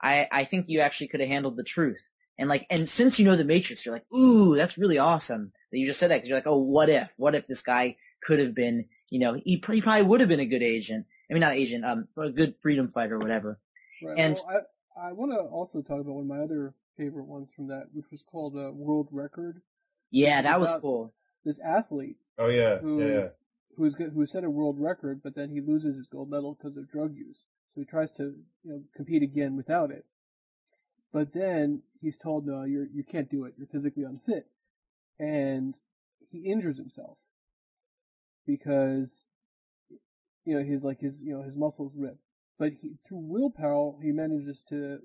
I, 0.00 0.26
I 0.32 0.44
think 0.44 0.70
you 0.70 0.80
actually 0.80 1.08
could 1.08 1.20
have 1.20 1.28
handled 1.28 1.58
the 1.58 1.62
truth. 1.62 2.08
And 2.40 2.48
like, 2.48 2.66
and 2.70 2.88
since 2.88 3.18
you 3.18 3.24
know 3.26 3.36
the 3.36 3.44
Matrix, 3.44 3.84
you're 3.84 3.94
like, 3.94 4.10
ooh, 4.12 4.56
that's 4.56 4.78
really 4.78 4.98
awesome 4.98 5.52
that 5.70 5.78
you 5.78 5.86
just 5.86 6.00
said 6.00 6.10
that 6.10 6.16
because 6.16 6.28
you're 6.28 6.38
like, 6.38 6.46
oh, 6.46 6.58
what 6.58 6.88
if? 6.88 7.12
What 7.16 7.34
if 7.34 7.46
this 7.46 7.62
guy 7.62 7.96
could 8.22 8.38
have 8.40 8.54
been, 8.54 8.86
you 9.10 9.20
know, 9.20 9.34
he, 9.34 9.62
he 9.66 9.80
probably 9.80 10.02
would 10.02 10.20
have 10.20 10.28
been 10.28 10.40
a 10.40 10.46
good 10.46 10.62
agent. 10.62 11.06
I 11.30 11.34
mean, 11.34 11.42
not 11.42 11.52
agent, 11.54 11.84
um, 11.84 12.08
but 12.16 12.26
a 12.26 12.32
good 12.32 12.54
freedom 12.60 12.88
fighter, 12.88 13.16
or 13.16 13.18
whatever. 13.18 13.60
Right. 14.02 14.18
and- 14.18 14.40
well, 14.46 14.66
I 14.96 15.08
I 15.08 15.12
want 15.12 15.32
to 15.32 15.38
also 15.38 15.82
talk 15.82 16.00
about 16.00 16.14
one 16.14 16.24
of 16.24 16.26
my 16.28 16.40
other 16.42 16.74
favorite 16.96 17.26
ones 17.26 17.48
from 17.54 17.68
that, 17.68 17.88
which 17.92 18.10
was 18.10 18.22
called 18.22 18.56
uh, 18.56 18.72
World 18.72 19.08
Record. 19.12 19.62
Yeah, 20.10 20.42
that 20.42 20.58
was 20.60 20.74
cool. 20.80 21.14
This 21.44 21.58
athlete 21.60 22.16
oh 22.38 22.48
yeah 22.48 22.78
Who- 22.78 23.00
yeah 23.00 23.12
yeah 23.14 23.28
who's 23.76 23.94
go- 23.94 24.10
who 24.10 24.26
set 24.26 24.44
a 24.44 24.50
world 24.50 24.76
record, 24.78 25.20
but 25.22 25.34
then 25.34 25.50
he 25.50 25.60
loses 25.60 25.96
his 25.96 26.08
gold 26.08 26.30
medal 26.30 26.54
because 26.54 26.76
of 26.76 26.90
drug 26.90 27.14
use. 27.16 27.44
So 27.74 27.80
he 27.82 27.84
tries 27.86 28.10
to 28.12 28.34
you 28.64 28.72
know 28.72 28.82
compete 28.96 29.22
again 29.22 29.56
without 29.56 29.90
it. 29.90 30.04
But 31.12 31.32
then 31.32 31.82
he's 32.00 32.16
told, 32.16 32.46
no, 32.46 32.64
you're 32.64 32.86
you 32.92 33.04
can't 33.04 33.30
do 33.30 33.44
it. 33.44 33.54
You're 33.58 33.66
physically 33.66 34.04
unfit, 34.04 34.46
and 35.18 35.74
he 36.30 36.38
injures 36.50 36.78
himself 36.78 37.18
because 38.46 39.24
you 40.44 40.56
know 40.56 40.64
his 40.64 40.82
like 40.82 41.00
his 41.00 41.20
you 41.20 41.36
know 41.36 41.42
his 41.42 41.56
muscles 41.56 41.92
rip. 41.96 42.18
But 42.58 42.74
he, 42.80 42.92
through 43.08 43.22
willpower, 43.22 43.94
he 44.02 44.12
manages 44.12 44.62
to 44.68 44.98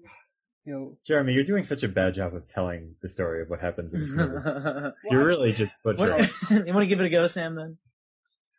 you 0.66 0.74
know 0.74 0.98
Jeremy, 1.06 1.34
you're 1.34 1.44
doing 1.44 1.64
such 1.64 1.84
a 1.84 1.88
bad 1.88 2.14
job 2.14 2.36
of 2.36 2.48
telling 2.48 2.96
the 3.02 3.10
story 3.10 3.42
of 3.42 3.50
what 3.50 3.62
happens 3.62 3.94
in 3.94 4.02
this 4.02 4.12
movie. 4.14 4.34
what, 4.36 4.94
you're 5.10 5.26
really 5.26 5.54
just 5.54 5.72
butchering. 5.84 6.30
you 6.68 6.74
want 6.74 6.84
to 6.84 6.88
give 6.88 7.00
it 7.00 7.06
a 7.06 7.10
go, 7.10 7.28
Sam? 7.28 7.56
Then 7.56 7.78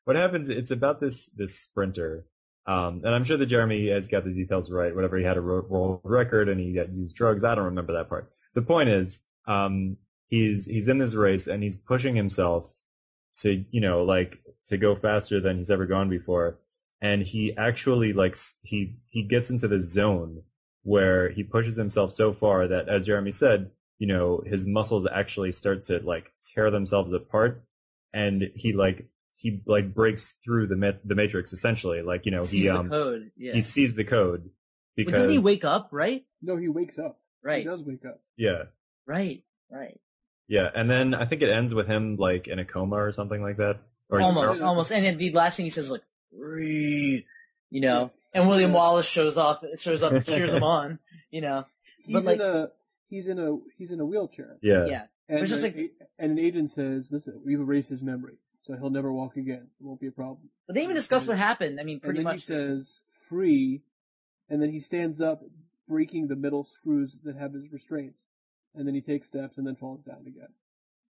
what 0.04 0.16
happens? 0.16 0.48
It's 0.48 0.70
about 0.70 1.00
this 1.00 1.26
this 1.26 1.58
sprinter, 1.58 2.26
um, 2.66 3.02
and 3.04 3.14
I'm 3.14 3.24
sure 3.24 3.36
that 3.36 3.46
Jeremy 3.46 3.88
has 3.88 4.08
got 4.08 4.24
the 4.24 4.32
details 4.32 4.70
right. 4.70 4.94
Whatever 4.94 5.18
he 5.18 5.24
had 5.24 5.36
a 5.36 5.42
world 5.42 6.00
record 6.02 6.48
and 6.48 6.60
he 6.60 6.72
got 6.72 6.92
used 6.92 7.16
drugs. 7.16 7.44
I 7.44 7.54
don't 7.54 7.64
remember 7.64 7.92
that 7.92 8.08
part. 8.08 8.30
The 8.54 8.62
point 8.62 8.88
is, 8.88 9.22
um, 9.46 9.96
he's 10.28 10.66
he's 10.66 10.88
in 10.88 10.98
this 10.98 11.14
race 11.14 11.46
and 11.46 11.62
he's 11.62 11.76
pushing 11.76 12.16
himself 12.16 12.72
to 13.40 13.64
you 13.70 13.80
know 13.80 14.02
like 14.02 14.38
to 14.66 14.76
go 14.76 14.96
faster 14.96 15.38
than 15.40 15.58
he's 15.58 15.70
ever 15.70 15.86
gone 15.86 16.08
before, 16.08 16.58
and 17.00 17.22
he 17.22 17.56
actually 17.56 18.12
like 18.12 18.36
he 18.62 18.96
he 19.10 19.22
gets 19.22 19.50
into 19.50 19.68
the 19.68 19.78
zone 19.78 20.42
where 20.82 21.30
he 21.30 21.42
pushes 21.44 21.76
himself 21.76 22.12
so 22.12 22.32
far 22.32 22.66
that, 22.68 22.88
as 22.88 23.06
Jeremy 23.06 23.30
said, 23.30 23.70
you 23.98 24.08
know 24.08 24.42
his 24.44 24.66
muscles 24.66 25.06
actually 25.12 25.52
start 25.52 25.84
to 25.84 26.00
like 26.00 26.32
tear 26.42 26.70
themselves 26.72 27.12
apart, 27.12 27.64
and 28.12 28.50
he 28.56 28.72
like 28.72 29.06
he 29.38 29.62
like 29.66 29.94
breaks 29.94 30.34
through 30.44 30.66
the 30.68 30.76
ma- 30.76 30.92
the 31.04 31.14
matrix 31.14 31.52
essentially. 31.52 32.02
Like 32.02 32.24
you 32.26 32.32
know 32.32 32.42
sees 32.42 32.62
he 32.62 32.68
the 32.68 32.78
um 32.78 32.88
code. 32.88 33.30
Yeah. 33.36 33.52
he 33.52 33.62
sees 33.62 33.94
the 33.94 34.04
code 34.04 34.42
Well, 34.44 34.50
because 34.96 35.12
doesn't 35.14 35.32
he 35.32 35.38
wake 35.38 35.64
up? 35.64 35.88
Right. 35.92 36.24
no, 36.42 36.56
he 36.56 36.68
wakes 36.68 36.98
up. 36.98 37.20
Right. 37.42 37.58
He 37.58 37.64
does 37.64 37.82
wake 37.82 38.04
up. 38.04 38.20
yeah 38.36 38.64
Right. 39.06 39.42
Right. 39.70 40.00
yeah, 40.48 40.70
and 40.74 40.90
then 40.90 41.14
I 41.14 41.24
think 41.26 41.42
it 41.42 41.48
ends 41.50 41.74
with 41.74 41.86
him 41.86 42.16
like 42.16 42.48
in 42.48 42.58
a 42.58 42.64
coma 42.64 42.96
or 42.96 43.12
something 43.12 43.42
like 43.42 43.56
that. 43.58 43.80
Or 44.08 44.20
almost, 44.20 44.62
almost. 44.62 44.92
And 44.92 45.04
then 45.04 45.18
the 45.18 45.30
last 45.32 45.56
thing 45.56 45.64
he 45.66 45.70
says 45.70 45.86
is 45.86 45.90
like, 45.90 46.02
"Breathe," 46.32 47.24
you 47.70 47.80
know. 47.80 48.12
And 48.32 48.48
William 48.48 48.72
Wallace 48.72 49.06
shows 49.06 49.36
off, 49.36 49.64
shows 49.78 50.02
up, 50.02 50.12
and 50.12 50.24
cheers 50.26 50.52
him 50.52 50.62
on, 50.62 50.98
you 51.30 51.40
know. 51.40 51.64
He's 52.04 52.12
But, 52.14 52.24
like- 52.24 52.36
in 52.36 52.42
a 52.46 52.68
he's 53.08 53.26
in 53.28 53.38
a 53.40 53.56
he's 53.76 53.90
in 53.90 53.98
a 54.00 54.04
wheelchair. 54.04 54.58
yeah. 54.62 54.86
Yeah, 54.86 55.02
And, 55.28 55.40
It's 55.40 55.50
just 55.50 55.64
an 55.64 55.72
like- 55.72 55.76
a- 56.00 56.22
and 56.22 56.32
an 56.32 56.38
agent 56.38 56.70
says, 56.70 57.10
"Listen, 57.10 57.40
we've 57.44 57.58
erased 57.60 57.90
his 57.90 58.02
memory, 58.02 58.38
so 58.66 58.74
he'll 58.76 58.90
never 58.90 59.12
walk 59.12 59.36
again. 59.36 59.68
It 59.80 59.84
won't 59.84 60.00
be 60.00 60.08
a 60.08 60.12
problem." 60.12 60.50
but 60.66 60.74
they 60.74 60.82
even 60.82 60.96
discuss 60.96 61.26
what 61.28 61.38
happened. 61.38 61.78
I 61.80 61.84
mean, 61.84 62.00
pretty 62.00 62.18
And 62.18 62.24
pretty 62.24 62.24
then 62.24 62.24
much. 62.24 62.34
he 62.34 62.40
says, 62.40 63.02
"Free," 63.28 63.82
and 64.48 64.60
then 64.60 64.70
he 64.72 64.80
stands 64.80 65.20
up, 65.20 65.42
breaking 65.88 66.26
the 66.28 66.36
middle 66.36 66.64
screws 66.64 67.18
that 67.24 67.36
have 67.36 67.52
his 67.54 67.70
restraints, 67.72 68.22
and 68.74 68.86
then 68.86 68.94
he 68.94 69.00
takes 69.00 69.28
steps 69.28 69.56
and 69.58 69.66
then 69.66 69.76
falls 69.76 70.02
down 70.02 70.26
again. 70.26 70.48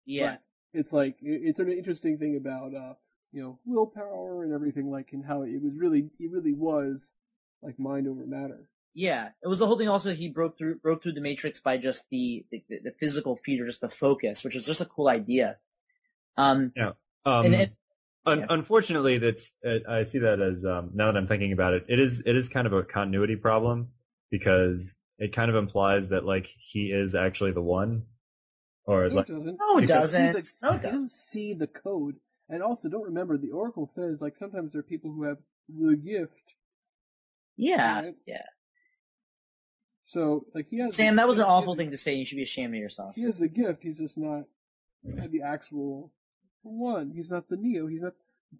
yeah, 0.05 0.37
It's 0.73 0.91
like 0.91 1.21
it- 1.21 1.41
it's 1.43 1.59
an 1.59 1.71
interesting 1.71 2.17
thing 2.17 2.35
about 2.35 2.73
uh, 2.73 2.95
you 3.31 3.41
know 3.41 3.59
willpower 3.65 4.43
and 4.43 4.51
everything, 4.53 4.89
like 4.89 5.13
and 5.13 5.23
how 5.25 5.43
it 5.43 5.61
was 5.61 5.73
really 5.75 6.09
it 6.19 6.31
really 6.31 6.53
was 6.53 7.13
like 7.61 7.77
mind 7.79 8.07
over 8.07 8.25
matter. 8.25 8.69
yeah. 8.95 9.29
It 9.43 9.47
was 9.47 9.59
the 9.59 9.65
whole 9.67 9.77
thing. 9.77 9.87
Also, 9.87 10.13
he 10.13 10.27
broke 10.29 10.57
through, 10.57 10.75
broke 10.79 11.01
through 11.01 11.13
the 11.13 11.21
matrix 11.21 11.59
by 11.59 11.77
just 11.77 12.09
the 12.09 12.45
the, 12.51 12.63
the 12.69 12.91
physical 12.91 13.35
feat 13.35 13.61
or 13.61 13.65
just 13.65 13.81
the 13.81 13.89
focus, 13.89 14.43
which 14.43 14.55
is 14.55 14.65
just 14.65 14.81
a 14.81 14.85
cool 14.85 15.07
idea. 15.07 15.57
Um, 16.37 16.73
Um, 17.25 17.45
and, 17.45 17.55
and 17.55 17.71
un- 18.25 18.39
yeah. 18.39 18.45
Unfortunately, 18.49 19.17
that's 19.17 19.53
uh, 19.65 19.79
I 19.87 20.03
see 20.03 20.19
that 20.19 20.39
as 20.41 20.65
um, 20.65 20.91
now 20.93 21.11
that 21.11 21.17
I'm 21.17 21.27
thinking 21.27 21.51
about 21.53 21.73
it, 21.73 21.85
it 21.87 21.99
is 21.99 22.21
it 22.25 22.35
is 22.35 22.49
kind 22.49 22.67
of 22.67 22.73
a 22.73 22.83
continuity 22.83 23.35
problem 23.35 23.89
because 24.29 24.95
it 25.19 25.31
kind 25.33 25.49
of 25.49 25.55
implies 25.55 26.09
that 26.09 26.25
like 26.25 26.47
he 26.57 26.91
is 26.91 27.15
actually 27.15 27.51
the 27.51 27.61
one, 27.61 28.03
or 28.85 29.07
No, 29.09 29.15
like 29.15 29.29
it 29.29 29.33
doesn't. 29.33 29.57
No, 29.59 29.77
it 29.77 29.87
doesn't. 29.87 30.45
See 30.45 30.53
No, 30.61 30.69
it 30.69 30.73
he 30.73 30.77
doesn't. 30.79 30.91
doesn't 30.93 31.09
see 31.09 31.53
the 31.53 31.67
code. 31.67 32.15
And 32.49 32.61
also, 32.61 32.89
don't 32.89 33.03
remember, 33.05 33.37
the 33.37 33.51
Oracle 33.51 33.85
says, 33.85 34.21
like, 34.21 34.35
sometimes 34.35 34.73
there 34.73 34.81
are 34.81 34.83
people 34.83 35.11
who 35.11 35.23
have 35.23 35.37
the 35.69 35.95
gift. 35.95 36.33
Yeah, 37.55 38.01
Right. 38.01 38.15
yeah. 38.27 38.43
So, 40.05 40.45
like, 40.53 40.67
he 40.69 40.79
has. 40.79 40.95
Sam, 40.95 41.15
that 41.15 41.27
was 41.27 41.37
an 41.37 41.45
awful 41.45 41.75
thing 41.75 41.91
to 41.91 41.97
say. 41.97 42.15
You 42.15 42.25
should 42.25 42.35
be 42.35 42.43
ashamed 42.43 42.75
of 42.75 42.81
yourself. 42.81 43.15
He 43.15 43.23
has 43.23 43.39
the 43.39 43.47
gift, 43.47 43.83
he's 43.83 43.97
just 43.99 44.17
not 44.17 44.43
the 45.03 45.41
actual 45.41 46.11
one. 46.63 47.11
He's 47.15 47.31
not 47.31 47.49
the 47.49 47.57
Neo. 47.57 47.87
He's 47.87 48.01
not, 48.01 48.13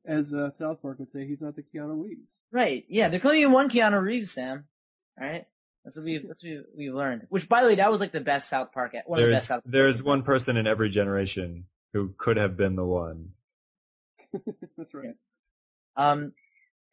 as 0.06 0.34
uh, 0.34 0.52
South 0.58 0.82
Park 0.82 1.00
would 1.00 1.12
say, 1.12 1.26
he's 1.28 1.42
not 1.42 1.56
the 1.56 1.63
Keanu 1.63 2.04
Reeves. 2.04 2.32
Right. 2.52 2.86
Yeah, 2.88 3.10
there 3.10 3.20
can 3.20 3.30
only 3.30 3.42
be 3.42 3.46
one 3.48 3.70
Keanu 3.70 4.02
Reeves, 4.02 4.32
Sam. 4.32 4.66
Right? 5.20 5.46
That's 5.84 5.98
what 5.98 6.06
we 6.06 6.18
that's 6.28 6.44
what 6.44 6.50
we 6.50 6.63
we've 6.76 6.94
learned. 6.94 7.28
Which 7.30 7.50
by 7.50 7.62
the 7.62 7.68
way, 7.68 7.76
that 7.76 7.92
was 7.92 8.00
like 8.00 8.12
the 8.12 8.22
best 8.22 8.50
South 8.50 8.72
Park 8.72 8.96
at 8.96 9.08
one 9.08 9.20
of 9.20 9.26
the 9.26 9.32
best 9.32 9.48
there's 9.48 9.48
South 9.48 9.63
Park 9.63 9.72
there's 9.72 9.96
episodes. 9.98 10.08
one 10.08 10.24
person 10.24 10.58
in 10.58 10.68
every 10.68 10.89
generation 10.89 11.66
who 11.94 12.13
could 12.18 12.38
have 12.38 12.58
been 12.58 12.76
the 12.76 12.86
one. 12.86 13.30
That's 14.78 14.94
right. 14.94 15.16
Um 15.96 16.34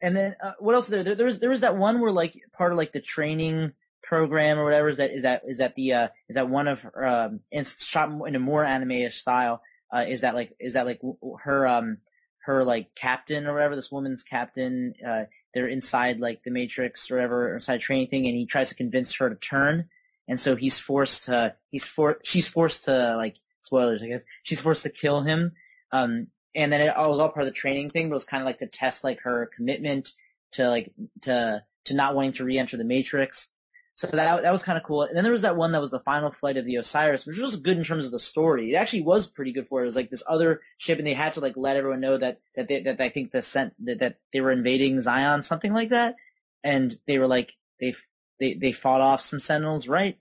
and 0.01 0.15
then 0.15 0.35
uh, 0.43 0.53
what 0.59 0.75
else 0.75 0.85
is 0.85 0.91
there? 0.91 1.03
there 1.03 1.15
there 1.15 1.25
was 1.25 1.39
there 1.39 1.49
was 1.49 1.61
that 1.61 1.77
one 1.77 1.99
where 1.99 2.11
like 2.11 2.35
part 2.53 2.71
of 2.71 2.77
like 2.77 2.91
the 2.91 3.01
training 3.01 3.73
program 4.03 4.59
or 4.59 4.63
whatever 4.63 4.89
is 4.89 4.97
that 4.97 5.11
is 5.11 5.21
that 5.23 5.43
is 5.47 5.57
that 5.59 5.75
the 5.75 5.93
uh 5.93 6.07
is 6.27 6.35
that 6.35 6.49
one 6.49 6.67
of 6.67 6.81
her 6.81 7.05
um 7.05 7.39
in 7.51 7.63
shot 7.63 8.09
in 8.27 8.35
a 8.35 8.39
more 8.39 8.63
anime 8.63 9.09
style 9.11 9.61
uh 9.93 10.05
is 10.07 10.21
that 10.21 10.35
like 10.35 10.55
is 10.59 10.73
that 10.73 10.85
like 10.85 11.01
her 11.43 11.67
um 11.67 11.97
her 12.45 12.63
like 12.63 12.93
captain 12.95 13.45
or 13.45 13.53
whatever 13.53 13.75
this 13.75 13.91
woman's 13.91 14.23
captain 14.23 14.93
uh 15.07 15.23
they're 15.53 15.67
inside 15.67 16.19
like 16.19 16.43
the 16.43 16.51
matrix 16.51 17.09
or 17.11 17.15
whatever 17.15 17.55
inside 17.55 17.79
training 17.79 18.07
thing 18.07 18.25
and 18.25 18.35
he 18.35 18.45
tries 18.45 18.69
to 18.69 18.75
convince 18.75 19.15
her 19.15 19.29
to 19.29 19.35
turn 19.35 19.87
and 20.27 20.39
so 20.39 20.55
he's 20.55 20.79
forced 20.79 21.25
to 21.25 21.55
he's 21.69 21.87
for 21.87 22.19
she's 22.23 22.47
forced 22.47 22.85
to 22.85 23.15
like 23.17 23.37
spoilers 23.61 24.01
i 24.01 24.07
guess 24.07 24.25
she's 24.43 24.61
forced 24.61 24.83
to 24.83 24.89
kill 24.89 25.21
him 25.21 25.51
um 25.91 26.27
and 26.55 26.71
then 26.71 26.81
it 26.81 26.93
was 26.97 27.19
all 27.19 27.29
part 27.29 27.45
of 27.45 27.53
the 27.53 27.57
training 27.57 27.89
thing 27.89 28.09
but 28.09 28.13
it 28.13 28.15
was 28.15 28.25
kind 28.25 28.41
of 28.41 28.45
like 28.45 28.57
to 28.57 28.67
test 28.67 29.03
like 29.03 29.21
her 29.21 29.49
commitment 29.55 30.13
to 30.51 30.67
like 30.67 30.91
to 31.21 31.63
to 31.85 31.93
not 31.93 32.15
wanting 32.15 32.33
to 32.33 32.43
re-enter 32.43 32.77
the 32.77 32.83
matrix 32.83 33.49
so 33.93 34.07
that 34.07 34.41
that 34.43 34.51
was 34.51 34.63
kind 34.63 34.77
of 34.77 34.83
cool. 34.83 35.03
And 35.03 35.15
then 35.15 35.23
there 35.23 35.33
was 35.33 35.41
that 35.41 35.57
one 35.57 35.73
that 35.73 35.81
was 35.81 35.91
the 35.91 35.99
final 35.99 36.31
flight 36.31 36.57
of 36.57 36.65
the 36.65 36.77
Osiris, 36.77 37.25
which 37.25 37.37
was 37.37 37.57
good 37.57 37.77
in 37.77 37.83
terms 37.83 38.05
of 38.05 38.11
the 38.11 38.19
story. 38.19 38.71
It 38.71 38.75
actually 38.75 39.01
was 39.01 39.27
pretty 39.27 39.51
good 39.51 39.67
for 39.67 39.79
it. 39.79 39.83
It 39.83 39.87
was 39.87 39.95
like 39.95 40.09
this 40.09 40.23
other 40.27 40.61
ship, 40.77 40.97
and 40.97 41.05
they 41.07 41.13
had 41.13 41.33
to 41.33 41.39
like 41.41 41.57
let 41.57 41.75
everyone 41.77 41.99
know 41.99 42.17
that 42.17 42.39
that 42.55 42.67
they, 42.67 42.81
that 42.81 42.99
I 42.99 43.09
think 43.09 43.31
the 43.31 43.41
sent 43.41 43.73
that, 43.85 43.99
that 43.99 44.17
they 44.33 44.41
were 44.41 44.51
invading 44.51 45.01
Zion, 45.01 45.43
something 45.43 45.73
like 45.73 45.89
that. 45.89 46.15
And 46.63 46.95
they 47.05 47.19
were 47.19 47.27
like 47.27 47.55
they 47.79 47.93
they 48.39 48.53
they 48.53 48.71
fought 48.71 49.01
off 49.01 49.21
some 49.21 49.39
Sentinels, 49.39 49.87
right? 49.87 50.17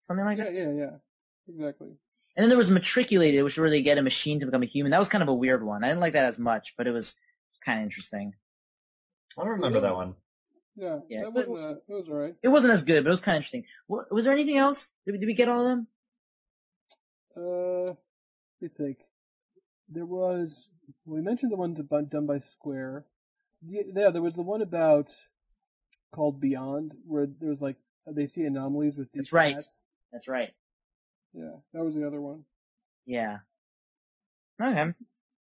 Something 0.00 0.24
like 0.24 0.38
Yeah, 0.38 0.44
that. 0.44 0.54
yeah, 0.54 0.72
yeah. 0.72 0.90
Exactly. 1.48 1.88
And 2.36 2.44
then 2.44 2.48
there 2.50 2.58
was 2.58 2.70
Matriculated, 2.70 3.42
which 3.42 3.54
is 3.54 3.58
where 3.58 3.70
they 3.70 3.82
get 3.82 3.98
a 3.98 4.02
machine 4.02 4.38
to 4.38 4.46
become 4.46 4.62
a 4.62 4.66
human. 4.66 4.92
That 4.92 5.00
was 5.00 5.08
kind 5.08 5.22
of 5.22 5.28
a 5.28 5.34
weird 5.34 5.64
one. 5.64 5.82
I 5.82 5.88
didn't 5.88 6.00
like 6.00 6.12
that 6.12 6.26
as 6.26 6.38
much, 6.38 6.74
but 6.76 6.86
it 6.86 6.92
was 6.92 7.16
it's 7.50 7.58
kind 7.58 7.80
of 7.80 7.84
interesting. 7.84 8.34
I 9.36 9.42
don't 9.42 9.52
remember 9.54 9.80
that 9.80 9.94
one. 9.96 10.14
Yeah, 10.78 10.98
Yeah, 11.08 11.22
that 11.22 11.32
wasn't, 11.32 11.58
uh, 11.58 11.74
that 11.88 11.94
was 11.94 12.08
alright. 12.08 12.34
It 12.40 12.48
wasn't 12.48 12.72
as 12.72 12.84
good, 12.84 13.02
but 13.02 13.08
it 13.08 13.10
was 13.10 13.20
kind 13.20 13.34
of 13.34 13.38
interesting. 13.40 13.64
What, 13.88 14.12
was 14.12 14.24
there 14.24 14.32
anything 14.32 14.56
else? 14.56 14.94
Did 15.04 15.12
we, 15.12 15.18
did 15.18 15.26
we 15.26 15.34
get 15.34 15.48
all 15.48 15.62
of 15.62 15.66
them? 15.66 15.86
Uh, 17.36 17.86
let 17.90 17.96
me 18.60 18.68
think. 18.76 18.98
There 19.88 20.06
was, 20.06 20.68
we 21.04 21.20
mentioned 21.20 21.50
the 21.50 21.56
one 21.56 21.74
to- 21.74 22.02
done 22.08 22.26
by 22.26 22.38
Square. 22.40 23.06
Yeah, 23.66 23.82
yeah, 23.92 24.10
there 24.10 24.22
was 24.22 24.34
the 24.34 24.42
one 24.42 24.62
about, 24.62 25.10
called 26.12 26.40
Beyond, 26.40 26.94
where 27.06 27.26
there 27.26 27.48
was 27.50 27.60
like, 27.60 27.76
they 28.06 28.26
see 28.26 28.44
anomalies 28.44 28.96
with 28.96 29.10
these 29.12 29.22
That's 29.24 29.32
right. 29.32 29.54
cats. 29.54 29.70
That's 30.12 30.28
right. 30.28 30.50
Yeah, 31.34 31.56
that 31.74 31.84
was 31.84 31.94
the 31.94 32.06
other 32.06 32.20
one. 32.20 32.44
Yeah. 33.04 33.38
Okay. 34.62 34.92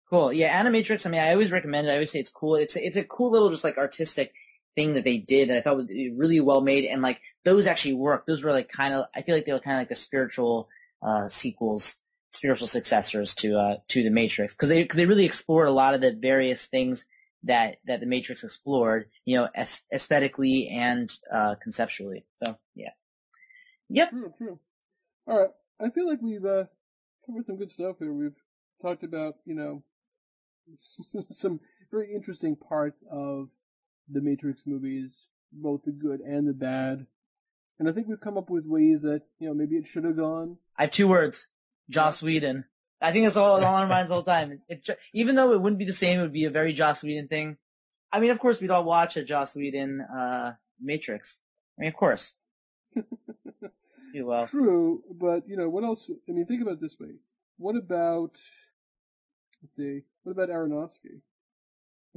Cool. 0.10 0.32
Yeah, 0.32 0.64
Animatrix. 0.64 1.06
I 1.06 1.10
mean, 1.10 1.22
I 1.22 1.32
always 1.34 1.52
recommend 1.52 1.88
it. 1.88 1.92
I 1.92 1.94
always 1.96 2.12
say 2.12 2.20
it's 2.20 2.30
cool. 2.32 2.56
It's 2.56 2.76
it's 2.76 2.96
a 2.96 3.04
cool 3.04 3.30
little 3.30 3.50
just 3.50 3.64
like 3.64 3.78
artistic 3.78 4.34
thing 4.78 4.94
that 4.94 5.04
they 5.04 5.18
did. 5.18 5.50
And 5.50 5.58
I 5.58 5.62
thought 5.62 5.76
was 5.76 5.90
really 6.16 6.40
well 6.40 6.62
made. 6.62 6.86
And 6.86 7.02
like 7.02 7.20
those 7.44 7.68
actually 7.68 7.96
work. 7.96 8.26
Those 8.26 8.44
were 8.44 8.54
like 8.54 8.70
kind 8.70 8.94
of. 8.94 9.08
I 9.14 9.22
feel 9.22 9.36
like 9.36 9.46
they 9.46 9.52
were 9.52 9.60
kind 9.60 9.76
of 9.76 9.82
like 9.82 9.90
the 9.90 9.96
spiritual 9.96 10.70
uh, 11.02 11.28
sequels, 11.28 11.98
spiritual 12.32 12.68
successors 12.68 13.36
to 13.36 13.58
uh, 13.58 13.76
to 13.90 14.04
the 14.04 14.10
Matrix 14.10 14.54
because 14.54 14.70
they 14.70 14.86
cause 14.86 14.96
they 14.96 15.06
really 15.06 15.26
explored 15.26 15.68
a 15.68 15.72
lot 15.72 15.94
of 15.94 16.02
the 16.02 16.14
various 16.14 16.68
things 16.68 17.06
that 17.44 17.78
that 17.88 18.00
the 18.00 18.06
Matrix 18.06 18.44
explored. 18.44 19.10
You 19.26 19.40
know, 19.40 19.50
aes- 19.58 19.84
aesthetically 19.94 20.70
and 20.70 21.12
uh, 21.34 21.56
conceptually. 21.62 22.26
So 22.36 22.58
yeah. 22.74 22.92
Yep. 23.90 24.10
True, 24.10 24.34
true. 24.38 24.60
Alright, 25.30 25.50
I 25.82 25.90
feel 25.90 26.08
like 26.08 26.22
we've, 26.22 26.46
uh, 26.46 26.66
covered 27.26 27.46
some 27.46 27.58
good 27.58 27.72
stuff 27.72 27.98
here. 28.00 28.14
We've 28.14 28.36
talked 28.82 29.04
about, 29.04 29.36
you 29.46 29.56
know, 29.56 29.84
some 31.30 31.60
very 31.92 32.14
interesting 32.14 32.56
parts 32.56 33.04
of 33.12 33.50
the 34.10 34.22
Matrix 34.22 34.64
movies, 34.66 35.28
both 35.52 35.84
the 35.84 35.92
good 35.92 36.22
and 36.22 36.48
the 36.48 36.54
bad. 36.54 37.06
And 37.80 37.88
I 37.88 37.92
think 37.92 38.08
we've 38.08 38.20
come 38.20 38.38
up 38.38 38.50
with 38.50 38.66
ways 38.66 39.04
that, 39.04 39.22
you 39.40 39.48
know, 39.48 39.54
maybe 39.54 39.76
it 39.76 39.86
should 39.86 40.04
have 40.04 40.18
gone. 40.18 40.58
I 40.78 40.84
have 40.84 40.92
two 40.92 41.08
words. 41.08 41.48
Joss 41.90 42.24
Whedon. 42.24 42.66
I 43.00 43.12
think 43.12 43.26
that's 43.26 43.38
all 43.38 43.58
on 43.58 43.64
our 43.64 43.88
minds 43.88 44.12
all 44.12 44.24
the 44.24 44.32
time. 44.32 44.62
Jo- 44.82 44.96
even 45.14 45.36
though 45.36 45.54
it 45.54 45.62
wouldn't 45.62 45.78
be 45.78 45.86
the 45.86 45.94
same, 45.94 46.20
it 46.20 46.24
would 46.24 46.34
be 46.34 46.46
a 46.46 46.50
very 46.50 46.74
Joss 46.74 47.04
Whedon 47.04 47.28
thing. 47.28 47.58
I 48.12 48.20
mean, 48.20 48.32
of 48.32 48.40
course, 48.40 48.60
we'd 48.60 48.72
all 48.72 48.84
watch 48.84 49.18
a 49.18 49.24
Joss 49.24 49.56
Whedon 49.56 50.02
uh, 50.02 50.54
Matrix. 50.82 51.42
I 51.78 51.82
mean, 51.82 51.90
of 51.90 51.96
course. 51.96 52.34
Do 52.96 54.26
well. 54.26 54.48
True, 54.48 55.04
but, 55.12 55.48
you 55.48 55.58
know, 55.58 55.70
what 55.70 55.84
else? 55.84 56.10
I 56.28 56.32
mean, 56.32 56.46
think 56.46 56.62
about 56.62 56.76
it 56.76 56.82
this 56.82 57.00
way. 57.00 57.16
What 57.58 57.76
about, 57.76 58.38
let's 59.62 59.76
see, 59.76 60.02
what 60.24 60.32
about 60.32 60.50
Aronofsky? 60.50 61.22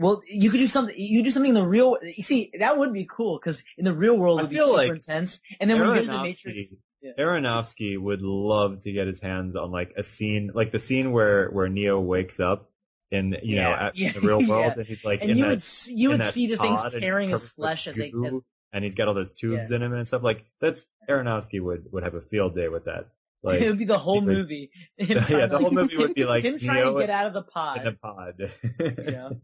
Well, 0.00 0.22
you 0.26 0.50
could 0.50 0.58
do 0.58 0.66
something. 0.66 0.94
You 0.96 1.22
do 1.22 1.30
something 1.30 1.50
in 1.50 1.54
the 1.54 1.66
real. 1.66 1.98
You 2.02 2.22
see, 2.22 2.50
that 2.58 2.78
would 2.78 2.92
be 2.92 3.06
cool 3.08 3.38
because 3.38 3.62
in 3.76 3.84
the 3.84 3.92
real 3.92 4.16
world, 4.16 4.40
it 4.40 4.42
would 4.44 4.50
be 4.50 4.56
super 4.58 4.72
like 4.72 4.90
intense. 4.90 5.40
And 5.60 5.68
then 5.68 5.78
when 5.78 5.88
he 5.90 5.94
goes 5.96 6.06
to 6.08 6.12
the 6.14 6.22
Matrix, 6.22 6.74
Yeah. 7.02 7.12
Aronofsky 7.18 7.98
would 8.00 8.22
love 8.22 8.80
to 8.80 8.92
get 8.92 9.06
his 9.06 9.20
hands 9.20 9.56
on 9.56 9.70
like 9.70 9.92
a 9.96 10.02
scene, 10.02 10.50
like 10.54 10.72
the 10.72 10.78
scene 10.78 11.12
where 11.12 11.50
where 11.50 11.68
Neo 11.68 12.00
wakes 12.00 12.40
up 12.40 12.70
in 13.10 13.36
you 13.42 13.56
know 13.56 13.70
at 13.72 13.96
Yeah. 13.98 14.12
the 14.12 14.20
real 14.20 14.38
world, 14.46 14.72
Yeah. 14.74 14.78
and 14.78 14.86
he's 14.86 15.04
like 15.04 15.20
and 15.20 15.30
in 15.30 15.36
you 15.36 15.44
that 15.44 15.50
would 15.50 15.62
see, 15.62 15.94
you 15.94 16.08
would 16.10 16.22
see 16.32 16.46
the 16.46 16.56
things 16.56 16.80
pod 16.80 16.86
and 16.86 16.94
he's 16.94 17.02
tearing 17.02 17.28
his 17.30 17.46
flesh 17.46 17.86
as 17.86 17.96
they. 17.96 18.08
As, 18.26 18.32
and 18.72 18.84
he's 18.84 18.94
got 18.94 19.08
all 19.08 19.14
those 19.14 19.32
tubes 19.32 19.70
in 19.70 19.82
him 19.82 19.92
and 19.92 20.06
stuff. 20.06 20.22
Like 20.22 20.46
that's 20.60 20.88
Aronofsky 21.08 21.60
would 21.62 21.92
would 21.92 22.04
have 22.04 22.14
a 22.14 22.20
field 22.22 22.54
day 22.54 22.68
with 22.68 22.86
that. 22.86 23.06
Like 23.42 23.62
it 23.62 23.68
would 23.70 23.78
be 23.78 23.86
the 23.86 23.96
whole 23.96 24.20
movie. 24.20 24.70
Him 24.98 25.24
yeah, 25.30 25.46
the 25.46 25.56
whole 25.58 25.70
movie 25.70 25.96
would 25.96 26.12
be 26.12 26.26
like 26.26 26.44
him 26.44 26.58
trying 26.58 26.76
Neo 26.84 26.92
to 26.92 27.00
get 27.00 27.08
out 27.08 27.26
of 27.26 27.32
the 27.32 27.42
pod. 27.42 27.80
in 27.80 27.86
a 27.86 27.92
pod. 27.94 28.34
you 28.78 29.12
know? 29.12 29.40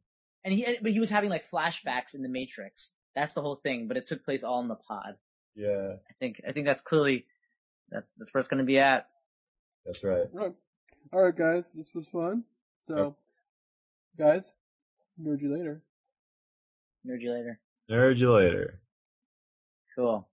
And 0.47 0.55
he, 0.55 0.65
but 0.81 0.93
he 0.93 1.01
was 1.01 1.11
having 1.11 1.29
like 1.29 1.45
flashbacks 1.45 2.15
in 2.15 2.23
the 2.23 2.29
Matrix. 2.29 2.93
That's 3.17 3.35
the 3.35 3.43
whole 3.43 3.57
thing, 3.57 3.89
but 3.89 3.97
it 3.97 4.07
took 4.07 4.25
place 4.25 4.45
all 4.45 4.61
in 4.61 4.69
the 4.69 4.77
pod. 4.77 5.17
yeah, 5.57 5.95
I 6.09 6.13
think, 6.21 6.41
I 6.47 6.53
think 6.53 6.67
that's 6.67 6.83
clearly, 6.83 7.27
that's, 7.91 8.15
that's 8.15 8.33
where 8.33 8.39
it's 8.39 8.49
going 8.49 8.59
to 8.59 8.65
be 8.65 8.79
at. 8.79 9.09
that's 9.85 10.05
right. 10.05 10.27
Right. 10.33 10.53
Alright, 11.13 11.37
guys, 11.37 11.65
this 11.75 11.93
was 11.95 12.07
fun. 12.07 12.45
So, 12.79 13.17
guys, 14.17 14.53
nerd 15.21 15.43
you 15.43 15.53
later. 15.53 15.83
Nerd 17.05 17.23
you 17.23 17.33
later. 17.33 17.59
Nerd 17.91 18.19
you 18.19 18.33
later. 18.33 18.81
Cool. 19.97 20.29